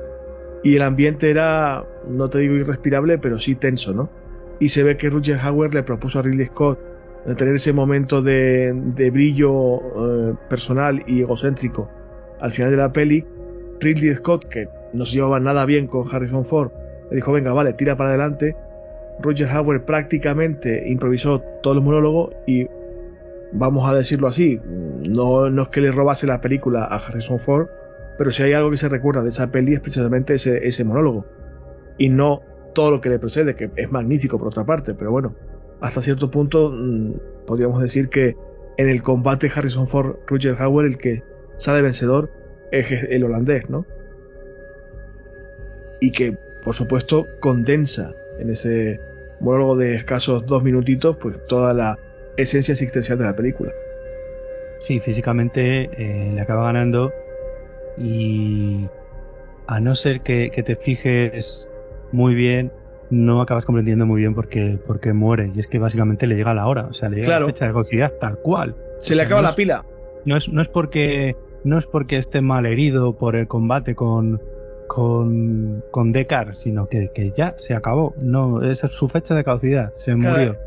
y 0.62 0.76
el 0.76 0.82
ambiente 0.82 1.30
era, 1.30 1.86
no 2.06 2.28
te 2.28 2.38
digo 2.38 2.54
irrespirable, 2.54 3.18
pero 3.18 3.38
sí 3.38 3.54
tenso, 3.54 3.94
¿no? 3.94 4.10
Y 4.58 4.68
se 4.68 4.82
ve 4.82 4.96
que 4.96 5.08
Roger 5.08 5.38
Hauer 5.38 5.72
le 5.72 5.82
propuso 5.82 6.18
a 6.18 6.22
Ridley 6.22 6.46
Scott 6.46 6.78
tener 7.36 7.54
ese 7.54 7.72
momento 7.72 8.20
de, 8.22 8.72
brillo 9.12 9.78
eh, 9.78 10.34
personal 10.48 11.02
y 11.06 11.20
egocéntrico 11.22 11.88
al 12.40 12.50
final 12.50 12.70
de 12.70 12.76
la 12.76 12.92
peli. 12.92 13.24
Ridley 13.80 14.14
Scott, 14.16 14.46
que 14.48 14.68
no 14.92 15.04
se 15.04 15.16
llevaba 15.16 15.40
nada 15.40 15.64
bien 15.64 15.86
con 15.86 16.06
Harrison 16.10 16.44
Ford, 16.44 16.70
le 17.10 17.16
dijo, 17.16 17.32
venga, 17.32 17.52
vale, 17.52 17.72
tira 17.72 17.96
para 17.96 18.10
adelante. 18.10 18.56
Roger 19.20 19.48
Hauer 19.48 19.84
prácticamente 19.84 20.84
improvisó 20.86 21.40
todo 21.62 21.74
el 21.74 21.82
monólogo 21.82 22.30
y 22.46 22.66
vamos 23.52 23.88
a 23.88 23.94
decirlo 23.94 24.28
así, 24.28 24.60
no, 25.10 25.50
no 25.50 25.62
es 25.62 25.68
que 25.68 25.80
le 25.80 25.92
robase 25.92 26.26
la 26.26 26.40
película 26.40 26.84
a 26.84 26.96
Harrison 26.96 27.38
Ford, 27.38 27.68
pero 28.16 28.30
si 28.30 28.42
hay 28.42 28.52
algo 28.52 28.70
que 28.70 28.76
se 28.76 28.88
recuerda 28.88 29.22
de 29.22 29.28
esa 29.30 29.50
peli 29.50 29.74
es 29.74 29.80
precisamente 29.80 30.34
ese, 30.34 30.66
ese 30.66 30.84
monólogo. 30.84 31.26
Y 31.98 32.08
no 32.08 32.40
todo 32.74 32.90
lo 32.90 33.00
que 33.00 33.10
le 33.10 33.18
precede, 33.18 33.56
que 33.56 33.70
es 33.76 33.90
magnífico 33.90 34.38
por 34.38 34.48
otra 34.48 34.64
parte, 34.64 34.94
pero 34.94 35.10
bueno, 35.10 35.34
hasta 35.80 36.00
cierto 36.00 36.30
punto 36.30 36.70
mm, 36.70 37.12
podríamos 37.46 37.82
decir 37.82 38.08
que 38.08 38.36
en 38.76 38.88
el 38.88 39.02
combate 39.02 39.50
Harrison 39.54 39.86
Ford, 39.86 40.16
Roger 40.26 40.56
Hauer, 40.58 40.86
el 40.86 40.96
que 40.96 41.22
sale 41.56 41.82
vencedor 41.82 42.30
es 42.72 42.86
el 43.10 43.24
holandés, 43.24 43.68
¿no? 43.68 43.84
Y 46.00 46.12
que, 46.12 46.36
por 46.62 46.74
supuesto, 46.74 47.26
condensa 47.40 48.12
en 48.38 48.50
ese 48.50 49.00
monólogo 49.40 49.76
de 49.76 49.96
escasos 49.96 50.46
dos 50.46 50.62
minutitos, 50.62 51.16
pues 51.16 51.44
toda 51.46 51.74
la 51.74 51.98
esencia 52.36 52.72
existencial 52.72 53.18
de 53.18 53.24
la 53.24 53.36
película. 53.36 53.72
Sí, 54.78 55.00
físicamente 55.00 55.90
eh, 55.92 56.32
le 56.32 56.40
acaba 56.40 56.64
ganando 56.64 57.12
y 57.98 58.88
a 59.66 59.80
no 59.80 59.94
ser 59.94 60.22
que, 60.22 60.50
te 60.64 60.76
fijes 60.76 61.68
muy 62.12 62.34
bien, 62.34 62.72
no 63.10 63.40
acabas 63.42 63.66
comprendiendo 63.66 64.06
muy 64.06 64.20
bien 64.20 64.34
por 64.34 64.48
qué, 64.48 64.78
por 64.86 65.00
qué, 65.00 65.12
muere. 65.12 65.52
Y 65.54 65.60
es 65.60 65.66
que 65.66 65.78
básicamente 65.78 66.26
le 66.26 66.36
llega 66.36 66.54
la 66.54 66.66
hora, 66.66 66.86
o 66.86 66.92
sea, 66.92 67.08
le 67.08 67.16
llega 67.16 67.40
la 67.40 67.46
fecha 67.46 67.66
de 67.66 67.72
velocidad 67.72 68.12
tal 68.20 68.38
cual. 68.38 68.74
Se 68.98 69.14
le 69.14 69.22
acaba 69.22 69.42
la 69.42 69.54
pila. 69.54 69.84
No 70.24 70.36
es, 70.36 70.48
no 70.48 70.62
es 70.62 70.68
porque 70.68 71.36
no 71.62 71.76
es 71.76 71.86
porque 71.86 72.16
esté 72.16 72.40
mal 72.40 72.66
herido 72.66 73.16
por 73.16 73.36
el 73.36 73.46
combate 73.46 73.94
con, 73.94 74.40
con, 74.90 75.84
con 75.92 76.10
Deckard, 76.10 76.54
sino 76.54 76.88
que, 76.88 77.12
que, 77.14 77.32
ya 77.36 77.54
se 77.56 77.76
acabó. 77.76 78.12
No, 78.24 78.60
esa 78.64 78.88
es 78.88 78.92
su 78.92 79.06
fecha 79.08 79.36
de 79.36 79.44
caducidad, 79.44 79.92
se 79.94 80.16
murió. 80.16 80.58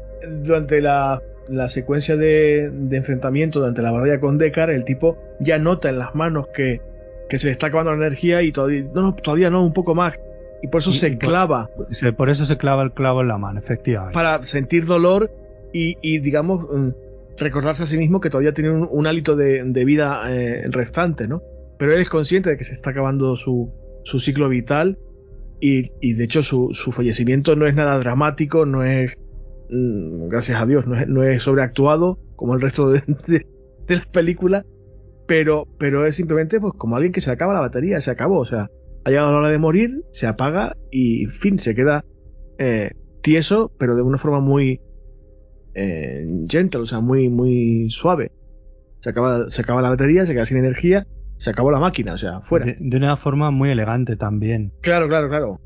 Durante 0.45 0.79
la, 0.81 1.21
la 1.49 1.67
secuencia 1.67 2.15
de, 2.15 2.71
de, 2.71 2.95
enfrentamiento, 2.95 3.59
durante 3.59 3.81
la 3.81 3.91
batalla 3.91 4.21
con 4.21 4.37
Deckard, 4.37 4.69
el 4.69 4.85
tipo 4.85 5.17
ya 5.41 5.57
nota 5.57 5.89
en 5.89 5.99
las 5.99 6.15
manos 6.15 6.47
que, 6.47 6.79
que 7.27 7.37
se 7.37 7.47
le 7.47 7.51
está 7.51 7.67
acabando 7.67 7.91
la 7.91 7.97
energía 7.97 8.41
y 8.43 8.53
todavía 8.53 8.85
no, 8.93 9.13
todavía 9.13 9.49
no, 9.49 9.61
un 9.61 9.73
poco 9.73 9.93
más. 9.93 10.17
Y 10.61 10.67
por 10.69 10.79
eso 10.79 10.93
se 10.93 11.17
clava. 11.17 11.69
Por, 12.15 12.29
eso 12.29 12.45
se 12.45 12.57
clava 12.57 12.83
el 12.83 12.93
clavo 12.93 13.19
en 13.19 13.27
la 13.27 13.37
mano, 13.37 13.59
efectivamente. 13.59 14.13
Para 14.13 14.41
sentir 14.43 14.85
dolor 14.85 15.31
y, 15.73 15.97
y 16.01 16.19
digamos, 16.19 16.65
mm, 16.71 16.89
recordarse 17.37 17.83
a 17.83 17.87
sí 17.87 17.97
mismo 17.97 18.21
que 18.21 18.29
todavía 18.29 18.53
tiene 18.53 18.71
un, 18.71 19.05
hálito 19.05 19.35
de, 19.35 19.83
vida 19.83 20.23
eh, 20.29 20.63
restante, 20.69 21.27
¿no? 21.27 21.43
Pero 21.77 21.93
él 21.93 21.99
es 21.99 22.09
consciente 22.09 22.51
de 22.51 22.55
que 22.55 22.63
se 22.63 22.73
está 22.73 22.91
acabando 22.91 23.35
su, 23.35 23.69
su 24.03 24.19
ciclo 24.19 24.49
vital 24.49 24.99
y, 25.59 26.13
de 26.13 26.23
hecho 26.23 26.43
su, 26.43 26.71
fallecimiento 26.91 27.55
no 27.55 27.67
es 27.67 27.75
nada 27.75 27.97
dramático, 27.99 28.65
no 28.65 28.83
es, 28.83 29.13
mm, 29.69 30.27
gracias 30.27 30.61
a 30.61 30.65
Dios, 30.65 30.85
no 30.87 31.23
es, 31.23 31.41
sobreactuado 31.41 32.19
como 32.35 32.55
el 32.55 32.61
resto 32.61 32.91
de, 32.91 33.01
de, 33.87 33.95
las 33.95 34.07
películas, 34.07 34.65
pero, 35.25 35.67
pero 35.79 36.05
es 36.05 36.15
simplemente 36.15 36.59
pues 36.59 36.73
como 36.77 36.95
alguien 36.95 37.13
que 37.13 37.21
se 37.21 37.31
acaba 37.31 37.53
la 37.53 37.61
batería, 37.61 38.01
se 38.01 38.11
acabó, 38.11 38.39
o 38.39 38.45
sea, 38.45 38.69
ha 39.05 39.09
llegado 39.09 39.31
la 39.31 39.37
hora 39.37 39.49
de 39.49 39.57
morir, 39.57 40.03
se 40.11 40.27
apaga 40.27 40.75
y 40.91 41.27
fin, 41.27 41.59
se 41.59 41.75
queda 41.75 42.03
eh, 42.57 42.91
tieso, 43.21 43.71
pero 43.77 43.95
de 43.95 44.01
una 44.01 44.17
forma 44.17 44.39
muy, 44.39 44.81
eh, 45.75 46.25
gentle, 46.49 46.81
o 46.81 46.85
sea, 46.85 46.99
muy, 46.99 47.29
muy 47.29 47.89
suave. 47.89 48.31
Se 48.99 49.09
acaba, 49.09 49.49
se 49.49 49.61
acaba 49.61 49.81
la 49.81 49.89
batería, 49.89 50.25
se 50.25 50.33
queda 50.33 50.45
sin 50.45 50.57
energía, 50.57 51.07
se 51.37 51.49
acabó 51.49 51.71
la 51.71 51.79
máquina, 51.79 52.13
o 52.13 52.17
sea, 52.17 52.41
fuera. 52.41 52.65
De, 52.65 52.97
una 52.97 53.17
forma 53.17 53.51
muy 53.51 53.69
elegante 53.69 54.15
también. 54.15 54.73
Claro, 54.81 55.07
claro, 55.07 55.29
claro. 55.29 55.61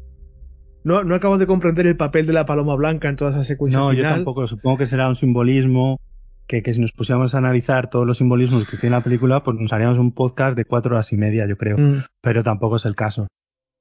No, 0.83 1.03
no 1.03 1.15
acabo 1.15 1.37
de 1.37 1.47
comprender 1.47 1.85
el 1.85 1.97
papel 1.97 2.25
de 2.25 2.33
la 2.33 2.45
paloma 2.45 2.75
blanca 2.75 3.09
en 3.09 3.15
toda 3.15 3.31
esa 3.31 3.43
secuencia. 3.43 3.79
No, 3.79 3.93
yo 3.93 4.03
tampoco. 4.03 4.47
Supongo 4.47 4.77
que 4.77 4.85
será 4.85 5.09
un 5.09 5.15
simbolismo 5.15 5.99
que, 6.47 6.63
que, 6.63 6.73
si 6.73 6.79
nos 6.79 6.93
pusiéramos 6.93 7.35
a 7.35 7.39
analizar 7.39 7.89
todos 7.89 8.07
los 8.07 8.19
simbolismos 8.19 8.67
que 8.67 8.77
tiene 8.77 8.95
la 8.95 9.03
película, 9.03 9.43
pues 9.43 9.57
nos 9.59 9.73
haríamos 9.73 9.97
un 9.97 10.13
podcast 10.13 10.55
de 10.55 10.65
cuatro 10.65 10.95
horas 10.95 11.11
y 11.11 11.17
media, 11.17 11.45
yo 11.47 11.57
creo. 11.57 11.77
Mm. 11.77 12.03
Pero 12.21 12.43
tampoco 12.43 12.77
es 12.77 12.85
el 12.85 12.95
caso. 12.95 13.27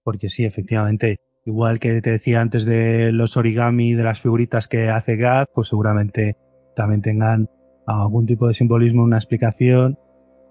Porque 0.02 0.28
sí, 0.28 0.44
efectivamente, 0.44 1.18
Igual 1.46 1.78
que 1.78 2.02
te 2.02 2.10
decía 2.10 2.40
antes 2.40 2.64
de 2.64 3.12
los 3.12 3.36
origami, 3.36 3.94
de 3.94 4.02
las 4.02 4.20
figuritas 4.20 4.66
que 4.66 4.88
hace 4.88 5.14
Gad, 5.14 5.46
pues 5.54 5.68
seguramente 5.68 6.36
también 6.74 7.02
tengan 7.02 7.48
algún 7.86 8.26
tipo 8.26 8.48
de 8.48 8.54
simbolismo, 8.54 9.04
una 9.04 9.16
explicación 9.16 9.96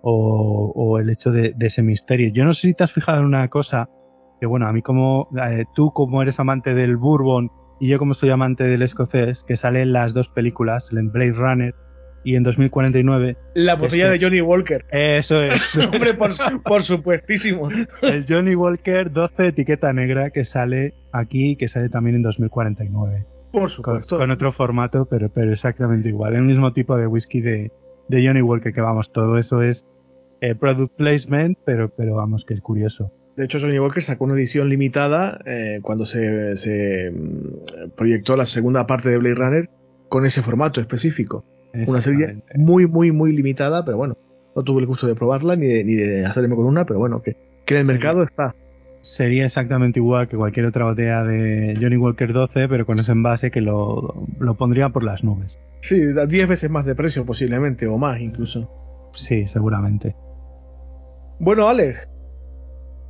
o, 0.08 1.00
el 1.00 1.10
hecho 1.10 1.32
de, 1.32 1.56
ese 1.60 1.82
misterio. 1.82 2.30
Yo 2.32 2.46
no 2.46 2.54
sé 2.54 2.68
si 2.68 2.74
te 2.74 2.84
has 2.84 2.92
fijado 2.92 3.20
en 3.20 3.26
una 3.26 3.48
cosa, 3.50 3.90
que 4.40 4.46
bueno, 4.46 4.68
a 4.68 4.74
mí 4.74 4.82
como 4.82 5.30
eh, 5.44 5.66
tú 5.74 5.92
como 5.92 6.22
eres 6.22 6.40
amante 6.40 6.76
del 6.76 6.96
bourbon 6.96 7.52
y 7.80 7.90
yo 7.90 7.98
como 7.98 8.14
soy 8.14 8.30
amante 8.30 8.66
del 8.66 8.84
escocés, 8.84 9.44
que 9.44 9.56
salen 9.56 9.94
las 9.94 10.14
dos 10.14 10.30
películas, 10.30 10.92
el 10.92 11.10
Blade 11.10 11.32
Runner 11.32 11.76
y 12.24 12.36
en 12.36 12.44
2049. 12.44 13.38
La 13.56 13.76
botella 13.76 14.10
de 14.10 14.20
Johnny 14.20 14.42
Walker. 14.42 14.86
Eso 14.92 15.42
es. 15.42 15.78
Hombre, 15.94 16.14
por, 16.14 16.84
supuestísimo. 16.84 17.70
El 18.02 18.26
Johnny 18.28 18.56
Walker 18.56 19.12
12 19.12 19.48
etiqueta 19.48 19.92
negra 19.92 20.30
que 20.30 20.46
sale 20.46 20.94
aquí 21.12 21.56
que 21.56 21.68
sale 21.68 21.90
también 21.90 22.18
en 22.18 22.22
2049. 22.22 23.26
Por 23.52 23.70
supuesto. 23.70 24.18
Con, 24.18 24.30
otro 24.30 24.52
formato, 24.52 25.06
pero, 25.06 25.30
pero 25.30 25.52
exactamente 25.52 26.10
igual. 26.10 26.36
El 26.36 26.44
mismo 26.44 26.74
tipo 26.74 26.96
de 26.96 27.08
whisky 27.08 27.42
de, 27.42 27.72
de 28.08 28.28
Johnny 28.28 28.42
Walker, 28.42 28.74
que 28.74 28.82
vamos, 28.82 29.12
todo 29.12 29.38
eso 29.38 29.62
es 29.62 29.95
eh, 30.42 30.56
product 30.56 30.96
placement, 30.96 31.58
pero, 31.66 31.90
pero 31.90 32.16
vamos, 32.16 32.46
que 32.46 32.54
es 32.54 32.62
curioso. 32.62 33.12
De 33.36 33.46
hecho, 33.46 33.60
Johnny 33.60 33.80
Walker 33.80 34.02
sacó 34.02 34.24
una 34.26 34.36
edición 34.36 34.70
limitada 34.70 35.40
eh, 35.46 35.80
cuando 35.82 36.06
se, 36.06 36.56
se 36.56 37.12
mm, 37.12 37.90
proyectó 37.96 38.38
la 38.38 38.46
segunda 38.46 38.88
parte 38.88 39.10
de 39.10 39.18
Blade 39.18 39.36
Runner 39.36 39.70
con 40.08 40.26
ese 40.26 40.42
formato 40.42 40.80
específico. 40.80 41.44
Una 41.88 42.00
serie 42.00 42.42
muy, 42.56 42.88
muy, 42.88 43.12
muy 43.12 43.34
limitada, 43.34 43.84
pero 43.84 43.98
bueno, 43.98 44.18
no 44.56 44.64
tuve 44.64 44.80
el 44.80 44.88
gusto 44.88 45.08
de 45.08 45.16
probarla 45.16 45.58
ni 45.58 45.68
de, 45.68 45.84
ni 45.84 45.96
de 45.96 46.26
hacerme 46.26 46.56
con 46.56 46.66
una, 46.66 46.86
pero 46.86 47.00
bueno, 47.00 47.22
que, 47.22 47.36
que 47.66 47.74
en 47.74 47.82
el 47.82 47.88
mercado 47.88 48.24
está. 48.24 48.56
Sería 49.02 49.46
exactamente 49.46 50.00
igual 50.00 50.30
que 50.30 50.38
cualquier 50.38 50.66
otra 50.68 50.86
botella 50.86 51.24
de 51.24 51.78
Johnny 51.80 51.98
Walker 51.98 52.32
12, 52.32 52.70
pero 52.70 52.86
con 52.86 53.00
ese 53.00 53.12
envase 53.12 53.52
que 53.52 53.60
lo, 53.62 54.26
lo 54.40 54.56
pondría 54.56 54.90
por 54.90 55.04
las 55.04 55.24
nubes. 55.24 55.60
Sí, 55.82 56.00
10 56.00 56.48
veces 56.48 56.72
más 56.72 56.86
de 56.86 56.96
precio 56.96 57.26
posiblemente, 57.26 57.86
o 57.88 57.98
más 57.98 58.20
incluso. 58.22 59.12
Sí, 59.12 59.46
seguramente. 59.46 60.16
Bueno, 61.40 61.68
Alex, 61.68 62.08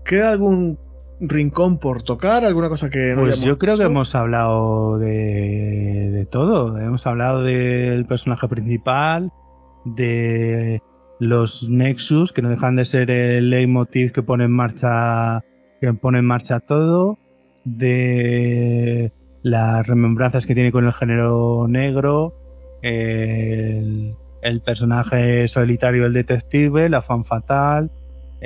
¿queda 0.03 0.31
algún 0.31 0.79
rincón 1.19 1.77
por 1.77 2.01
tocar? 2.01 2.43
¿Alguna 2.43 2.69
cosa 2.69 2.89
que 2.89 3.13
no 3.15 3.21
Pues 3.21 3.41
yo 3.43 3.57
creo 3.57 3.77
que 3.77 3.83
hemos 3.83 4.15
hablado 4.15 4.97
de, 4.97 6.09
de 6.11 6.25
todo. 6.25 6.77
Hemos 6.77 7.05
hablado 7.07 7.43
del 7.43 8.05
personaje 8.05 8.47
principal, 8.47 9.31
de 9.85 10.81
los 11.19 11.69
Nexus, 11.69 12.33
que 12.33 12.41
no 12.41 12.49
dejan 12.49 12.75
de 12.75 12.85
ser 12.85 13.11
el 13.11 13.49
leitmotiv 13.49 14.11
que 14.11 14.23
pone 14.23 14.45
en 14.45 14.51
marcha, 14.51 15.43
que 15.79 15.93
pone 15.93 16.19
en 16.19 16.25
marcha 16.25 16.59
todo, 16.59 17.17
de 17.63 19.11
las 19.43 19.85
remembranzas 19.85 20.45
que 20.45 20.55
tiene 20.55 20.71
con 20.71 20.85
el 20.85 20.93
género 20.93 21.67
negro, 21.69 22.33
el, 22.81 24.15
el 24.41 24.61
personaje 24.61 25.47
solitario 25.47 26.03
del 26.03 26.13
detective, 26.13 26.89
la 26.89 27.01
fan 27.01 27.23
fatal, 27.23 27.91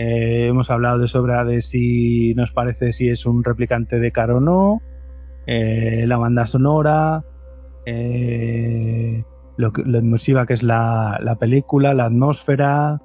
eh, 0.02 0.48
hemos 0.48 0.72
hablado 0.72 0.98
de 0.98 1.10
sobra 1.10 1.44
de 1.44 1.62
si 1.62 2.34
nos 2.36 2.54
parece 2.54 2.94
si 2.94 3.10
es 3.10 3.26
un 3.26 3.44
replicante 3.44 4.00
de 4.00 4.14
Caro 4.14 4.38
o 4.38 4.40
no, 4.40 4.82
eh, 5.46 6.06
la 6.08 6.16
banda 6.16 6.46
sonora, 6.46 7.26
eh, 7.86 9.26
lo, 9.58 9.74
inmersiva 9.76 10.46
que 10.46 10.54
es 10.54 10.64
la, 10.64 11.36
película, 11.38 11.94
la 11.94 12.06
atmósfera. 12.06 13.02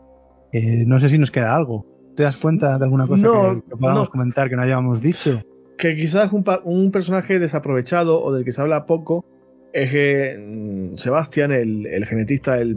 no 0.53 1.01
sé 1.01 1.09
si 1.09 1.19
nos 1.19 1.33
queda 1.33 1.57
algo. 1.57 1.85
¿Te 2.15 2.23
das 2.23 2.37
cuenta 2.37 2.79
de 2.79 2.85
alguna 2.85 3.09
cosa 3.09 3.29
que, 3.69 3.77
podamos 3.77 4.09
comentar 4.09 4.49
que 4.49 4.55
no 4.55 4.63
hayamos 4.63 5.01
dicho? 5.01 5.43
Que 5.77 5.97
quizás 5.97 6.33
un, 6.33 6.45
un, 6.63 6.93
personaje 6.93 7.41
desaprovechado 7.41 8.23
o 8.23 8.33
del 8.33 8.45
que 8.45 8.53
se 8.53 8.63
habla 8.63 8.87
poco 8.87 9.25
es 9.73 9.91
que 9.91 10.39
mm, 10.39 10.95
Sebastián, 10.95 11.51
el, 11.51 11.87
el 11.87 12.07
genetista, 12.07 12.61
el 12.61 12.77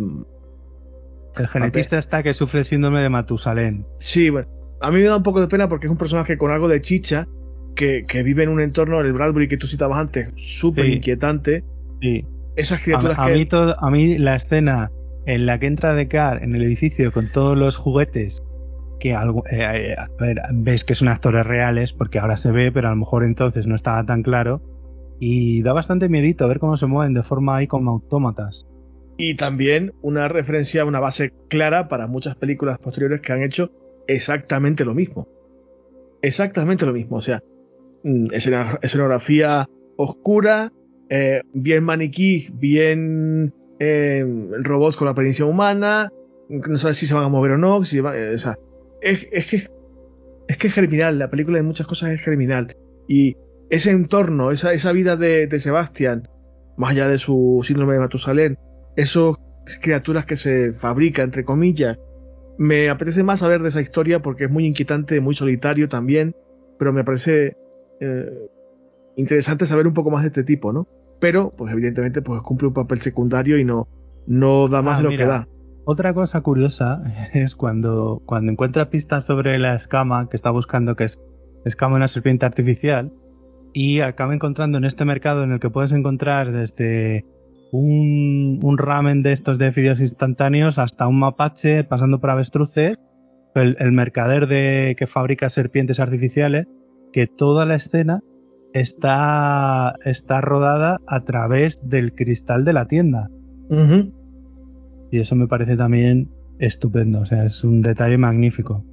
el 1.39 1.47
genetista 1.47 1.97
está 1.97 2.23
que 2.23 2.33
sufre 2.33 2.59
el 2.59 2.65
síndrome 2.65 3.01
de 3.01 3.09
Matusalén. 3.09 3.85
Sí, 3.97 4.29
bueno. 4.29 4.47
A 4.79 4.91
mí 4.91 4.99
me 4.99 5.05
da 5.05 5.17
un 5.17 5.23
poco 5.23 5.41
de 5.41 5.47
pena 5.47 5.67
porque 5.67 5.87
es 5.87 5.91
un 5.91 5.97
personaje 5.97 6.37
con 6.37 6.51
algo 6.51 6.67
de 6.67 6.81
chicha 6.81 7.27
que, 7.75 8.23
vive 8.23 8.43
en 8.43 8.49
un 8.49 8.59
entorno, 8.59 8.99
el 9.01 9.13
Bradbury 9.13 9.47
que 9.47 9.57
tú 9.57 9.67
citabas 9.67 9.99
antes, 9.99 10.29
súper 10.35 10.85
inquietante. 10.87 11.63
Sí. 12.01 12.25
Esas 12.55 12.81
criaturas 12.81 13.17
a, 13.19 13.27
Mí 13.27 13.47
a 13.51 13.89
mí 13.91 14.17
la 14.17 14.35
escena 14.35 14.91
en 15.25 15.45
la 15.45 15.59
que 15.59 15.67
entra 15.67 16.07
Car 16.07 16.43
en 16.43 16.55
el 16.55 16.63
edificio 16.63 17.11
con 17.11 17.31
todos 17.31 17.57
los 17.57 17.77
juguetes 17.77 18.41
que 18.99 19.13
algo, 19.13 19.43
eh, 19.51 19.95
a 19.95 20.07
ver, 20.19 20.41
ves 20.53 20.83
que 20.83 20.95
son 20.95 21.07
actores 21.07 21.45
reales, 21.45 21.93
porque 21.93 22.17
ahora 22.17 22.35
se 22.35 22.51
ve, 22.51 22.71
pero 22.71 22.87
a 22.87 22.91
lo 22.91 22.97
mejor 22.97 23.23
entonces 23.23 23.67
no 23.67 23.75
estaba 23.75 24.03
tan 24.05 24.23
claro. 24.23 24.61
Y 25.19 25.61
da 25.61 25.73
bastante 25.73 26.09
miedito 26.09 26.47
ver 26.47 26.59
cómo 26.59 26.77
se 26.77 26.87
mueven 26.87 27.13
de 27.13 27.23
forma 27.23 27.57
ahí 27.57 27.67
como 27.67 27.91
autómatas. 27.91 28.67
Y 29.17 29.35
también 29.35 29.93
una 30.01 30.27
referencia, 30.27 30.85
una 30.85 30.99
base 30.99 31.33
clara 31.49 31.87
para 31.87 32.07
muchas 32.07 32.35
películas 32.35 32.77
posteriores 32.77 33.21
que 33.21 33.33
han 33.33 33.43
hecho 33.43 33.71
exactamente 34.07 34.85
lo 34.85 34.93
mismo. 34.93 35.27
Exactamente 36.21 36.85
lo 36.85 36.93
mismo. 36.93 37.17
O 37.17 37.21
sea, 37.21 37.43
mm, 38.03 38.25
escenografía 38.81 39.67
oscura, 39.97 40.71
eh, 41.09 41.41
bien 41.53 41.83
maniquí, 41.83 42.47
bien 42.53 43.53
eh, 43.79 44.23
robots 44.59 44.97
con 44.97 45.07
apariencia 45.07 45.45
humana, 45.45 46.11
no 46.49 46.77
sabes 46.77 46.97
si 46.97 47.07
se 47.07 47.13
van 47.13 47.23
a 47.23 47.29
mover 47.29 47.51
o 47.51 47.57
no, 47.57 47.83
si 47.83 47.99
eh, 47.99 48.31
o 48.33 48.37
sea, 48.37 48.57
es, 49.01 49.27
es, 49.31 49.47
que 49.47 49.67
es 50.47 50.57
que 50.57 50.67
es 50.67 50.73
criminal, 50.73 51.19
la 51.19 51.29
película 51.29 51.59
en 51.59 51.65
muchas 51.65 51.87
cosas 51.87 52.11
es 52.11 52.21
criminal. 52.23 52.75
Y 53.07 53.35
ese 53.69 53.91
entorno, 53.91 54.51
esa, 54.51 54.73
esa 54.73 54.91
vida 54.91 55.17
de, 55.17 55.47
de 55.47 55.59
Sebastián, 55.59 56.29
más 56.77 56.91
allá 56.91 57.07
de 57.07 57.17
su 57.17 57.61
síndrome 57.63 57.93
de 57.93 57.99
Matusalén, 57.99 58.59
esas 58.97 59.37
criaturas 59.81 60.25
que 60.25 60.35
se 60.35 60.73
fabrica, 60.73 61.21
entre 61.21 61.45
comillas, 61.45 61.97
me 62.57 62.89
apetece 62.89 63.23
más 63.23 63.39
saber 63.39 63.61
de 63.61 63.69
esa 63.69 63.79
historia 63.79 64.21
porque 64.21 64.45
es 64.45 64.51
muy 64.51 64.65
inquietante, 64.65 65.21
muy 65.21 65.35
solitario 65.35 65.87
también, 65.87 66.35
pero 66.79 66.91
me 66.91 67.03
parece 67.03 67.55
eh, 68.01 68.49
interesante 69.15 69.65
saber 69.65 69.87
un 69.87 69.93
poco 69.93 70.09
más 70.09 70.23
de 70.23 70.27
este 70.27 70.43
tipo, 70.43 70.73
¿no? 70.73 70.87
Pero, 71.19 71.53
pues 71.55 71.71
evidentemente, 71.71 72.21
pues 72.21 72.41
cumple 72.41 72.67
un 72.67 72.73
papel 72.73 72.99
secundario 72.99 73.57
y 73.57 73.65
no, 73.65 73.87
no 74.25 74.67
da 74.67 74.81
más 74.81 74.99
ah, 74.99 75.03
de 75.03 75.03
lo 75.03 75.17
que 75.17 75.25
da. 75.25 75.47
Otra 75.85 76.13
cosa 76.13 76.41
curiosa 76.41 77.03
es 77.33 77.55
cuando, 77.55 78.21
cuando 78.25 78.51
encuentra 78.51 78.89
pistas 78.89 79.25
sobre 79.25 79.59
la 79.59 79.75
escama 79.75 80.27
que 80.27 80.37
está 80.37 80.49
buscando, 80.49 80.95
que 80.95 81.05
es 81.05 81.21
escama 81.65 81.95
de 81.95 81.97
una 81.97 82.07
serpiente 82.07 82.45
artificial, 82.45 83.13
y 83.73 83.99
acaba 83.99 84.33
encontrando 84.33 84.79
en 84.79 84.85
este 84.85 85.05
mercado 85.05 85.43
en 85.43 85.51
el 85.51 85.59
que 85.59 85.69
puedes 85.69 85.91
encontrar 85.91 86.51
desde 86.51 87.25
un, 87.71 88.59
un 88.63 88.77
ramen 88.77 89.23
de 89.23 89.33
estos 89.33 89.57
de 89.57 89.71
fideos 89.71 89.99
instantáneos 89.99 90.77
hasta 90.77 91.07
un 91.07 91.19
mapache 91.19 91.83
pasando 91.83 92.19
por 92.19 92.29
avestruces, 92.29 92.97
el, 93.55 93.75
el 93.79 93.91
mercader 93.91 94.47
de, 94.47 94.95
que 94.97 95.07
fabrica 95.07 95.49
serpientes 95.49 95.99
artificiales, 95.99 96.67
que 97.11 97.27
toda 97.27 97.65
la 97.65 97.75
escena 97.75 98.21
está, 98.73 99.95
está 100.03 100.41
rodada 100.41 100.99
a 101.07 101.21
través 101.21 101.79
del 101.87 102.13
cristal 102.13 102.65
de 102.65 102.73
la 102.73 102.87
tienda. 102.87 103.29
Y 105.11 105.19
eso 105.19 105.35
me 105.35 105.47
parece 105.47 105.77
también 105.77 106.29
estupendo, 106.59 107.21
o 107.21 107.25
sea, 107.25 107.45
es 107.45 107.63
un 107.63 107.81
detalle 107.81 108.17
magnífico. 108.17 108.83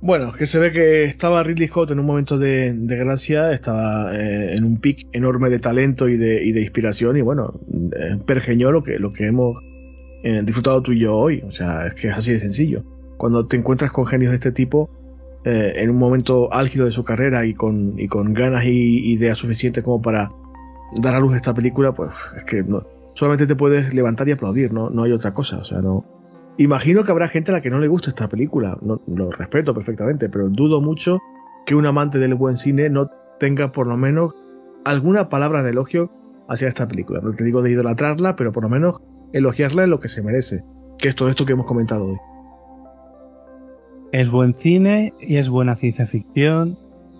Bueno, 0.00 0.32
que 0.32 0.46
se 0.46 0.58
ve 0.58 0.72
que 0.72 1.04
estaba 1.04 1.42
Ridley 1.42 1.68
Scott 1.68 1.90
en 1.90 1.98
un 1.98 2.06
momento 2.06 2.38
de, 2.38 2.74
gracia, 2.76 3.52
estaba 3.52 4.14
eh, 4.14 4.54
en 4.54 4.64
un 4.64 4.78
pic 4.78 5.08
enorme 5.12 5.48
de 5.48 5.58
talento 5.58 6.08
y 6.08 6.16
de, 6.16 6.60
inspiración, 6.60 7.16
y 7.16 7.22
bueno, 7.22 7.60
eh, 7.72 8.18
pergeñó 8.24 8.70
lo 8.70 8.82
que, 8.82 8.98
lo 8.98 9.10
que 9.12 9.26
hemos 9.26 9.56
eh, 10.22 10.42
disfrutado 10.44 10.82
tú 10.82 10.92
y 10.92 11.00
yo 11.00 11.14
hoy. 11.14 11.42
O 11.46 11.50
sea, 11.50 11.86
es 11.86 11.94
que 11.94 12.08
es 12.08 12.16
así 12.16 12.32
de 12.32 12.38
sencillo. 12.38 12.84
Cuando 13.16 13.46
te 13.46 13.56
encuentras 13.56 13.90
con 13.90 14.06
genios 14.06 14.30
de 14.30 14.36
este 14.36 14.52
tipo, 14.52 14.90
en 15.48 15.90
un 15.90 15.96
momento 15.96 16.52
álgido 16.52 16.86
de 16.86 16.90
su 16.90 17.04
carrera 17.04 17.46
y 17.46 17.54
con, 17.54 18.00
y 18.00 18.08
con 18.08 18.34
ganas 18.34 18.64
y 18.64 19.12
ideas 19.12 19.38
suficientes 19.38 19.84
como 19.84 20.02
para 20.02 20.28
dar 21.00 21.14
a 21.14 21.20
luz 21.20 21.36
esta 21.36 21.54
película, 21.54 21.92
pues 21.92 22.10
es 22.36 22.42
que 22.42 22.64
no, 22.64 22.82
solamente 23.14 23.46
te 23.46 23.54
puedes 23.54 23.94
levantar 23.94 24.28
y 24.28 24.32
aplaudir, 24.32 24.72
no, 24.72 24.90
no 24.90 25.04
hay 25.04 25.12
otra 25.12 25.32
cosa. 25.32 25.58
O 25.58 25.64
sea, 25.64 25.80
no, 25.80 26.04
Imagino 26.58 27.04
que 27.04 27.10
habrá 27.10 27.28
gente 27.28 27.50
a 27.50 27.54
la 27.54 27.60
que 27.60 27.70
no 27.70 27.78
le 27.78 27.88
guste 27.88 28.10
esta 28.10 28.28
película, 28.28 28.78
lo 28.80 29.30
respeto 29.30 29.74
perfectamente, 29.74 30.28
pero 30.28 30.48
dudo 30.48 30.80
mucho 30.80 31.18
que 31.66 31.74
un 31.74 31.84
amante 31.84 32.18
del 32.18 32.34
buen 32.34 32.56
cine 32.56 32.88
no 32.88 33.10
tenga 33.38 33.72
por 33.72 33.86
lo 33.86 33.96
menos 33.96 34.32
alguna 34.84 35.28
palabra 35.28 35.62
de 35.62 35.70
elogio 35.70 36.10
hacia 36.48 36.68
esta 36.68 36.88
película. 36.88 37.20
No 37.22 37.34
te 37.34 37.44
digo 37.44 37.62
de 37.62 37.72
idolatrarla, 37.72 38.36
pero 38.36 38.52
por 38.52 38.62
lo 38.62 38.68
menos 38.68 38.96
elogiarla 39.32 39.84
en 39.84 39.90
lo 39.90 40.00
que 40.00 40.08
se 40.08 40.22
merece, 40.22 40.64
que 40.98 41.08
es 41.08 41.14
todo 41.14 41.28
esto 41.28 41.44
que 41.44 41.52
hemos 41.52 41.66
comentado 41.66 42.06
hoy. 42.06 42.16
Es 44.12 44.30
buen 44.30 44.54
cine 44.54 45.12
y 45.20 45.36
es 45.36 45.48
buena 45.48 45.74
ciencia 45.74 46.06
ficción 46.06 46.78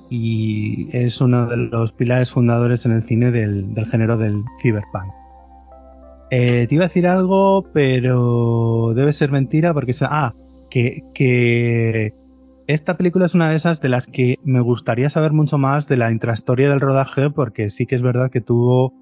y 0.09 0.89
es 0.97 1.21
uno 1.21 1.49
de 1.49 1.57
los 1.57 1.93
pilares 1.93 2.31
fundadores 2.31 2.87
en 2.87 2.93
el 2.93 3.03
cine 3.03 3.33
del, 3.33 3.75
del 3.75 3.87
género 3.87 4.17
del 4.17 4.43
cyberpunk. 4.63 5.13
Eh, 6.31 6.67
te 6.69 6.75
iba 6.75 6.85
a 6.85 6.89
decir 6.89 7.07
algo, 7.07 7.71
pero 7.73 8.93
debe 8.95 9.13
ser 9.13 9.31
mentira 9.31 9.73
porque... 9.75 9.93
Ah, 10.03 10.35
que, 10.69 11.03
que 11.15 12.13
esta 12.67 12.97
película 12.97 13.27
es 13.27 13.35
una 13.35 13.49
de 13.49 13.57
esas 13.57 13.81
de 13.81 13.89
las 13.89 14.07
que 14.09 14.37
me 14.45 14.61
gustaría 14.61 15.09
saber 15.09 15.33
mucho 15.33 15.57
más 15.57 15.87
de 15.87 15.97
la 15.97 16.11
intrahistoria 16.11 16.69
del 16.69 16.81
rodaje 16.81 17.31
porque 17.31 17.69
sí 17.71 17.87
que 17.87 17.95
es 17.95 18.03
verdad 18.03 18.31
que 18.31 18.41
tuvo 18.41 18.93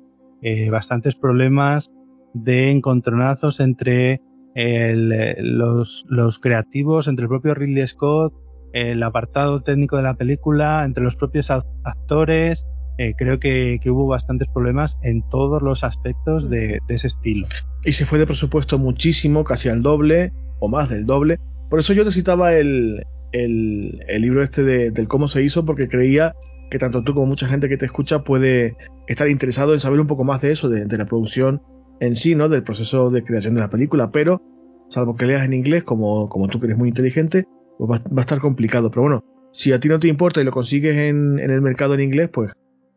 eh, 0.42 0.68
bastantes 0.68 1.16
problemas 1.16 1.90
de 2.34 2.70
encontronazos 2.70 3.60
entre 3.60 4.20
los, 4.54 6.04
los, 6.08 6.38
creativos, 6.38 7.08
entre 7.08 7.24
el 7.24 7.28
propio 7.28 7.54
Ridley 7.54 7.86
Scott, 7.86 8.34
el 8.72 9.02
apartado 9.02 9.62
técnico 9.62 9.96
de 9.96 10.02
la 10.02 10.14
película, 10.14 10.84
entre 10.84 11.02
los 11.02 11.16
propios 11.16 11.50
actores, 11.50 12.66
eh, 12.96 13.14
creo 13.16 13.40
que, 13.40 13.80
hubo 13.86 14.06
bastantes 14.06 14.48
problemas 14.48 14.98
en 15.02 15.22
todos 15.28 15.62
los 15.62 15.82
aspectos 15.82 16.48
de, 16.48 16.80
ese 16.88 17.08
estilo. 17.08 17.46
Y 17.84 17.92
se 17.92 18.06
fue 18.06 18.18
de 18.18 18.26
presupuesto 18.26 18.78
muchísimo, 18.78 19.44
casi 19.44 19.68
al 19.68 19.82
doble 19.82 20.32
o 20.60 20.68
más 20.68 20.90
del 20.90 21.04
doble. 21.04 21.38
Por 21.70 21.80
eso 21.80 21.92
yo 21.92 22.04
necesitaba 22.04 22.54
el, 22.54 23.04
el, 23.32 23.98
libro 24.20 24.42
este 24.42 24.62
del 24.62 25.08
cómo 25.08 25.26
se 25.26 25.42
hizo, 25.42 25.64
porque 25.64 25.88
creía 25.88 26.34
que 26.70 26.78
tanto 26.78 27.02
tú 27.02 27.14
como 27.14 27.26
mucha 27.26 27.48
gente 27.48 27.68
que 27.68 27.76
te 27.76 27.86
escucha 27.86 28.22
puede 28.22 28.76
estar 29.08 29.28
interesado 29.28 29.72
en 29.72 29.80
saber 29.80 30.00
un 30.00 30.06
poco 30.06 30.24
más 30.24 30.40
de 30.40 30.52
eso, 30.52 30.68
de, 30.68 30.96
la 30.96 31.06
producción 31.06 31.62
en 32.00 32.14
sí, 32.16 32.34
¿no? 32.34 32.48
Del 32.48 32.62
proceso 32.62 33.10
de 33.10 33.24
creación 33.24 33.54
de 33.54 33.60
la 33.60 33.70
película. 33.70 34.10
Pero, 34.12 34.40
salvo 34.88 35.16
que 35.16 35.26
leas 35.26 35.44
en 35.44 35.52
inglés, 35.52 35.82
como, 35.82 36.28
como 36.28 36.46
tú 36.46 36.60
que 36.60 36.66
eres 36.66 36.78
muy 36.78 36.88
inteligente, 36.88 37.44
pues 37.76 38.02
va, 38.02 38.18
a 38.18 38.20
estar 38.20 38.38
complicado. 38.38 38.90
Pero 38.90 39.02
bueno, 39.02 39.24
si 39.52 39.72
a 39.72 39.80
ti 39.80 39.88
no 39.88 39.98
te 39.98 40.06
importa 40.06 40.40
y 40.40 40.44
lo 40.44 40.52
consigues 40.52 40.96
en, 40.96 41.40
en 41.40 41.50
el 41.50 41.60
mercado 41.60 41.94
en 41.94 42.00
inglés, 42.00 42.30
pues 42.32 42.52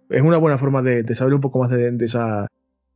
es 0.09 0.21
una 0.21 0.37
buena 0.37 0.57
forma 0.57 0.81
de, 0.81 1.03
saber 1.15 1.33
un 1.33 1.41
poco 1.41 1.59
más 1.59 1.69
de, 1.69 1.95
esa, 1.99 2.47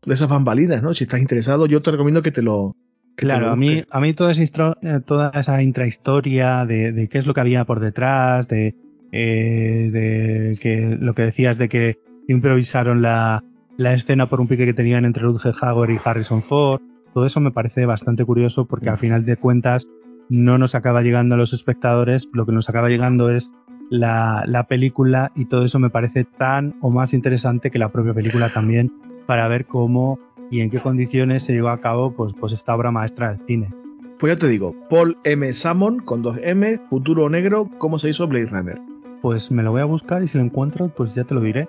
de 0.05 0.13
esas 0.13 0.29
bambalinas, 0.29 0.81
¿no? 0.81 0.93
Si 0.93 1.03
estás 1.03 1.21
interesado, 1.21 1.65
yo 1.65 1.81
te 1.81 1.91
recomiendo 1.91 2.21
que 2.21 2.31
te 2.31 2.41
lo... 2.41 2.75
claro, 3.15 3.49
a 3.49 3.55
mí, 3.55 3.83
a 3.89 3.99
mí 3.99 4.13
toda 4.13 4.31
esa, 4.31 4.77
eh, 4.81 4.99
toda 5.05 5.31
esa 5.33 5.61
intrahistoria 5.61 6.65
de, 6.65 6.91
de 6.91 7.09
qué 7.09 7.17
es 7.17 7.25
lo 7.25 7.33
que 7.33 7.41
había 7.41 7.65
por 7.65 7.79
detrás, 7.79 8.47
de, 8.47 8.75
eh, 9.11 9.89
de 9.91 10.57
que 10.61 10.97
lo 10.99 11.13
que 11.13 11.23
decías 11.23 11.57
de 11.57 11.69
que 11.69 11.99
improvisaron 12.27 13.01
la, 13.01 13.43
la 13.77 13.93
escena 13.93 14.29
por 14.29 14.41
un 14.41 14.47
pique 14.47 14.65
que 14.65 14.73
tenían 14.73 15.05
entre 15.05 15.23
Rutger 15.23 15.53
Hauer 15.59 15.89
y 15.89 15.99
Harrison 16.03 16.41
Ford, 16.41 16.81
todo 17.13 17.25
eso 17.25 17.41
me 17.41 17.51
parece 17.51 17.85
bastante 17.85 18.23
curioso 18.23 18.65
porque 18.65 18.89
al 18.89 18.97
final 18.97 19.25
de 19.25 19.35
cuentas 19.35 19.85
no 20.29 20.57
nos 20.57 20.75
acaba 20.75 21.01
llegando 21.01 21.35
a 21.35 21.37
los 21.37 21.51
espectadores, 21.51 22.29
lo 22.31 22.45
que 22.45 22.53
nos 22.53 22.69
acaba 22.69 22.87
llegando 22.87 23.29
es 23.29 23.51
la, 23.91 24.43
la, 24.47 24.67
película 24.67 25.33
y 25.35 25.45
todo 25.45 25.65
eso 25.65 25.77
me 25.77 25.89
parece 25.89 26.23
tan 26.23 26.75
o 26.81 26.89
más 26.89 27.13
interesante 27.13 27.69
que 27.71 27.77
la 27.77 27.91
propia 27.91 28.13
película 28.13 28.47
también 28.49 28.89
para 29.27 29.47
ver 29.49 29.65
cómo 29.65 30.17
y 30.49 30.61
en 30.61 30.69
qué 30.69 30.79
condiciones 30.79 31.43
se 31.43 31.53
llevó 31.53 31.69
a 31.69 31.81
cabo 31.81 32.13
pues, 32.13 32.33
pues 32.33 32.53
esta 32.53 32.73
obra 32.73 32.89
maestra 32.89 33.33
del 33.33 33.45
cine. 33.45 33.73
Pues 34.17 34.33
ya 34.33 34.39
te 34.39 34.47
digo, 34.47 34.75
Paul 34.89 35.17
M. 35.25 35.51
Salmon 35.51 35.99
con 35.99 36.21
dos 36.21 36.39
M, 36.41 36.79
Futuro 36.89 37.29
Negro, 37.29 37.69
¿cómo 37.79 37.99
se 37.99 38.09
hizo 38.09 38.27
Blade 38.27 38.45
Runner? 38.45 38.81
Pues 39.21 39.51
me 39.51 39.61
lo 39.61 39.71
voy 39.71 39.81
a 39.81 39.85
buscar 39.85 40.23
y 40.23 40.29
si 40.29 40.37
lo 40.37 40.43
encuentro 40.45 40.87
pues 40.87 41.13
ya 41.13 41.25
te 41.25 41.33
lo 41.33 41.41
diré. 41.41 41.67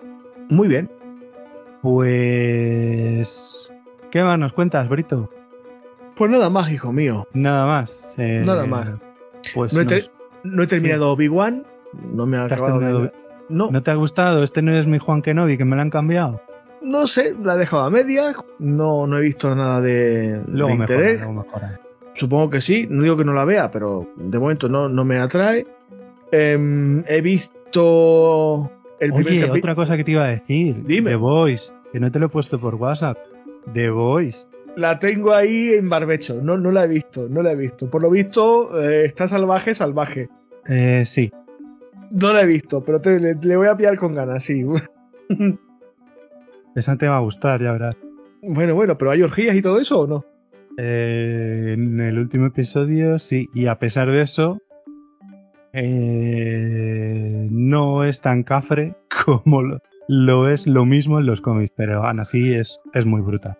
Muy 0.48 0.68
bien. 0.68 0.90
Pues... 1.82 3.72
¿Qué 4.12 4.22
más 4.22 4.38
nos 4.38 4.52
cuentas, 4.52 4.88
Brito? 4.88 5.28
Pues 6.14 6.30
nada 6.30 6.50
más, 6.50 6.70
hijo 6.70 6.92
mío. 6.92 7.26
Nada 7.32 7.66
más. 7.66 8.14
Eh, 8.18 8.44
nada 8.46 8.64
más. 8.66 8.90
Pues 9.54 9.74
no 9.74 9.80
he, 9.80 10.02
no 10.44 10.62
he 10.62 10.66
terminado 10.68 11.10
Obi-Wan, 11.10 11.64
no 11.92 12.26
me 12.26 12.36
ha 12.36 12.48
No. 13.48 13.70
¿No 13.70 13.82
te 13.82 13.90
ha 13.90 13.94
gustado? 13.94 14.42
Este 14.42 14.62
no 14.62 14.74
es 14.74 14.86
mi 14.86 14.98
Juan 14.98 15.22
Kenobi, 15.22 15.58
que 15.58 15.64
me 15.64 15.76
lo 15.76 15.82
han 15.82 15.90
cambiado. 15.90 16.40
No 16.82 17.06
sé, 17.06 17.36
la 17.40 17.54
he 17.54 17.58
dejado 17.58 17.82
a 17.84 17.90
media. 17.90 18.32
No, 18.58 19.06
no 19.06 19.18
he 19.18 19.20
visto 19.20 19.54
nada 19.54 19.80
de, 19.80 20.42
luego 20.48 20.74
interés. 20.74 21.22
Supongo 22.14 22.50
que 22.50 22.60
sí. 22.60 22.86
No 22.90 23.02
digo 23.02 23.16
que 23.16 23.24
no 23.24 23.32
la 23.32 23.44
vea, 23.44 23.70
pero 23.70 24.08
de 24.16 24.38
momento 24.38 24.68
no, 24.68 24.88
no 24.88 25.04
me 25.04 25.18
atrae. 25.18 25.66
Em, 26.32 27.04
he 27.06 27.20
visto 27.20 28.70
el 28.98 29.12
Oye, 29.12 29.50
otra 29.50 29.74
cosa 29.74 29.96
que 29.96 30.04
te 30.04 30.12
iba 30.12 30.24
a 30.24 30.28
decir. 30.28 30.82
Dime. 30.84 31.10
The 31.10 31.16
Voice, 31.16 31.72
que 31.92 32.00
no 32.00 32.10
te 32.10 32.18
lo 32.18 32.26
he 32.26 32.28
puesto 32.28 32.60
por 32.60 32.74
WhatsApp. 32.74 33.18
The 33.72 33.90
Voice. 33.90 34.46
La 34.76 34.98
tengo 34.98 35.32
ahí 35.34 35.72
en 35.74 35.88
barbecho. 35.88 36.40
No, 36.42 36.56
no 36.56 36.70
la 36.70 36.84
he 36.84 36.88
visto, 36.88 37.28
no 37.28 37.42
la 37.42 37.52
he 37.52 37.56
visto. 37.56 37.90
Por 37.90 38.02
lo 38.02 38.10
visto, 38.10 38.80
eh, 38.80 39.04
está 39.04 39.28
salvaje, 39.28 39.74
salvaje. 39.74 40.30
Eh, 40.66 41.04
sí. 41.04 41.30
No 42.12 42.32
la 42.32 42.42
he 42.42 42.46
visto, 42.46 42.84
pero 42.84 43.00
le, 43.18 43.56
voy 43.56 43.68
a 43.68 43.76
pillar 43.76 43.96
con 43.96 44.14
ganas, 44.14 44.44
sí. 44.44 44.66
Esa 46.76 46.96
te 46.96 47.08
va 47.08 47.16
a 47.16 47.20
gustar, 47.20 47.62
ya 47.62 47.72
verás. 47.72 47.96
Bueno, 48.42 48.74
bueno, 48.74 48.98
pero 48.98 49.12
¿hay 49.12 49.22
orgías 49.22 49.56
y 49.56 49.62
todo 49.62 49.78
eso 49.78 50.00
o 50.00 50.06
no? 50.06 50.24
Eh, 50.76 51.72
en 51.74 52.00
el 52.00 52.18
último 52.18 52.46
episodio 52.46 53.18
sí, 53.18 53.48
y 53.54 53.66
a 53.66 53.78
pesar 53.78 54.10
de 54.10 54.20
eso, 54.20 54.58
eh, 55.72 57.48
no 57.50 58.04
es 58.04 58.20
tan 58.20 58.42
cafre 58.42 58.94
como 59.24 59.62
lo, 60.08 60.48
es 60.48 60.66
lo 60.66 60.84
mismo 60.84 61.18
en 61.18 61.26
los 61.26 61.40
cómics, 61.40 61.72
pero 61.74 62.06
aún 62.06 62.20
así 62.20 62.52
es, 62.52 62.78
es 62.92 63.06
muy 63.06 63.22
bruta. 63.22 63.58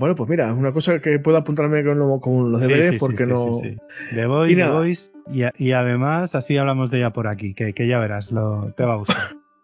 Bueno, 0.00 0.14
pues 0.14 0.30
mira, 0.30 0.50
es 0.50 0.56
una 0.56 0.72
cosa 0.72 0.98
que 0.98 1.18
puedo 1.18 1.36
apuntarme 1.36 1.84
con, 1.84 2.50
los 2.50 2.60
deberes 2.62 2.98
porque 2.98 3.26
no. 3.26 3.36
Sí, 3.36 3.76
The 4.14 4.24
Voice, 4.24 4.56
The 4.56 4.70
Voice 4.70 5.12
y, 5.58 5.72
además 5.72 6.34
así 6.34 6.56
hablamos 6.56 6.90
de 6.90 6.98
ella 7.00 7.12
por 7.12 7.28
aquí, 7.28 7.52
que, 7.52 7.74
ya 7.86 7.98
verás, 7.98 8.32
lo, 8.32 8.72
te 8.78 8.84
va 8.86 8.94
a 8.94 8.96
gustar. 8.96 9.18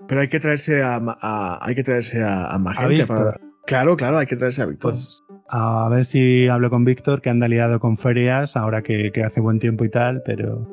Pero 0.07 0.21
hay 0.21 0.29
que 0.29 0.39
traerse 0.39 0.83
a, 0.83 1.59
hay 1.63 1.75
que 1.75 1.83
traerse 1.83 2.23
a, 2.23 2.59
más 2.59 2.77
gente 2.77 3.07
para. 3.07 3.41
Claro, 3.65 3.97
claro, 3.97 4.19
hay 4.19 4.27
que 4.27 4.37
traerse 4.37 4.61
a 4.61 4.67
Víctor. 4.67 4.93
Pues 4.93 5.25
a 5.49 5.89
ver 5.89 6.05
si 6.05 6.49
hablo 6.49 6.69
con 6.69 6.85
Víctor, 6.85 7.23
que 7.23 7.31
anda 7.31 7.49
liado 7.49 7.81
con 7.81 7.97
ferias, 7.97 8.59
ahora 8.59 8.83
que, 8.83 9.13
que 9.13 9.25
hace 9.25 9.41
buen 9.41 9.59
tiempo 9.59 9.87
y 9.87 9.89
tal, 9.89 10.23
pero 10.23 10.69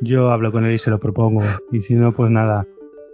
yo 0.00 0.32
hablo 0.32 0.50
con 0.50 0.66
él 0.66 0.72
y 0.72 0.78
se 0.78 0.90
lo 0.90 0.98
propongo. 0.98 1.44
Y 1.70 1.80
si 1.80 1.94
no, 1.94 2.12
pues 2.12 2.32
nada, 2.32 2.66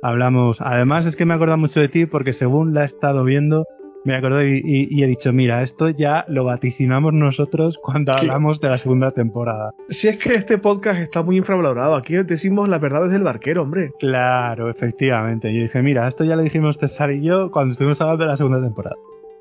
hablamos. 0.02 0.62
Además 0.62 1.04
es 1.04 1.14
que 1.14 1.26
me 1.26 1.34
acuerdo 1.34 1.58
mucho 1.58 1.78
de 1.78 1.88
ti 1.88 2.06
porque 2.06 2.32
según 2.32 2.72
la 2.72 2.82
he 2.82 2.86
estado 2.86 3.22
viendo, 3.22 3.66
me 4.04 4.16
acuerdo 4.16 4.44
y, 4.44 5.02
he 5.02 5.06
dicho, 5.06 5.32
mira, 5.32 5.62
esto 5.62 5.88
ya 5.88 6.24
lo 6.28 6.44
vaticinamos 6.44 7.14
nosotros 7.14 7.78
cuando 7.78 8.12
hablamos 8.12 8.60
de 8.60 8.68
la 8.68 8.78
segunda 8.78 9.12
temporada. 9.12 9.72
Si 9.88 10.08
es 10.08 10.18
que 10.18 10.34
este 10.34 10.58
podcast 10.58 11.00
está 11.00 11.22
muy 11.22 11.38
infravalorado, 11.38 11.94
aquí 11.94 12.14
decimos 12.14 12.68
las 12.68 12.80
verdades 12.80 13.12
del 13.12 13.22
barquero, 13.22 13.62
hombre. 13.62 13.92
Claro, 13.98 14.68
efectivamente. 14.68 15.50
Y 15.50 15.62
dije, 15.62 15.82
mira, 15.82 16.06
esto 16.06 16.24
ya 16.24 16.36
lo 16.36 16.42
dijimos 16.42 16.76
César 16.76 17.12
y 17.12 17.22
yo 17.22 17.50
cuando 17.50 17.72
estuvimos 17.72 18.00
hablando 18.00 18.24
de 18.24 18.30
la 18.30 18.36
segunda 18.36 18.60
temporada. 18.60 18.96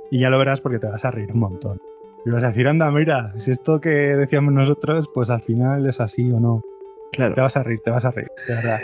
Y 0.09 0.19
ya 0.19 0.29
lo 0.29 0.37
verás 0.37 0.61
porque 0.61 0.79
te 0.79 0.87
vas 0.87 1.03
a 1.03 1.11
reír 1.11 1.31
un 1.33 1.39
montón. 1.39 1.81
Y 2.25 2.29
vas 2.29 2.43
a 2.43 2.47
decir, 2.47 2.67
anda, 2.67 2.89
mira, 2.89 3.33
si 3.37 3.51
esto 3.51 3.81
que 3.81 3.89
decíamos 3.89 4.53
nosotros, 4.53 5.09
pues 5.13 5.29
al 5.29 5.41
final 5.41 5.85
es 5.87 5.99
así 5.99 6.31
o 6.31 6.39
no. 6.39 6.61
Claro. 7.11 7.35
Te 7.35 7.41
vas 7.41 7.57
a 7.57 7.63
reír, 7.63 7.81
te 7.83 7.91
vas 7.91 8.05
a 8.05 8.11
reír, 8.11 8.29
de 8.47 8.55
verdad. 8.55 8.79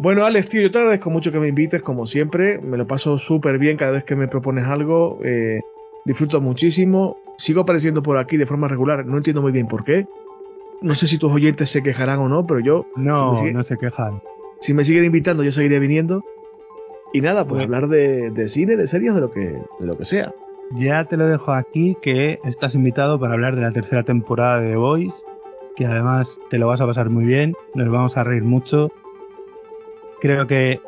Bueno, 0.00 0.24
Alex, 0.24 0.48
tío, 0.48 0.62
yo 0.62 0.70
te 0.70 0.78
agradezco 0.78 1.10
mucho 1.10 1.32
que 1.32 1.40
me 1.40 1.48
invites, 1.48 1.82
como 1.82 2.06
siempre. 2.06 2.60
Me 2.60 2.76
lo 2.76 2.86
paso 2.86 3.18
súper 3.18 3.58
bien 3.58 3.76
cada 3.76 3.90
vez 3.90 4.04
que 4.04 4.14
me 4.14 4.28
propones 4.28 4.64
algo. 4.66 5.18
Eh, 5.24 5.60
disfruto 6.04 6.40
muchísimo. 6.40 7.16
Sigo 7.36 7.62
apareciendo 7.62 8.00
por 8.00 8.16
aquí 8.16 8.36
de 8.36 8.46
forma 8.46 8.68
regular. 8.68 9.04
No 9.04 9.16
entiendo 9.16 9.42
muy 9.42 9.50
bien 9.50 9.66
por 9.66 9.82
qué. 9.82 10.06
No 10.82 10.94
sé 10.94 11.08
si 11.08 11.18
tus 11.18 11.32
oyentes 11.32 11.68
se 11.70 11.82
quejarán 11.82 12.20
o 12.20 12.28
no, 12.28 12.46
pero 12.46 12.60
yo. 12.60 12.86
No, 12.94 13.34
no 13.52 13.64
se 13.64 13.76
quejan. 13.76 14.22
Si 14.60 14.72
me 14.72 14.84
siguen 14.84 15.04
invitando, 15.04 15.42
yo 15.42 15.50
seguiré 15.50 15.80
viniendo. 15.80 16.24
Y 17.12 17.20
nada, 17.20 17.44
pues 17.44 17.64
hablar 17.64 17.88
de, 17.88 18.48
cine, 18.48 18.76
de 18.76 18.86
series, 18.86 19.16
de 19.16 19.20
lo 19.20 19.32
que, 19.32 19.60
de 19.80 19.86
lo 19.86 19.98
que 19.98 20.04
sea. 20.04 20.32
Ya 20.76 21.06
te 21.06 21.16
lo 21.16 21.26
dejo 21.26 21.52
aquí, 21.52 21.96
que 22.00 22.38
estás 22.44 22.76
invitado 22.76 23.18
para 23.18 23.32
hablar 23.32 23.56
de 23.56 23.62
la 23.62 23.72
tercera 23.72 24.04
temporada 24.04 24.60
de 24.60 24.70
The 24.70 24.76
Voice, 24.76 25.24
que 25.74 25.86
además 25.86 26.38
te 26.50 26.58
lo 26.58 26.68
vas 26.68 26.80
a 26.80 26.86
pasar 26.86 27.08
muy 27.08 27.24
bien, 27.24 27.54
nos 27.74 27.88
vamos 27.90 28.16
a 28.18 28.24
reír 28.24 28.44
mucho 28.44 28.92
creo 30.20 30.46
que 30.46 30.80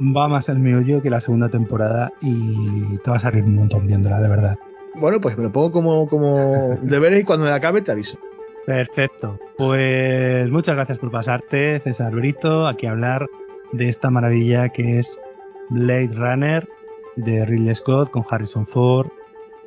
va 0.00 0.28
más 0.28 0.48
el 0.48 0.84
yo 0.84 1.02
que 1.02 1.10
la 1.10 1.20
segunda 1.20 1.48
temporada 1.48 2.12
y 2.20 2.96
te 2.98 3.10
vas 3.10 3.24
a 3.24 3.30
reír 3.30 3.44
un 3.44 3.56
montón 3.56 3.86
viéndola, 3.86 4.20
de 4.20 4.28
verdad. 4.28 4.58
Bueno, 4.94 5.20
pues 5.20 5.36
me 5.36 5.44
lo 5.44 5.52
pongo 5.52 5.70
como, 5.70 6.08
como 6.08 6.78
deberes 6.82 7.20
y 7.20 7.24
cuando 7.24 7.46
me 7.46 7.52
acabe 7.52 7.82
te 7.82 7.92
aviso. 7.92 8.18
Perfecto. 8.66 9.38
Pues 9.56 10.50
muchas 10.50 10.74
gracias 10.74 10.98
por 10.98 11.10
pasarte, 11.10 11.80
César 11.80 12.14
Brito, 12.14 12.66
aquí 12.66 12.86
a 12.86 12.92
hablar 12.92 13.28
de 13.72 13.88
esta 13.88 14.10
maravilla 14.10 14.70
que 14.70 14.98
es 14.98 15.20
Blade 15.68 16.10
Runner 16.14 16.68
de 17.16 17.44
Ridley 17.44 17.74
Scott 17.74 18.10
con 18.10 18.24
Harrison 18.28 18.66
Ford, 18.66 19.08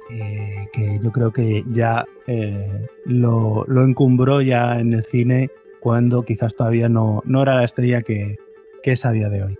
eh, 0.10 0.68
que 0.74 1.00
yo 1.02 1.12
creo 1.12 1.32
que 1.32 1.64
ya 1.70 2.06
eh, 2.28 2.88
lo, 3.06 3.64
lo, 3.68 3.84
encumbró 3.84 4.42
ya 4.42 4.80
en 4.80 4.94
el 4.94 5.04
cine 5.04 5.50
cuando 5.80 6.24
quizás 6.24 6.56
todavía 6.56 6.90
no, 6.90 7.22
no 7.26 7.42
era 7.42 7.56
la 7.56 7.64
estrella 7.64 8.02
que, 8.02 8.38
que 8.84 8.92
es 8.92 9.06
a 9.06 9.12
día 9.12 9.30
de 9.30 9.44
hoy. 9.44 9.58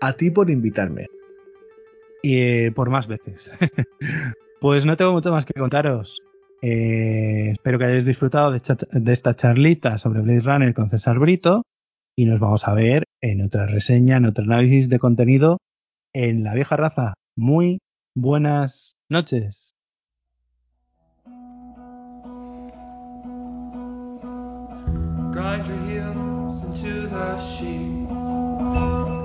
A 0.00 0.14
ti 0.14 0.30
por 0.30 0.50
invitarme. 0.50 1.06
Y 2.22 2.40
eh, 2.40 2.72
por 2.74 2.90
más 2.90 3.06
veces. 3.06 3.56
pues 4.60 4.86
no 4.86 4.96
tengo 4.96 5.12
mucho 5.12 5.30
más 5.30 5.44
que 5.44 5.54
contaros. 5.54 6.20
Eh, 6.62 7.50
espero 7.52 7.78
que 7.78 7.84
hayáis 7.84 8.04
disfrutado 8.04 8.50
de, 8.50 8.60
de, 8.90 9.12
esta 9.12 9.34
charlita 9.34 9.98
sobre 9.98 10.22
Blade 10.22 10.40
Runner 10.40 10.74
con 10.74 10.90
César 10.90 11.18
Brito. 11.18 11.62
Y 12.16 12.24
nos 12.24 12.40
vamos 12.40 12.66
a 12.66 12.74
ver 12.74 13.04
en 13.20 13.42
otra 13.42 13.66
reseña, 13.66 14.16
en 14.16 14.26
otro 14.26 14.42
análisis 14.42 14.88
de 14.88 14.98
contenido 14.98 15.58
en 16.12 16.42
La 16.42 16.54
Vieja 16.54 16.76
Raza. 16.76 17.14
Muy 17.36 17.78
buenas 18.16 18.94
noches. 19.08 19.77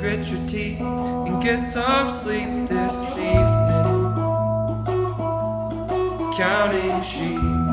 Grit 0.04 0.28
your 0.28 0.48
teeth 0.50 0.82
and 0.82 1.42
get 1.42 1.66
some 1.66 2.12
sleep 2.12 2.68
this 2.68 3.18
evening. 3.18 4.04
Counting 6.36 7.02
sheep. 7.04 7.73